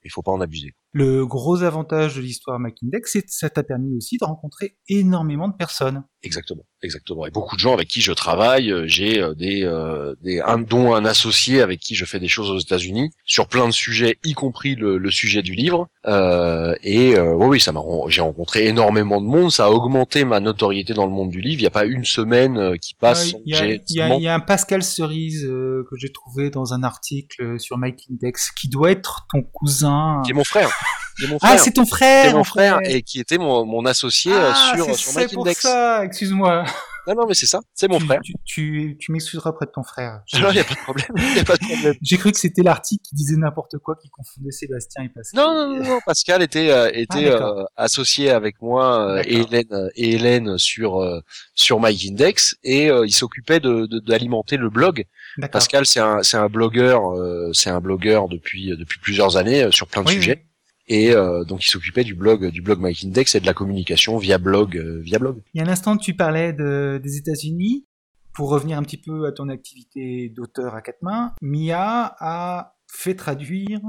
il 0.02 0.10
faut 0.10 0.22
pas 0.22 0.32
en 0.32 0.40
abuser. 0.40 0.74
Le 0.92 1.24
gros 1.24 1.62
avantage 1.62 2.16
de 2.16 2.20
l'histoire 2.20 2.58
Macindex, 2.58 3.12
c'est 3.12 3.22
que 3.22 3.28
ça 3.30 3.48
t'a 3.48 3.62
permis 3.62 3.96
aussi 3.96 4.16
de 4.18 4.24
rencontrer 4.24 4.76
énormément 4.88 5.48
de 5.48 5.54
personnes. 5.54 6.04
Exactement, 6.22 6.64
exactement. 6.82 7.26
Et 7.26 7.30
beaucoup 7.30 7.56
de 7.56 7.60
gens 7.60 7.72
avec 7.72 7.88
qui 7.88 8.02
je 8.02 8.12
travaille, 8.12 8.70
euh, 8.70 8.86
j'ai 8.86 9.22
euh, 9.22 9.34
des, 9.34 9.64
euh, 9.64 10.14
des 10.22 10.40
un, 10.40 10.58
dont 10.58 10.94
un 10.94 11.06
associé 11.06 11.62
avec 11.62 11.80
qui 11.80 11.94
je 11.94 12.04
fais 12.04 12.20
des 12.20 12.28
choses 12.28 12.50
aux 12.50 12.58
États-Unis 12.58 13.10
sur 13.24 13.48
plein 13.48 13.66
de 13.66 13.72
sujets, 13.72 14.18
y 14.22 14.34
compris 14.34 14.74
le, 14.74 14.98
le 14.98 15.10
sujet 15.10 15.40
du 15.40 15.54
livre. 15.54 15.88
Euh, 16.06 16.74
et 16.82 17.16
euh, 17.16 17.34
oui, 17.34 17.58
ça 17.58 17.72
m'a, 17.72 17.80
j'ai 18.08 18.20
rencontré 18.20 18.66
énormément 18.66 19.22
de 19.22 19.26
monde. 19.26 19.50
Ça 19.50 19.66
a 19.66 19.70
augmenté 19.70 20.26
ma 20.26 20.40
notoriété 20.40 20.92
dans 20.92 21.06
le 21.06 21.12
monde 21.12 21.30
du 21.30 21.40
livre. 21.40 21.60
Il 21.60 21.62
n'y 21.62 21.68
a 21.68 21.70
pas 21.70 21.86
une 21.86 22.04
semaine 22.04 22.78
qui 22.78 22.94
passe. 22.94 23.32
Il 23.46 23.56
y, 23.56 23.94
y, 23.94 24.28
a 24.28 24.34
un 24.34 24.40
Pascal 24.40 24.82
Cerise 24.82 25.44
que 25.44 25.96
j'ai 25.96 26.12
trouvé 26.12 26.50
dans 26.50 26.74
un 26.74 26.82
article 26.82 27.58
sur 27.58 27.78
Macindex 27.78 28.50
qui 28.50 28.68
doit 28.68 28.90
être 28.90 29.26
ton 29.32 29.42
cousin. 29.42 30.20
Qui 30.26 30.32
est 30.32 30.34
mon 30.34 30.44
frère. 30.44 30.70
Ah, 31.42 31.58
c'est 31.58 31.72
ton 31.72 31.86
frère. 31.86 32.26
C'est 32.26 32.34
mon 32.34 32.44
frère 32.44 32.78
et 32.84 33.02
qui 33.02 33.20
était 33.20 33.38
mon, 33.38 33.64
mon 33.64 33.84
associé 33.84 34.32
euh, 34.32 34.52
ah, 34.54 34.72
sur 34.74 34.94
sur 34.96 35.12
C'est 35.12 35.32
pour 35.32 35.48
ça. 35.48 36.04
Excuse-moi. 36.04 36.64
Non, 37.06 37.14
non, 37.14 37.26
mais 37.26 37.34
c'est 37.34 37.46
ça. 37.46 37.60
C'est 37.74 37.88
mon 37.88 37.98
frère. 37.98 38.20
Tu, 38.22 38.34
tu, 38.44 38.96
tu 39.00 39.12
m'excuseras 39.12 39.50
auprès 39.50 39.66
de 39.66 39.70
ton 39.70 39.82
frère. 39.82 40.22
Non, 40.40 40.50
il 40.50 40.56
y 40.56 40.60
a 40.60 40.64
pas 40.64 40.74
de 40.74 40.80
problème. 40.80 41.08
Y 41.16 41.40
a 41.40 41.44
pas 41.44 41.56
de 41.56 41.64
problème. 41.64 41.94
J'ai 42.02 42.16
cru 42.18 42.30
que 42.30 42.38
c'était 42.38 42.62
l'article 42.62 43.02
qui 43.02 43.14
disait 43.14 43.36
n'importe 43.36 43.78
quoi, 43.78 43.96
qui 44.00 44.08
confondait 44.10 44.50
Sébastien 44.50 45.04
et 45.04 45.08
Pascal. 45.08 45.40
Non, 45.40 45.54
non, 45.54 45.82
non, 45.82 45.98
Pascal 46.04 46.42
était 46.42 46.70
euh, 46.70 46.90
était 46.92 47.30
ah, 47.30 47.42
euh, 47.42 47.64
associé 47.76 48.30
avec 48.30 48.60
moi 48.60 49.22
et 49.24 49.40
Hélène 49.40 49.90
et 49.96 50.12
Hélène 50.12 50.58
sur 50.58 51.02
sur 51.54 51.80
MyIndex 51.80 52.56
et 52.62 52.86
il 52.86 53.12
s'occupait 53.12 53.60
de 53.60 53.86
d'alimenter 54.00 54.56
le 54.56 54.70
blog. 54.70 55.04
Pascal, 55.52 55.86
c'est 55.86 56.00
un 56.00 56.22
c'est 56.22 56.36
un 56.36 56.48
blogueur, 56.48 57.02
c'est 57.54 57.70
un 57.70 57.80
blogueur 57.80 58.28
depuis 58.28 58.68
depuis 58.76 59.00
plusieurs 59.00 59.36
années 59.36 59.70
sur 59.72 59.86
plein 59.86 60.02
de 60.02 60.10
sujets. 60.10 60.46
Et 60.90 61.12
euh, 61.12 61.44
donc 61.44 61.64
il 61.64 61.68
s'occupait 61.68 62.02
du 62.02 62.16
blog 62.16 62.50
du 62.50 62.62
blog 62.62 62.80
Mike 62.80 63.04
Index 63.04 63.36
et 63.36 63.40
de 63.40 63.46
la 63.46 63.54
communication 63.54 64.18
via 64.18 64.38
blog 64.38 64.76
euh, 64.76 65.00
via 65.00 65.20
blog. 65.20 65.40
Il 65.54 65.60
y 65.60 65.64
a 65.64 65.66
un 65.66 65.70
instant 65.70 65.96
tu 65.96 66.14
parlais 66.14 66.52
de, 66.52 67.00
des 67.02 67.16
États-Unis. 67.16 67.86
Pour 68.34 68.50
revenir 68.50 68.78
un 68.78 68.82
petit 68.82 68.96
peu 68.96 69.26
à 69.26 69.32
ton 69.32 69.48
activité 69.48 70.28
d'auteur 70.28 70.74
à 70.74 70.82
quatre 70.82 71.02
mains, 71.02 71.32
Mia 71.42 72.14
a 72.18 72.74
fait 72.88 73.14
traduire 73.14 73.80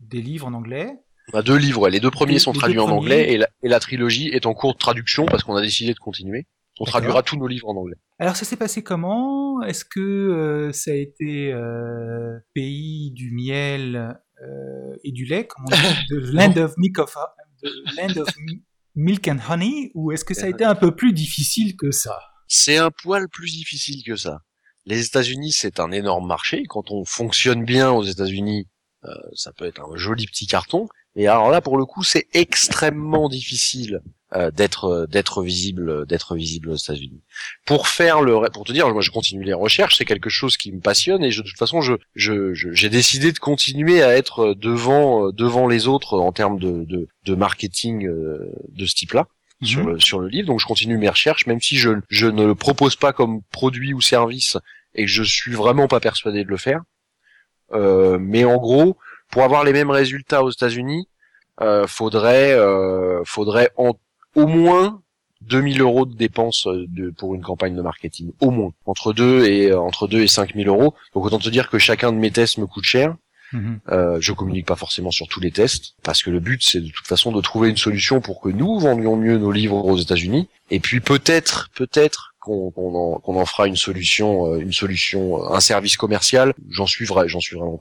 des 0.00 0.22
livres 0.22 0.46
en 0.46 0.54
anglais. 0.54 0.90
On 1.32 1.38
a 1.38 1.42
deux 1.42 1.56
livres, 1.56 1.88
les 1.88 2.00
deux 2.00 2.10
premiers 2.10 2.38
sont 2.38 2.52
traduits 2.52 2.78
en 2.78 2.88
anglais 2.88 3.32
et 3.32 3.38
la, 3.38 3.48
et 3.62 3.68
la, 3.68 3.78
trilogie 3.78 4.28
est 4.28 4.46
en 4.46 4.54
cours 4.54 4.72
de 4.72 4.78
traduction 4.78 5.26
parce 5.26 5.44
qu'on 5.44 5.54
a 5.54 5.62
décidé 5.62 5.92
de 5.94 5.98
continuer. 5.98 6.46
On 6.80 6.84
traduira 6.84 7.22
tous 7.22 7.36
nos 7.36 7.46
livres 7.46 7.68
en 7.68 7.76
anglais. 7.76 7.96
Alors 8.18 8.36
ça 8.36 8.44
s'est 8.44 8.56
passé 8.56 8.82
comment? 8.82 9.62
Est-ce 9.62 9.84
que 9.84 10.00
euh, 10.00 10.72
ça 10.72 10.92
a 10.92 10.94
été 10.94 11.52
euh, 11.52 12.38
pays 12.54 13.10
du 13.12 13.30
miel 13.32 14.18
euh, 14.42 14.96
et 15.04 15.12
du 15.12 15.26
lait, 15.26 15.46
comme 15.46 15.66
on 15.66 15.76
dit, 15.76 16.32
Land 16.32 16.56
of 16.56 16.74
Milk 16.78 16.98
of, 16.98 17.14
Land 17.98 18.16
of 18.16 18.28
Milk 18.94 19.28
and 19.28 19.38
Honey, 19.48 19.90
ou 19.94 20.10
est-ce 20.12 20.24
que 20.24 20.34
ça 20.34 20.46
a 20.46 20.48
été 20.48 20.64
un 20.64 20.74
peu 20.74 20.96
plus 20.96 21.12
difficile 21.12 21.76
que 21.76 21.90
ça? 21.90 22.18
C'est 22.48 22.78
un 22.78 22.90
poil 22.90 23.28
plus 23.28 23.52
difficile 23.52 24.02
que 24.04 24.16
ça. 24.16 24.40
Les 24.86 25.04
États-Unis, 25.06 25.52
c'est 25.52 25.78
un 25.78 25.92
énorme 25.92 26.26
marché. 26.26 26.64
Quand 26.68 26.90
on 26.90 27.04
fonctionne 27.04 27.64
bien 27.64 27.90
aux 27.90 28.02
États-Unis, 28.02 28.68
euh, 29.04 29.14
ça 29.34 29.52
peut 29.52 29.66
être 29.66 29.82
un 29.82 29.96
joli 29.96 30.26
petit 30.26 30.46
carton. 30.46 30.88
Et 31.14 31.28
alors 31.28 31.50
là, 31.50 31.60
pour 31.60 31.76
le 31.76 31.84
coup, 31.84 32.02
c'est 32.02 32.26
extrêmement 32.32 33.28
difficile 33.28 34.00
euh, 34.34 34.50
d'être 34.50 34.84
euh, 34.84 35.06
d'être 35.06 35.42
visible 35.42 36.06
d'être 36.06 36.34
visible 36.34 36.70
aux 36.70 36.76
États-Unis. 36.76 37.20
Pour 37.66 37.88
faire 37.88 38.20
le 38.20 38.48
pour 38.50 38.64
te 38.64 38.72
dire, 38.72 38.88
moi 38.88 39.02
je 39.02 39.10
continue 39.10 39.44
les 39.44 39.52
recherches, 39.52 39.96
c'est 39.96 40.04
quelque 40.04 40.30
chose 40.30 40.56
qui 40.56 40.72
me 40.72 40.80
passionne 40.80 41.24
et 41.24 41.30
je, 41.30 41.42
de 41.42 41.48
toute 41.48 41.58
façon 41.58 41.80
je 41.80 41.94
j'ai 42.14 42.54
je, 42.54 42.86
décidé 42.86 43.32
de 43.32 43.38
continuer 43.38 44.02
à 44.02 44.16
être 44.16 44.54
devant 44.54 45.26
euh, 45.26 45.32
devant 45.32 45.66
les 45.66 45.88
autres 45.88 46.18
en 46.18 46.32
termes 46.32 46.58
de 46.58 46.84
de, 46.84 47.08
de 47.24 47.34
marketing 47.34 48.06
de 48.08 48.86
ce 48.86 48.94
type-là. 48.94 49.26
Mhm. 49.62 49.66
Sur, 49.66 49.86
le, 49.86 50.00
sur 50.00 50.20
le 50.20 50.28
livre, 50.28 50.46
donc 50.46 50.58
je 50.58 50.64
continue 50.64 50.96
mes 50.96 51.10
recherches, 51.10 51.46
même 51.46 51.60
si 51.60 51.76
je, 51.76 51.90
je 52.08 52.26
ne 52.26 52.46
le 52.46 52.54
propose 52.54 52.96
pas 52.96 53.12
comme 53.12 53.42
produit 53.50 53.92
ou 53.92 54.00
service 54.00 54.56
et 54.94 55.04
que 55.04 55.10
je 55.10 55.22
suis 55.22 55.52
vraiment 55.52 55.86
pas 55.86 56.00
persuadé 56.00 56.44
de 56.44 56.48
le 56.48 56.56
faire. 56.56 56.80
Euh, 57.72 58.18
mais 58.20 58.44
en 58.44 58.56
gros, 58.56 58.96
pour 59.30 59.42
avoir 59.42 59.64
les 59.64 59.72
mêmes 59.72 59.90
résultats 59.90 60.42
aux 60.42 60.50
États-Unis, 60.50 61.08
euh, 61.60 61.86
faudrait 61.86 62.52
euh, 62.52 63.22
faudrait 63.24 63.70
en 63.76 63.92
au 64.34 64.46
moins 64.46 65.02
2000 65.42 65.80
euros 65.80 66.06
de 66.06 66.14
dépenses 66.14 66.66
euh, 66.66 66.86
de, 66.88 67.10
pour 67.10 67.34
une 67.34 67.42
campagne 67.42 67.74
de 67.74 67.82
marketing, 67.82 68.32
au 68.40 68.50
moins 68.50 68.72
entre 68.86 69.12
2 69.12 69.46
et 69.46 69.70
euh, 69.70 69.80
entre 69.80 70.06
2 70.06 70.22
et 70.22 70.28
5000 70.28 70.68
euros. 70.68 70.94
Donc 71.14 71.24
autant 71.24 71.38
te 71.38 71.48
dire 71.48 71.70
que 71.70 71.78
chacun 71.78 72.12
de 72.12 72.18
mes 72.18 72.30
tests 72.30 72.58
me 72.58 72.66
coûte 72.66 72.84
cher. 72.84 73.16
Mhm. 73.52 73.80
Euh, 73.88 74.18
je 74.20 74.32
communique 74.32 74.66
pas 74.66 74.76
forcément 74.76 75.10
sur 75.10 75.26
tous 75.26 75.40
les 75.40 75.50
tests 75.50 75.94
parce 76.04 76.22
que 76.22 76.30
le 76.30 76.38
but 76.38 76.62
c'est 76.62 76.80
de 76.80 76.88
toute 76.88 77.06
façon 77.06 77.32
de 77.32 77.40
trouver 77.40 77.68
une 77.68 77.76
solution 77.76 78.20
pour 78.20 78.40
que 78.40 78.48
nous 78.48 78.78
vendions 78.78 79.16
mieux 79.16 79.38
nos 79.38 79.50
livres 79.50 79.84
aux 79.84 79.96
États-Unis 79.96 80.48
et 80.70 80.78
puis 80.78 81.00
peut-être 81.00 81.68
peut-être 81.74 82.34
qu'on 82.38 82.72
en, 82.76 83.44
fera 83.46 83.66
une 83.66 83.74
solution 83.74 84.46
euh, 84.46 84.60
une 84.60 84.72
solution 84.72 85.52
un 85.52 85.58
service 85.58 85.96
commercial 85.96 86.54
j'en 86.68 86.86
suis 86.86 87.04
vrai 87.04 87.28
j'en 87.28 87.40
suis 87.40 87.56
vraiment 87.56 87.76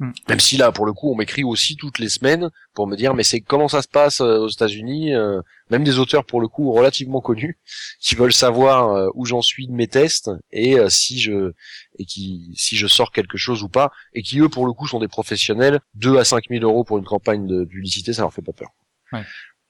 Hmm. 0.00 0.12
Même 0.28 0.38
si 0.38 0.56
là, 0.56 0.70
pour 0.70 0.86
le 0.86 0.92
coup, 0.92 1.10
on 1.10 1.16
m'écrit 1.16 1.42
aussi 1.42 1.74
toutes 1.74 1.98
les 1.98 2.08
semaines 2.08 2.50
pour 2.72 2.86
me 2.86 2.94
dire, 2.94 3.14
mais 3.14 3.24
c'est 3.24 3.40
comment 3.40 3.66
ça 3.66 3.82
se 3.82 3.88
passe 3.88 4.20
euh, 4.20 4.38
aux 4.38 4.48
États-Unis 4.48 5.12
euh, 5.12 5.40
Même 5.70 5.82
des 5.82 5.98
auteurs, 5.98 6.24
pour 6.24 6.40
le 6.40 6.46
coup, 6.46 6.70
relativement 6.72 7.20
connus, 7.20 7.58
qui 8.00 8.14
veulent 8.14 8.32
savoir 8.32 8.90
euh, 8.90 9.08
où 9.14 9.26
j'en 9.26 9.42
suis 9.42 9.66
de 9.66 9.72
mes 9.72 9.88
tests 9.88 10.30
et 10.52 10.76
si 10.88 11.18
je 11.18 11.52
et 11.98 12.04
qui 12.04 12.52
si 12.56 12.76
je 12.76 12.86
sors 12.86 13.10
quelque 13.10 13.36
chose 13.36 13.64
ou 13.64 13.68
pas, 13.68 13.90
et 14.14 14.22
qui 14.22 14.38
eux, 14.38 14.48
pour 14.48 14.66
le 14.66 14.72
coup, 14.72 14.86
sont 14.86 15.00
des 15.00 15.08
professionnels. 15.08 15.80
2 15.94 16.18
à 16.18 16.24
5 16.24 16.44
000 16.48 16.62
euros 16.64 16.84
pour 16.84 16.98
une 16.98 17.04
campagne 17.04 17.48
de 17.48 17.64
publicité, 17.64 18.12
ça 18.12 18.22
leur 18.22 18.32
fait 18.32 18.42
pas 18.42 18.52
peur. 18.52 18.70
Ouais. 19.12 19.24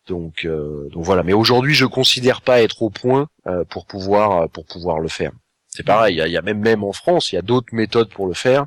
Donc, 0.09 0.47
donc 0.47 1.05
voilà. 1.05 1.23
Mais 1.23 1.35
aujourd'hui, 1.35 1.75
je 1.75 1.85
considère 1.85 2.41
pas 2.41 2.63
être 2.63 2.83
au 2.83 2.91
point 2.91 3.29
pour 3.69 3.87
pouvoir 3.87 4.49
pour 4.51 4.65
pouvoir 4.65 5.01
le 5.01 5.09
faire. 5.09 5.33
C'est 5.69 5.85
pareil. 5.85 6.17
Il 6.17 6.19
y 6.19 6.23
a, 6.23 6.29
y 6.29 6.37
a 6.37 6.43
même 6.43 6.61
même 6.61 6.83
en 6.83 6.93
France, 6.93 7.33
il 7.33 7.37
y 7.37 7.39
a 7.39 7.43
d'autres 7.43 7.75
méthodes 7.75 8.11
pour 8.11 8.27
le 8.27 8.35
faire 8.35 8.67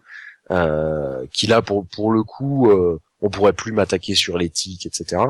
euh, 0.52 1.26
qui 1.32 1.48
là 1.48 1.62
pour 1.62 1.88
pour 1.88 2.12
le 2.12 2.24
coup 2.24 2.70
euh, 2.70 3.00
on 3.22 3.30
pourrait 3.30 3.54
plus 3.54 3.72
m'attaquer 3.72 4.16
sur 4.16 4.38
l'éthique 4.38 4.86
etc 4.86 5.24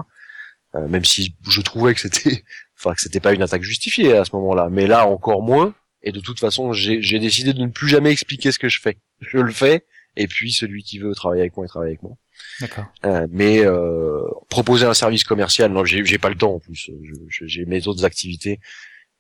euh, 0.76 0.88
même 0.88 1.06
si 1.06 1.36
je 1.48 1.62
trouvais 1.62 1.94
que 1.94 2.02
c'était 2.02 2.44
enfin 2.78 2.94
que 2.94 3.02
c'était 3.02 3.20
pas 3.20 3.34
une 3.34 3.42
attaque 3.42 3.64
justifiée 3.64 4.18
à 4.18 4.26
ce 4.26 4.36
moment-là 4.36 4.70
mais 4.70 4.88
là 4.88 5.06
encore 5.08 5.42
moins 5.42 5.74
et 6.04 6.12
de 6.12 6.20
toute 6.20 6.40
façon 6.40 6.74
j'ai 6.74 7.20
décidé 7.20 7.54
de 7.54 7.62
ne 7.62 7.68
plus 7.68 7.88
jamais 7.88 8.12
expliquer 8.12 8.52
ce 8.52 8.60
que 8.60 8.70
je 8.70 8.82
fais 8.82 8.98
je 9.20 9.38
le 9.38 9.52
fais 9.52 9.86
et 10.18 10.28
puis 10.28 10.52
celui 10.52 10.84
qui 10.84 11.00
veut 11.00 11.14
travailler 11.14 11.42
avec 11.42 11.56
moi 11.56 11.66
il 11.66 11.70
travaille 11.70 11.90
avec 11.90 12.04
moi 12.04 12.18
D'accord. 12.60 12.86
Euh, 13.06 13.28
mais 13.32 13.60
euh, 13.66 14.22
proposer 14.50 14.86
un 14.86 14.94
service 14.94 15.24
commercial, 15.24 15.72
non, 15.72 15.86
j'ai 15.86 16.18
pas 16.18 16.30
le 16.30 16.36
temps 16.36 16.56
en 16.56 16.60
plus. 16.60 16.90
J'ai 17.30 17.66
mes 17.66 17.88
autres 17.88 18.06
activités 18.06 18.60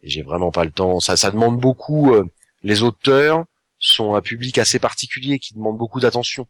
Et 0.04 0.10
j'ai 0.10 0.22
vraiment 0.22 0.52
pas 0.52 0.64
le 0.66 0.72
temps. 0.72 1.00
Ça, 1.00 1.18
ça 1.18 1.32
demande 1.32 1.60
beaucoup. 1.60 2.14
euh, 2.14 2.26
les 2.64 2.84
auteurs 2.84 3.46
sont 3.82 4.16
un 4.16 4.22
public 4.22 4.58
assez 4.58 4.80
particulier 4.80 5.40
qui 5.40 5.54
demande 5.54 5.78
beaucoup 5.78 6.00
d'attention. 6.00 6.48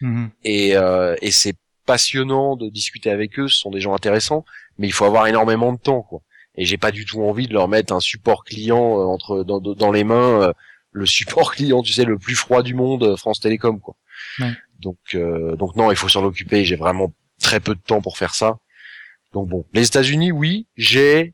Mhm. 0.00 0.30
Et, 0.44 0.76
euh, 0.76 1.16
et 1.20 1.30
c'est 1.30 1.54
passionnant 1.84 2.56
de 2.56 2.68
discuter 2.70 3.10
avec 3.10 3.38
eux. 3.38 3.48
Ce 3.48 3.58
sont 3.58 3.70
des 3.70 3.80
gens 3.80 3.94
intéressants, 3.94 4.44
mais 4.78 4.86
il 4.86 4.92
faut 4.92 5.04
avoir 5.04 5.26
énormément 5.26 5.72
de 5.72 5.78
temps, 5.78 6.02
quoi. 6.02 6.22
Et 6.54 6.64
j'ai 6.64 6.76
pas 6.76 6.92
du 6.92 7.04
tout 7.04 7.22
envie 7.22 7.46
de 7.46 7.54
leur 7.54 7.68
mettre 7.68 7.92
un 7.94 8.00
support 8.00 8.44
client 8.44 8.98
euh, 8.98 9.04
entre 9.04 9.42
dans, 9.42 9.60
dans 9.60 9.90
les 9.90 10.04
mains, 10.04 10.42
euh, 10.42 10.52
le 10.92 11.06
support 11.06 11.52
client, 11.54 11.82
tu 11.82 11.92
sais, 11.92 12.04
le 12.04 12.18
plus 12.18 12.34
froid 12.34 12.62
du 12.62 12.74
monde, 12.74 13.02
euh, 13.02 13.16
France 13.16 13.40
Télécom, 13.40 13.80
quoi. 13.80 13.96
Ouais. 14.38 14.52
Donc, 14.78 14.98
euh, 15.14 15.56
donc 15.56 15.76
non, 15.76 15.90
il 15.90 15.96
faut 15.96 16.08
s'en 16.08 16.24
occuper. 16.24 16.64
J'ai 16.64 16.76
vraiment 16.76 17.12
très 17.40 17.60
peu 17.60 17.74
de 17.74 17.80
temps 17.80 18.00
pour 18.00 18.18
faire 18.18 18.34
ça. 18.34 18.58
Donc 19.32 19.48
bon, 19.48 19.64
les 19.72 19.86
États-Unis, 19.86 20.32
oui, 20.32 20.66
j'ai, 20.76 21.32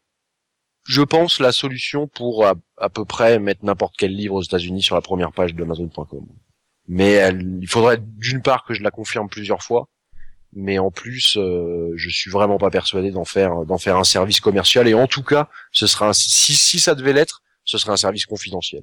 je 0.89 1.03
pense, 1.03 1.39
la 1.39 1.53
solution 1.53 2.09
pour 2.09 2.47
à, 2.47 2.55
à 2.79 2.89
peu 2.89 3.05
près 3.05 3.39
mettre 3.39 3.65
n'importe 3.65 3.95
quel 3.99 4.15
livre 4.15 4.35
aux 4.37 4.43
États-Unis 4.43 4.83
sur 4.83 4.95
la 4.95 5.03
première 5.03 5.33
page 5.33 5.55
de 5.55 5.63
Amazon.com. 5.63 6.27
Mais 6.89 7.13
elle- 7.13 7.59
il 7.61 7.69
faudrait 7.69 7.99
d'une 8.01 8.41
part 8.43 8.65
que 8.65 8.73
je 8.75 8.83
la 8.83 8.91
confirme 8.91 9.29
plusieurs 9.29 9.63
fois, 9.63 9.89
mais 10.55 10.79
en 10.79 10.91
plus, 10.91 11.37
euh, 11.37 11.93
je 11.97 12.09
suis 12.09 12.31
vraiment 12.31 12.57
pas 12.57 12.71
persuadé 12.71 13.11
d'en 13.11 13.27
faire 13.27 13.67
d'en 13.67 13.77
faire 13.79 13.99
un 13.99 14.05
service 14.05 14.41
commercial. 14.41 14.89
Et 14.89 14.95
en 14.95 15.07
tout 15.07 15.23
cas, 15.23 15.49
ce 15.73 15.87
sera 15.87 16.09
un, 16.09 16.13
si 16.15 16.55
si 16.55 16.81
ça 16.81 16.95
devait 16.95 17.13
l'être, 17.13 17.43
ce 17.65 17.77
serait 17.77 17.93
un 17.93 17.97
service 17.99 18.25
confidentiel. 18.25 18.83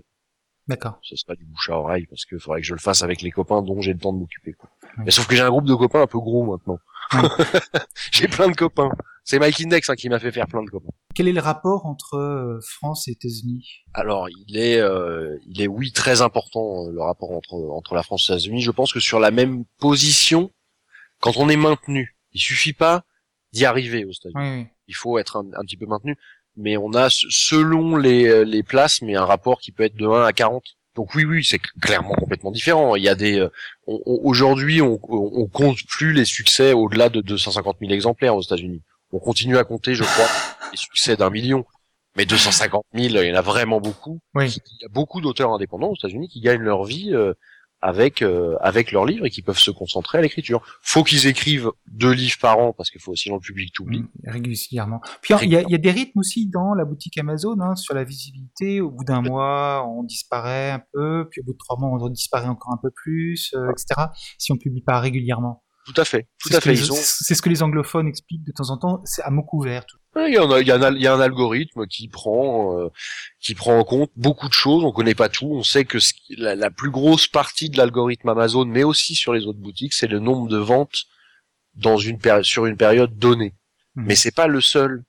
D'accord. 0.68 1.00
Ce 1.02 1.16
serait 1.16 1.36
du 1.36 1.46
bouche 1.46 1.70
à 1.72 1.78
oreille 1.78 2.06
parce 2.08 2.26
qu'il 2.26 2.40
faudrait 2.40 2.62
que 2.62 2.68
je 2.68 2.74
le 2.74 2.80
fasse 2.80 3.02
avec 3.04 3.22
les 3.24 3.32
copains 3.32 3.62
dont 3.64 3.82
j'ai 3.82 3.94
le 3.94 4.00
temps 4.00 4.14
de 4.14 4.20
m'occuper. 4.20 4.54
quoi. 4.54 4.70
Ouais. 4.98 5.04
Mais 5.06 5.12
sauf 5.12 5.26
que 5.28 5.36
j'ai 5.36 5.42
un 5.42 5.50
groupe 5.50 5.66
de 5.68 5.74
copains 5.76 6.02
un 6.04 6.08
peu 6.08 6.20
gros 6.20 6.46
maintenant. 6.46 6.80
j'ai 8.12 8.28
plein 8.28 8.48
de 8.50 8.56
copains. 8.56 8.90
C'est 9.26 9.40
Mike 9.40 9.60
Index 9.60 9.90
hein, 9.90 9.96
qui 9.96 10.08
m'a 10.08 10.20
fait 10.20 10.32
faire 10.32 10.46
plein 10.46 10.64
de 10.64 10.70
copains. 10.70 10.92
Quel 11.16 11.28
est 11.28 11.34
le 11.34 11.42
rapport 11.42 11.88
entre 11.88 12.16
euh, 12.16 12.60
France 12.62 13.08
et 13.08 13.12
États-Unis? 13.12 13.84
Alors, 13.96 14.30
il 14.30 14.56
est, 14.56 14.78
euh, 14.78 15.36
il 15.48 15.62
est 15.64 15.68
oui 15.68 15.92
très 15.92 16.22
important 16.22 16.86
euh, 16.86 16.92
le 16.92 17.02
rapport 17.02 17.32
entre 17.32 17.56
entre 17.56 17.96
la 17.96 18.04
France 18.04 18.30
et 18.30 18.34
les 18.34 18.38
États-Unis. 18.38 18.62
Je 18.62 18.70
pense 18.70 18.94
que 18.94 19.00
sur 19.00 19.20
la 19.20 19.32
même 19.32 19.66
position, 19.80 20.52
quand 21.22 21.38
on 21.38 21.50
est 21.50 21.56
maintenu, 21.56 22.16
il 22.34 22.40
suffit 22.40 22.74
pas 22.74 23.04
d'y 23.52 23.66
arriver 23.66 24.06
aux 24.06 24.12
États-Unis. 24.12 24.62
Oui. 24.62 24.68
Il 24.88 24.96
faut 24.96 25.18
être 25.18 25.38
un, 25.38 25.48
un 25.56 25.64
petit 25.64 25.78
peu 25.78 25.88
maintenu, 25.88 26.16
mais 26.56 26.78
on 26.78 26.94
a 26.94 27.08
selon 27.10 27.96
les 27.96 28.46
les 28.46 28.62
places, 28.62 29.02
mais 29.02 29.16
un 29.16 29.26
rapport 29.26 29.60
qui 29.60 29.72
peut 29.72 29.84
être 29.84 29.96
de 29.96 30.06
1 30.06 30.24
à 30.24 30.34
40. 30.34 30.64
Donc 30.96 31.16
oui, 31.16 31.26
oui, 31.26 31.44
c'est 31.44 31.60
clairement 31.82 32.14
complètement 32.14 32.52
différent. 32.52 32.96
Il 32.96 33.04
y 33.04 33.10
a 33.10 33.16
des, 33.16 33.40
euh, 33.40 33.50
aujourd'hui, 33.88 34.82
on, 34.82 35.00
on, 35.10 35.32
on 35.34 35.48
compte 35.48 35.80
plus 35.90 36.14
les 36.14 36.26
succès 36.26 36.74
au-delà 36.74 37.10
de 37.10 37.22
250 37.22 37.78
000 37.82 37.92
exemplaires 37.92 38.36
aux 38.36 38.42
États-Unis. 38.42 38.82
On 39.12 39.20
continue 39.20 39.58
à 39.58 39.64
compter, 39.64 39.96
je 39.96 40.04
crois, 40.04 40.28
les 40.72 40.78
succès 40.78 41.16
d'un 41.16 41.30
million. 41.30 41.66
Mais 42.18 42.26
250 42.26 42.86
000, 42.94 43.08
il 43.08 43.30
y 43.30 43.32
en 43.32 43.36
a 43.36 43.42
vraiment 43.42 43.82
beaucoup. 43.82 44.20
Oui. 44.36 44.48
Il 44.50 44.82
y 44.82 44.86
a 44.86 44.90
beaucoup 44.90 45.20
d'auteurs 45.20 45.52
indépendants 45.52 45.90
aux 45.90 45.96
États-Unis 45.96 46.30
qui 46.30 46.40
gagnent 46.40 46.62
leur 46.62 46.86
vie 46.86 47.14
euh, 47.14 47.34
avec 47.82 48.22
euh, 48.22 48.56
avec 48.62 48.92
leurs 48.92 49.06
livres 49.06 49.26
et 49.26 49.30
qui 49.30 49.42
peuvent 49.42 49.60
se 49.60 49.70
concentrer 49.70 50.18
à 50.18 50.22
l'écriture. 50.22 50.62
Faut 50.82 51.04
qu'ils 51.04 51.28
écrivent 51.28 51.72
deux 51.88 52.12
livres 52.12 52.38
par 52.42 52.58
an 52.58 52.74
parce 52.74 52.90
qu'il 52.90 53.02
faut 53.02 53.12
aussi 53.12 53.30
dans 53.30 53.36
le 53.36 53.42
public 53.42 53.74
t'oublie. 53.74 54.00
Mm, 54.00 54.10
régulièrement. 54.28 55.02
Puis 55.22 55.34
il 55.44 55.52
y, 55.52 55.58
a, 55.58 55.62
il 55.62 55.70
y 55.70 55.76
a 55.76 55.78
des 55.78 55.92
rythmes 55.92 56.20
aussi 56.20 56.50
dans 56.50 56.74
la 56.74 56.86
boutique 56.86 57.18
Amazon 57.18 57.60
hein, 57.60 57.76
sur 57.76 57.94
la 57.94 58.04
visibilité. 58.04 58.82
Au 58.82 58.92
bout 58.92 59.04
d'un 59.04 59.22
mois, 59.22 59.86
on 59.88 60.04
disparaît 60.04 60.72
un 60.72 60.82
peu, 60.94 61.28
puis 61.30 61.42
au 61.42 61.44
bout 61.44 61.54
de 61.54 61.58
trois 61.58 61.78
mois, 61.78 61.90
on 61.92 62.10
disparaît 62.10 62.48
encore 62.48 62.74
un 62.74 62.80
peu 62.82 62.92
plus, 62.92 63.54
euh, 63.54 63.70
etc. 63.72 64.08
Si 64.38 64.52
on 64.52 64.58
publie 64.58 64.82
pas 64.82 65.00
régulièrement. 65.00 65.65
Tout 65.86 65.94
à 65.98 66.06
fait, 66.06 66.24
tout 66.40 66.50
C'est 66.50 66.56
à 66.56 66.60
ce 66.62 66.66
que 66.66 66.70
fait. 66.72 66.74
les- 66.76 66.86
Ils 66.86 66.92
ont, 66.92 66.96
C'est 67.00 67.36
ce 67.36 67.42
que 67.42 67.50
les 67.50 67.62
anglophones 67.64 68.08
expliquent 68.08 68.44
de 68.44 68.52
temps 68.52 68.70
en 68.72 68.78
temps. 68.78 69.02
C'est 69.06 69.22
à 69.22 69.30
mots 69.30 69.44
couverts. 69.44 69.86
il 70.16 70.34
y 70.34 70.38
a, 70.38 70.60
il 70.62 70.68
y 70.68 70.72
a, 70.72 70.90
il 70.92 71.02
y 71.02 71.08
a 71.08 71.14
un 71.14 71.20
algorithme 71.20 71.86
qui 71.88 72.08
prend, 72.08 72.80
euh, 72.80 72.90
qui 73.40 73.54
prend 73.54 73.78
en 73.78 73.84
compte 73.84 74.10
beaucoup 74.16 74.48
de 74.48 74.54
choses. 74.54 74.84
On 74.84 74.92
connaît 74.92 75.14
pas 75.16 75.30
tout. 75.30 75.48
On 75.54 75.62
sait 75.64 75.86
que 75.86 76.00
ce 76.00 76.14
la, 76.38 76.56
la 76.56 76.72
plus 76.72 76.90
grosse 76.90 77.28
partie 77.28 77.70
de 77.70 77.78
l'algorithme 77.78 78.30
Amazon, 78.30 78.66
mais 78.66 78.84
aussi 78.84 79.14
sur 79.16 79.34
les 79.34 79.46
autres 79.46 79.60
boutiques, 79.60 79.94
c'est 79.94 80.08
le 80.08 80.20
nombre 80.20 80.48
de 80.48 80.58
ventes 80.58 81.06
dans 81.76 81.98
une 81.98 82.20
sur 82.44 82.66
une 82.66 82.78
période 82.78 83.18
donnée. 83.18 83.54
Mhm. 83.96 84.06
Mais 84.08 84.16
c'est 84.16 84.34
pas 84.34 84.48
le 84.48 84.62
seul. 84.62 85.04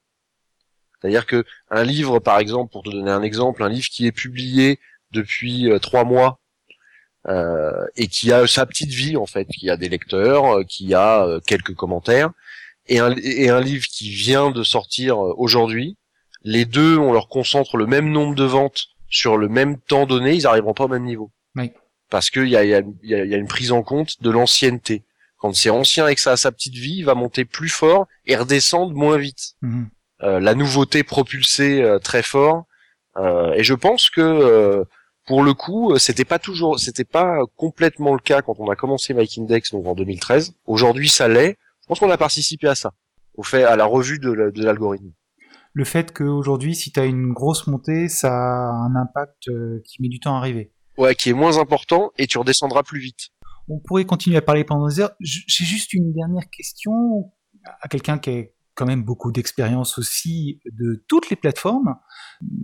C'est-à-dire 1.01 1.27
que 1.27 1.45
un 1.71 1.85
livre, 1.85 2.19
par 2.19 2.39
exemple, 2.39 2.71
pour 2.73 2.83
te 2.83 2.91
donner 2.91 3.11
un 3.11 3.23
exemple, 3.23 3.63
un 3.63 3.69
livre 3.69 3.89
qui 3.89 4.07
est 4.07 4.13
publié 4.13 4.79
depuis 5.13 5.71
euh, 5.71 5.79
trois 5.79 6.05
mois 6.05 6.41
et 7.97 8.07
qui 8.09 8.33
a 8.33 8.47
sa 8.47 8.67
petite 8.67 8.91
vie 8.91 9.17
en 9.17 9.27
fait, 9.27 9.47
qui 9.47 9.69
a 9.71 9.77
des 9.77 9.89
lecteurs, 9.89 10.59
euh, 10.59 10.65
qui 10.65 10.95
a 10.95 11.25
euh, 11.27 11.41
quelques 11.47 11.75
commentaires, 11.75 12.31
et 12.87 12.99
un, 13.01 13.15
et 13.23 13.49
un 13.49 13.61
livre 13.61 13.87
qui 13.87 14.11
vient 14.11 14.51
de 14.51 14.63
sortir 14.63 15.17
euh, 15.25 15.35
aujourd'hui, 15.37 15.97
les 16.43 16.65
deux, 16.65 16.97
on 16.97 17.13
leur 17.13 17.29
concentre 17.29 17.77
le 17.77 17.87
même 17.87 18.11
nombre 18.11 18.35
de 18.37 18.45
ventes 18.45 18.87
sur 19.09 19.37
le 19.37 19.49
même 19.49 19.79
temps 19.79 20.07
donné, 20.07 20.35
ils 20.35 20.47
arriveront 20.47 20.75
pas 20.75 20.85
au 20.85 20.89
même 20.89 21.05
niveau. 21.05 21.31
Oui. 21.57 21.73
Parce 22.11 22.31
qu'il 22.31 22.49
y 22.49 22.57
a, 22.57 22.65
y, 22.65 22.75
a, 22.75 22.83
y 23.03 23.15
a- 23.15 23.25
y 23.25 23.35
a 23.35 23.37
une 23.37 23.49
prise 23.49 23.73
en 23.73 23.83
compte 23.83 24.23
de 24.23 24.31
l'ancienneté. 24.31 25.03
Quand 25.39 25.53
c'est 25.55 25.71
ancien 25.71 26.07
et 26.07 26.15
que 26.15 26.21
ça 26.21 26.33
a 26.33 26.37
sa 26.37 26.53
petite 26.53 26.75
vie, 26.75 26.99
il 26.99 27.05
va 27.05 27.15
monter 27.15 27.45
plus 27.45 27.69
fort 27.69 28.07
et 28.27 28.37
redescendre 28.37 28.93
moins 28.95 29.17
vite. 29.19 29.55
Mhm. 29.63 29.89
Euh, 30.23 30.41
la 30.41 30.55
nouveauté 30.55 31.03
propulsée 31.03 31.83
euh, 31.83 31.99
très 31.99 32.23
fort. 32.23 32.65
Euh, 33.17 33.53
et 33.55 33.65
je 33.65 33.75
pense 33.75 34.09
que 34.09 34.21
euh, 34.21 34.85
pour 35.27 35.43
le 35.43 35.55
coup, 35.55 35.93
euh, 35.93 35.99
c'était 35.99 36.25
pas 36.25 36.39
toujours, 36.39 36.79
c'était 36.79 37.05
pas 37.05 37.39
complètement 37.57 38.13
le 38.15 38.21
cas 38.21 38.43
quand 38.43 38.55
on 38.59 38.71
a 38.71 38.77
commencé 38.77 39.13
Mike 39.15 39.39
Index 39.39 39.73
donc 39.73 39.87
en 39.87 39.95
2013. 39.95 40.55
Aujourd'hui, 40.67 41.09
ça 41.09 41.29
l'est. 41.29 41.57
Je 41.83 41.87
pense 41.89 42.01
qu'on 42.01 42.11
a 42.11 42.19
participé 42.19 42.69
à 42.69 42.75
ça, 42.75 42.93
au 43.35 43.43
fait 43.43 43.63
à 43.65 43.77
la 43.77 43.85
revue 43.85 44.19
de 44.19 44.31
la- 44.33 44.51
de 44.51 44.63
l'algorithme. 44.63 45.13
Le 45.73 45.85
fait 45.85 46.13
qu'aujourd'hui, 46.13 46.75
si 46.75 46.91
tu 46.91 46.99
as 47.01 47.05
une 47.05 47.33
grosse 47.33 47.67
montée, 47.67 48.09
ça 48.09 48.33
a 48.33 48.71
un 48.73 48.97
impact 48.97 49.49
euh, 49.49 49.83
qui 49.85 50.01
met 50.01 50.09
du 50.09 50.21
temps 50.21 50.35
à 50.35 50.39
arriver. 50.39 50.73
Ouais, 50.97 51.15
qui 51.15 51.29
est 51.31 51.35
moins 51.35 51.59
important 51.59 52.13
et 52.17 52.27
tu 52.27 52.39
redescendras 52.39 52.83
plus 52.83 52.99
vite. 53.01 53.29
On 53.69 53.79
pourrait 53.81 54.05
continuer 54.07 54.37
à 54.39 54.43
parler 54.43 54.65
pendant 54.65 54.89
des 54.89 55.01
heures. 55.01 55.11
J'ai 55.21 55.65
juste 55.65 55.93
une 55.93 56.13
dernière 56.15 56.49
question 56.51 57.33
à 57.83 57.89
quelqu'un 57.89 58.19
qui 58.19 58.31
a 58.31 58.45
quand 58.75 58.87
même 58.87 59.03
beaucoup 59.03 59.33
d'expérience 59.33 59.99
aussi 59.99 60.61
de 60.73 61.05
toutes 61.09 61.29
les 61.31 61.37
plateformes. 61.37 61.97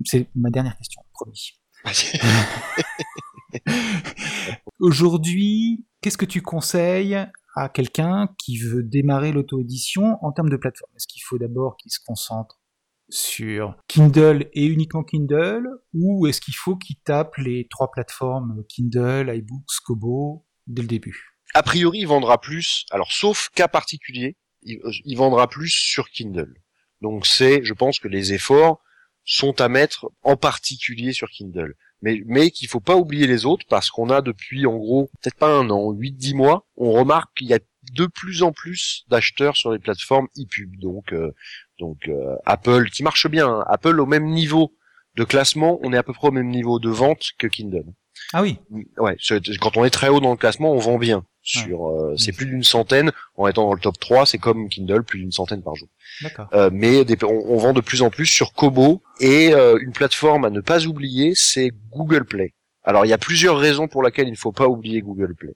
C'est 0.05 0.29
ma 0.35 0.49
dernière 0.51 0.77
question, 0.79 1.03
promis. 1.13 1.61
Aujourd'hui, 4.79 5.85
qu'est-ce 6.01 6.19
que 6.19 6.25
tu 6.25 6.43
conseilles 6.43 7.27
à 7.55 7.69
quelqu'un 7.69 8.29
qui 8.39 8.59
veut 8.59 8.83
démarrer 8.83 9.33
l'auto-édition 9.33 10.19
en 10.25 10.33
termes 10.33 10.51
de 10.51 10.57
plateforme? 10.57 10.91
Est-ce 10.97 11.07
qu'il 11.07 11.23
faut 11.23 11.39
d'abord 11.39 11.77
qu'il 11.77 11.91
se 11.91 12.01
concentre 12.05 12.61
sur 13.09 13.77
Kindle 13.89 14.49
et 14.55 14.65
uniquement 14.65 15.05
Kindle 15.05 15.69
ou 15.93 16.27
est-ce 16.27 16.41
qu'il 16.41 16.55
faut 16.55 16.77
qu'il 16.77 16.97
tape 16.97 17.37
les 17.37 17.67
trois 17.69 17.91
plateformes 17.91 18.65
Kindle, 18.69 19.31
iBooks, 19.35 19.81
Kobo 19.85 20.47
dès 20.67 20.83
le 20.83 20.89
début? 20.89 21.39
A 21.55 21.63
priori, 21.63 22.01
il 22.01 22.07
vendra 22.07 22.41
plus. 22.41 22.87
Alors, 22.91 23.13
sauf 23.13 23.51
cas 23.55 23.69
particulier, 23.69 24.39
il, 24.63 24.81
il 25.05 25.17
vendra 25.17 25.49
plus 25.49 25.69
sur 25.69 26.09
Kindle. 26.09 26.55
Donc, 27.03 27.27
c'est, 27.27 27.63
je 27.65 27.75
pense 27.75 27.99
que 27.99 28.09
les 28.09 28.33
efforts 28.33 28.81
sont 29.25 29.61
à 29.61 29.69
mettre 29.69 30.11
en 30.23 30.37
particulier 30.37 31.13
sur 31.13 31.29
Kindle. 31.31 31.75
Mais, 32.03 32.21
mais 32.27 32.51
qu'il 32.51 32.69
faut 32.69 32.81
pas 32.81 32.97
oublier 32.97 33.27
les 33.29 33.47
autres 33.47 33.65
parce 33.69 33.91
qu'on 33.91 34.11
a 34.11 34.23
depuis, 34.23 34.67
en 34.67 34.77
gros, 34.77 35.09
peut-être 35.21 35.37
pas 35.37 35.55
un 35.55 35.71
an, 35.71 35.93
8-10 35.93 36.35
mois, 36.35 36.67
on 36.77 36.93
remarque 36.93 37.33
qu'il 37.37 37.47
y 37.47 37.55
a 37.55 37.61
de 37.93 38.07
plus 38.07 38.43
en 38.43 38.53
plus 38.53 39.05
d'acheteurs 39.09 39.57
sur 39.57 39.73
les 39.73 39.79
plateformes 39.79 40.27
e-pub. 40.39 40.77
Donc, 40.79 41.13
euh, 41.13 41.31
donc 41.79 42.09
euh, 42.09 42.35
Apple, 42.45 42.91
qui 42.91 43.03
marche 43.03 43.29
bien. 43.29 43.49
hein. 43.49 43.65
Apple 43.69 44.01
au 44.01 44.07
même 44.07 44.27
niveau 44.27 44.75
de 45.17 45.25
classement, 45.25 45.79
on 45.83 45.93
est 45.93 45.97
à 45.97 46.03
peu 46.03 46.13
près 46.13 46.29
au 46.29 46.33
même 46.33 46.49
niveau 46.49 46.79
de 46.81 46.89
vente 46.91 47.23
que 47.39 47.47
Kindle. 47.47 47.93
Ah 48.33 48.43
oui, 48.43 48.59
Ouais, 48.99 49.17
quand 49.61 49.77
on 49.77 49.85
est 49.85 49.91
très 49.91 50.09
haut 50.09 50.21
dans 50.21 50.31
le 50.31 50.37
classement, 50.37 50.73
on 50.73 50.79
vend 50.79 50.99
bien. 50.99 51.25
Sur, 51.45 51.89
euh, 51.89 52.15
c'est 52.17 52.31
plus 52.33 52.47
d'une 52.47 52.63
centaine. 52.63 53.11
En 53.37 53.49
étant 53.49 53.65
dans 53.67 53.75
le 53.75 53.81
top 53.81 53.99
3, 53.99 54.27
c'est 54.27 54.39
comme 54.39 54.69
Kindle, 54.69 55.03
plus 55.03 55.19
d'une 55.19 55.33
centaine 55.33 55.61
par 55.63 55.75
jour. 55.75 55.89
d'accord. 56.23 56.49
Euh, 56.53 56.71
mais 56.73 57.05
des- 57.05 57.17
on, 57.25 57.53
on 57.53 57.57
vend 57.59 57.73
de 57.73 57.81
plus 57.81 58.01
en 58.03 58.11
plus 58.11 58.27
sur 58.27 58.53
Kobo 58.53 59.03
et 59.19 59.53
euh, 59.53 59.77
une 59.83 59.93
plateforme 59.93 60.45
à 60.45 60.51
ne 60.51 60.61
pas 60.61 60.85
oublier, 60.87 61.35
c'est 61.35 61.73
Google 61.91 62.25
Play. 62.25 62.55
Alors 62.85 63.05
il 63.05 63.09
y 63.09 63.13
a 63.13 63.19
plusieurs 63.19 63.59
raisons 63.59 63.89
pour 63.89 64.03
lesquelles 64.05 64.29
il 64.29 64.33
ne 64.33 64.37
faut 64.37 64.53
pas 64.53 64.69
oublier 64.69 65.01
Google 65.03 65.35
Play. 65.35 65.55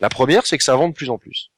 La 0.00 0.08
première, 0.08 0.46
c'est 0.46 0.58
que 0.58 0.64
ça 0.64 0.74
vend 0.74 0.88
de 0.88 0.94
plus 0.94 1.10
en 1.10 1.18
plus. 1.18 1.50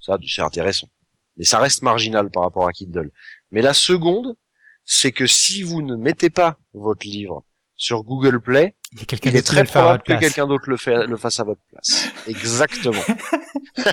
Ça, 0.00 0.18
c'est 0.28 0.42
intéressant. 0.42 0.88
Mais 1.36 1.44
ça 1.44 1.58
reste 1.58 1.82
marginal 1.82 2.30
par 2.30 2.44
rapport 2.44 2.68
à 2.68 2.72
Kindle. 2.72 3.10
Mais 3.50 3.62
la 3.62 3.74
seconde, 3.74 4.36
c'est 4.84 5.10
que 5.12 5.26
si 5.26 5.62
vous 5.62 5.82
ne 5.82 5.96
mettez 5.96 6.30
pas 6.30 6.56
votre 6.72 7.06
livre 7.06 7.44
sur 7.76 8.02
Google 8.04 8.40
Play, 8.40 8.74
Il 8.92 9.00
y 9.00 9.02
a 9.02 9.04
quelqu'un 9.04 9.30
il 9.30 9.36
est 9.36 9.46
très 9.46 9.64
probable 9.64 10.02
que 10.02 10.18
quelqu'un 10.18 10.46
d'autre 10.46 10.68
le, 10.70 10.76
fait- 10.76 11.06
le 11.06 11.16
fasse 11.16 11.40
à 11.40 11.44
votre 11.44 11.60
place. 11.70 12.08
Exactement. 12.26 13.02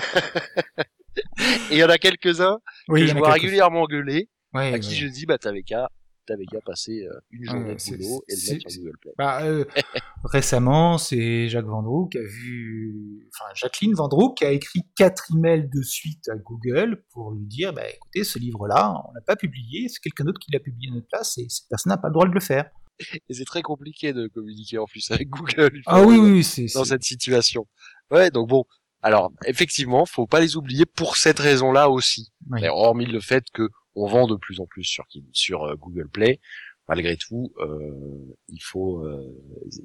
Et 1.70 1.74
il 1.74 1.78
y 1.78 1.84
en 1.84 1.88
a 1.88 1.98
quelques-uns 1.98 2.58
Oui, 2.88 3.02
que 3.02 3.06
je 3.08 3.12
vois 3.16 3.28
quelques- 3.32 3.42
régulièrement 3.42 3.84
gueuler, 3.86 4.28
Ouais, 4.52 4.72
à 4.72 4.78
qui 4.78 4.94
je 4.94 5.06
dis, 5.08 5.26
bah 5.26 5.36
t'avais 5.38 5.62
qu'à 5.62 5.88
t'avais 6.26 6.46
qu'à 6.46 6.60
passer 6.64 7.02
euh, 7.06 7.18
une 7.32 7.44
journée 7.44 7.64
Ouais, 7.70 7.74
de 7.74 7.96
boulot 7.96 8.24
et 8.28 8.34
le 8.34 8.52
mettre 8.54 8.70
sur 8.70 8.80
Google 8.82 8.96
Play. 9.02 9.12
Bah, 9.18 9.42
euh, 9.42 9.64
récemment, 10.24 10.96
c'est 10.96 11.48
Jacques 11.50 11.66
Vendroux 11.66 12.08
qui 12.08 12.16
a 12.18 12.22
vu, 12.22 13.28
enfin 13.34 13.50
Jacqueline 13.54 13.94
Vendroux 13.94 14.32
qui 14.32 14.44
a 14.46 14.50
écrit 14.52 14.80
quatre 14.96 15.26
emails 15.36 15.68
de 15.68 15.82
suite 15.82 16.26
à 16.30 16.36
Google 16.36 17.04
pour 17.12 17.32
lui 17.32 17.46
dire, 17.46 17.72
bah 17.74 17.82
écoutez, 17.94 18.24
ce 18.24 18.38
livre-là, 18.38 18.94
on 19.08 19.12
l'a 19.12 19.20
pas 19.20 19.36
publié, 19.36 19.88
c'est 19.88 20.00
quelqu'un 20.00 20.24
d'autre 20.24 20.38
qui 20.40 20.50
l'a 20.52 20.60
publié 20.60 20.90
à 20.90 20.94
notre 20.94 21.08
place 21.08 21.36
et 21.38 21.46
cette 21.50 21.68
personne 21.68 21.90
n'a 21.90 21.98
pas 21.98 22.08
le 22.08 22.14
droit 22.14 22.26
de 22.26 22.32
le 22.32 22.40
faire. 22.40 22.70
Et 23.28 23.34
c'est 23.34 23.44
très 23.44 23.62
compliqué 23.62 24.12
de 24.12 24.28
communiquer 24.28 24.78
en 24.78 24.86
plus 24.86 25.10
avec 25.10 25.28
Google. 25.28 25.80
Ah 25.86 26.02
oui, 26.02 26.18
oui, 26.18 26.30
oui, 26.30 26.44
c'est, 26.44 26.66
Dans 26.74 26.84
cette 26.84 27.04
situation. 27.04 27.66
Ouais, 28.10 28.30
donc 28.30 28.48
bon. 28.48 28.64
Alors, 29.02 29.32
effectivement, 29.44 30.06
faut 30.06 30.26
pas 30.26 30.40
les 30.40 30.56
oublier 30.56 30.86
pour 30.86 31.16
cette 31.16 31.38
raison-là 31.38 31.90
aussi. 31.90 32.32
oui. 32.50 32.66
Hormis 32.68 33.06
le 33.06 33.20
fait 33.20 33.44
que 33.52 33.68
on 33.96 34.06
vend 34.06 34.26
de 34.26 34.36
plus 34.36 34.60
en 34.60 34.66
plus 34.66 34.84
sur, 34.84 35.04
sur 35.32 35.64
euh, 35.64 35.76
Google 35.76 36.08
Play, 36.08 36.40
malgré 36.88 37.16
tout, 37.16 37.52
euh, 37.58 38.36
il 38.48 38.62
faut 38.62 39.04
euh, 39.04 39.40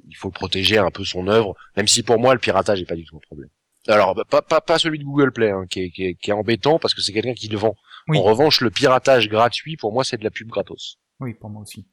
il 0.08 0.16
faut 0.16 0.30
protéger 0.30 0.78
un 0.78 0.90
peu 0.90 1.04
son 1.04 1.28
œuvre, 1.28 1.54
même 1.76 1.86
si 1.86 2.02
pour 2.02 2.18
moi 2.18 2.34
le 2.34 2.40
piratage 2.40 2.80
est 2.80 2.86
pas 2.86 2.96
du 2.96 3.04
tout 3.04 3.16
un 3.16 3.26
problème. 3.26 3.50
Alors 3.86 4.14
bah, 4.14 4.24
pas 4.28 4.42
pas, 4.42 4.60
pas 4.60 4.78
celui 4.78 4.98
de 4.98 5.04
Google 5.04 5.32
Play, 5.32 5.50
hein, 5.50 5.66
qui, 5.68 5.80
est, 5.80 5.90
qui, 5.90 6.04
est, 6.04 6.14
qui 6.14 6.30
est 6.30 6.34
embêtant 6.34 6.78
parce 6.78 6.94
que 6.94 7.00
c'est 7.00 7.12
quelqu'un 7.12 7.34
qui 7.34 7.48
le 7.48 7.58
vend. 7.58 7.76
Oui. 8.08 8.18
En 8.18 8.22
revanche, 8.22 8.60
le 8.60 8.70
piratage 8.70 9.28
gratuit, 9.28 9.76
pour 9.76 9.92
moi, 9.92 10.04
c'est 10.04 10.16
de 10.16 10.24
la 10.24 10.30
pub 10.30 10.48
gratos. 10.48 10.98
oui, 11.20 11.34
pour 11.34 11.50
moi 11.50 11.62
aussi. 11.62 11.86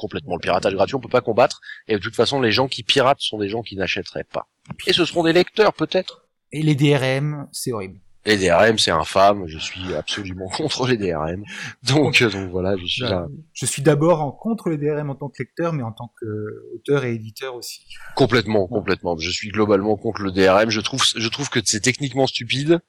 Complètement. 0.00 0.36
Le 0.36 0.40
piratage 0.40 0.74
gratuit, 0.74 0.94
on 0.94 1.00
peut 1.00 1.10
pas 1.10 1.20
combattre. 1.20 1.60
Et 1.86 1.92
de 1.92 1.98
toute 1.98 2.16
façon, 2.16 2.40
les 2.40 2.52
gens 2.52 2.68
qui 2.68 2.82
piratent 2.82 3.20
sont 3.20 3.36
des 3.36 3.50
gens 3.50 3.60
qui 3.60 3.76
n'achèteraient 3.76 4.24
pas. 4.24 4.48
Et 4.86 4.94
ce 4.94 5.04
seront 5.04 5.24
des 5.24 5.34
lecteurs, 5.34 5.74
peut-être. 5.74 6.26
Et 6.52 6.62
les 6.62 6.74
DRM, 6.74 7.46
c'est 7.52 7.70
horrible. 7.70 8.00
Les 8.24 8.38
DRM, 8.38 8.78
c'est 8.78 8.92
infâme. 8.92 9.46
Je 9.46 9.58
suis 9.58 9.94
absolument 9.94 10.48
contre 10.56 10.86
les 10.86 10.96
DRM. 10.96 11.44
Donc, 11.82 12.22
euh, 12.22 12.30
donc 12.30 12.50
voilà, 12.50 12.78
je 12.78 12.86
suis 12.86 13.02
là 13.02 13.26
Je 13.52 13.66
suis 13.66 13.82
d'abord 13.82 14.22
en 14.22 14.32
contre 14.32 14.70
les 14.70 14.78
DRM 14.78 15.10
en 15.10 15.16
tant 15.16 15.28
que 15.28 15.42
lecteur, 15.42 15.74
mais 15.74 15.82
en 15.82 15.92
tant 15.92 16.10
qu'auteur 16.18 17.04
et 17.04 17.12
éditeur 17.12 17.54
aussi. 17.54 17.84
complètement, 18.16 18.66
complètement. 18.68 19.18
Je 19.18 19.30
suis 19.30 19.50
globalement 19.50 19.98
contre 19.98 20.22
le 20.22 20.32
DRM. 20.32 20.70
Je 20.70 20.80
trouve, 20.80 21.02
je 21.14 21.28
trouve 21.28 21.50
que 21.50 21.60
c'est 21.62 21.80
techniquement 21.80 22.26
stupide 22.26 22.80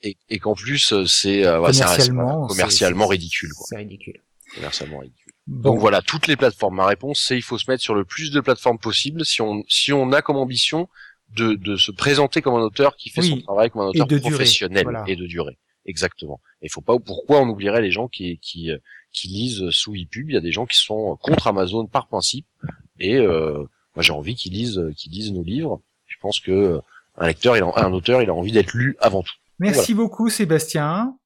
et, 0.00 0.16
et 0.30 0.38
qu'en 0.38 0.54
plus, 0.54 0.94
euh, 0.94 1.04
c'est 1.04 1.44
euh, 1.44 1.60
ouais, 1.60 1.72
Commercialement, 1.72 2.46
commercialement 2.46 3.06
ridicule. 3.08 3.50
C'est 3.68 3.76
ridicule. 3.76 4.22
Commercialement 4.54 5.00
ridicule. 5.00 5.25
Bon, 5.46 5.70
Donc 5.70 5.80
voilà, 5.80 6.02
toutes 6.02 6.26
les 6.26 6.36
plateformes. 6.36 6.76
Ma 6.76 6.86
réponse, 6.86 7.24
c'est 7.26 7.36
il 7.36 7.42
faut 7.42 7.58
se 7.58 7.70
mettre 7.70 7.82
sur 7.82 7.94
le 7.94 8.04
plus 8.04 8.30
de 8.30 8.40
plateformes 8.40 8.78
possible 8.78 9.24
si 9.24 9.42
on 9.42 9.62
si 9.68 9.92
on 9.92 10.12
a 10.12 10.22
comme 10.22 10.36
ambition 10.36 10.88
de, 11.36 11.54
de 11.54 11.76
se 11.76 11.92
présenter 11.92 12.42
comme 12.42 12.54
un 12.54 12.62
auteur 12.62 12.96
qui 12.96 13.10
fait 13.10 13.20
Oui, 13.20 13.30
son 13.30 13.40
travail 13.42 13.70
comme 13.70 13.82
un 13.82 13.86
auteur 13.86 14.06
professionnel 14.20 14.84
voilà. 14.84 15.04
et 15.06 15.16
de 15.16 15.26
durée. 15.26 15.58
Exactement. 15.84 16.40
Et 16.62 16.68
faut 16.68 16.80
pas 16.80 16.98
pourquoi 16.98 17.40
on 17.40 17.48
oublierait 17.48 17.82
les 17.82 17.92
gens 17.92 18.08
qui 18.08 18.38
qui 18.38 18.72
euh, 18.72 18.78
qui 19.12 19.28
lisent 19.28 19.70
sous 19.70 19.94
ePub? 19.94 20.28
Il 20.28 20.34
y 20.34 20.36
a 20.36 20.40
des 20.40 20.52
gens 20.52 20.66
qui 20.66 20.78
sont 20.78 21.16
contre 21.22 21.46
Amazon 21.46 21.86
par 21.86 22.08
principe 22.08 22.46
et 22.98 23.16
euh, 23.16 23.62
moi 23.94 24.02
j'ai 24.02 24.12
envie 24.12 24.34
qu'ils 24.34 24.52
lisent 24.52 24.82
qu'ils 24.96 25.12
lisent 25.12 25.32
nos 25.32 25.44
livres. 25.44 25.80
Je 26.06 26.16
pense 26.20 26.40
que 26.40 26.50
euh, 26.50 26.80
un 27.18 27.28
lecteur, 27.28 27.56
il 27.56 27.62
a, 27.62 27.72
un 27.76 27.92
auteur, 27.92 28.20
il 28.20 28.28
a 28.28 28.34
envie 28.34 28.52
d'être 28.52 28.74
lu 28.74 28.96
avant 29.00 29.22
tout. 29.22 29.32
merci 29.58 29.94
beaucoup 29.94 30.28
Sébastien. 30.28 31.16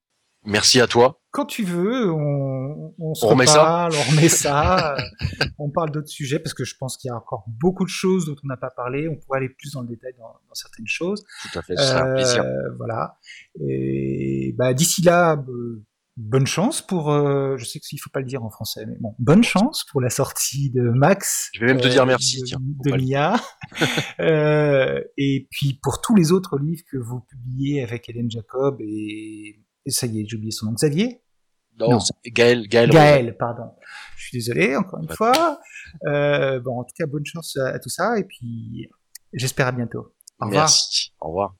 Merci 0.44 0.80
à 0.80 0.86
toi. 0.86 1.20
Quand 1.32 1.44
tu 1.44 1.64
veux, 1.64 2.10
on, 2.10 2.94
on 2.98 3.14
se 3.14 3.24
On 3.24 3.28
remet 3.30 3.46
ça 3.46 3.88
on 3.92 4.10
remet 4.10 4.28
ça, 4.28 4.96
euh, 4.96 5.44
on 5.58 5.70
parle 5.70 5.90
d'autres 5.90 6.08
sujets 6.08 6.38
parce 6.38 6.54
que 6.54 6.64
je 6.64 6.74
pense 6.78 6.96
qu'il 6.96 7.08
y 7.08 7.12
a 7.12 7.16
encore 7.16 7.44
beaucoup 7.46 7.84
de 7.84 7.90
choses 7.90 8.26
dont 8.26 8.36
on 8.42 8.46
n'a 8.48 8.56
pas 8.56 8.70
parlé. 8.70 9.08
On 9.08 9.16
pourrait 9.16 9.38
aller 9.38 9.50
plus 9.50 9.72
dans 9.72 9.82
le 9.82 9.88
détail 9.88 10.12
dans, 10.18 10.24
dans 10.24 10.54
certaines 10.54 10.86
choses. 10.88 11.24
Tout 11.42 11.58
à 11.58 11.62
fait, 11.62 11.76
ce 11.76 11.82
sera 11.82 12.02
un 12.02 12.14
plaisir. 12.14 12.42
Euh, 12.42 12.74
voilà. 12.78 13.18
Et 13.60 14.54
bah, 14.58 14.72
d'ici 14.74 15.02
là, 15.02 15.36
euh, 15.36 15.84
bonne 16.16 16.46
chance 16.46 16.82
pour. 16.82 17.10
euh, 17.12 17.56
je 17.56 17.64
sais 17.64 17.80
qu'il 17.80 18.00
faut 18.00 18.10
pas 18.10 18.20
le 18.20 18.26
dire 18.26 18.42
en 18.44 18.50
français, 18.50 18.84
mais 18.86 18.96
bon, 19.00 19.14
bonne 19.18 19.42
chance 19.42 19.84
pour 19.90 20.00
la 20.00 20.10
sortie 20.10 20.70
de 20.70 20.82
Max. 20.82 21.50
Je 21.54 21.60
vais 21.60 21.66
même 21.66 21.80
te 21.80 21.86
euh, 21.86 21.90
dire 21.90 22.06
merci, 22.06 22.40
de, 22.40 22.46
tiens, 22.46 22.58
de 22.60 22.96
Mia. 22.96 23.36
Euh, 24.20 25.00
et 25.16 25.46
puis 25.50 25.78
pour 25.82 26.00
tous 26.02 26.14
les 26.14 26.32
autres 26.32 26.58
livres 26.58 26.82
que 26.90 26.98
vous 26.98 27.20
publiez 27.20 27.82
avec 27.82 28.08
Hélène 28.08 28.30
Jacob 28.30 28.76
et 28.80 29.58
ça 29.86 30.06
y 30.06 30.20
est, 30.20 30.26
j'ai 30.28 30.36
oublié 30.36 30.50
son 30.50 30.66
nom, 30.66 30.72
Xavier? 30.72 31.22
Non, 31.78 31.98
Gaël, 32.26 32.68
Gaël. 32.68 32.90
Gaël, 32.90 33.36
pardon. 33.38 33.72
Je 34.16 34.26
suis 34.26 34.38
désolé, 34.38 34.76
encore 34.76 35.00
une 35.02 35.08
fois. 35.08 35.60
Euh, 36.06 36.60
bon, 36.60 36.80
en 36.80 36.84
tout 36.84 36.94
cas, 36.96 37.06
bonne 37.06 37.24
chance 37.24 37.56
à, 37.56 37.68
à 37.68 37.78
tout 37.78 37.88
ça, 37.88 38.18
et 38.18 38.24
puis 38.24 38.88
j'espère 39.32 39.66
à 39.68 39.72
bientôt. 39.72 40.14
Au 40.40 40.46
revoir. 40.46 40.64
Merci. 40.64 41.12
Au 41.20 41.28
revoir. 41.28 41.56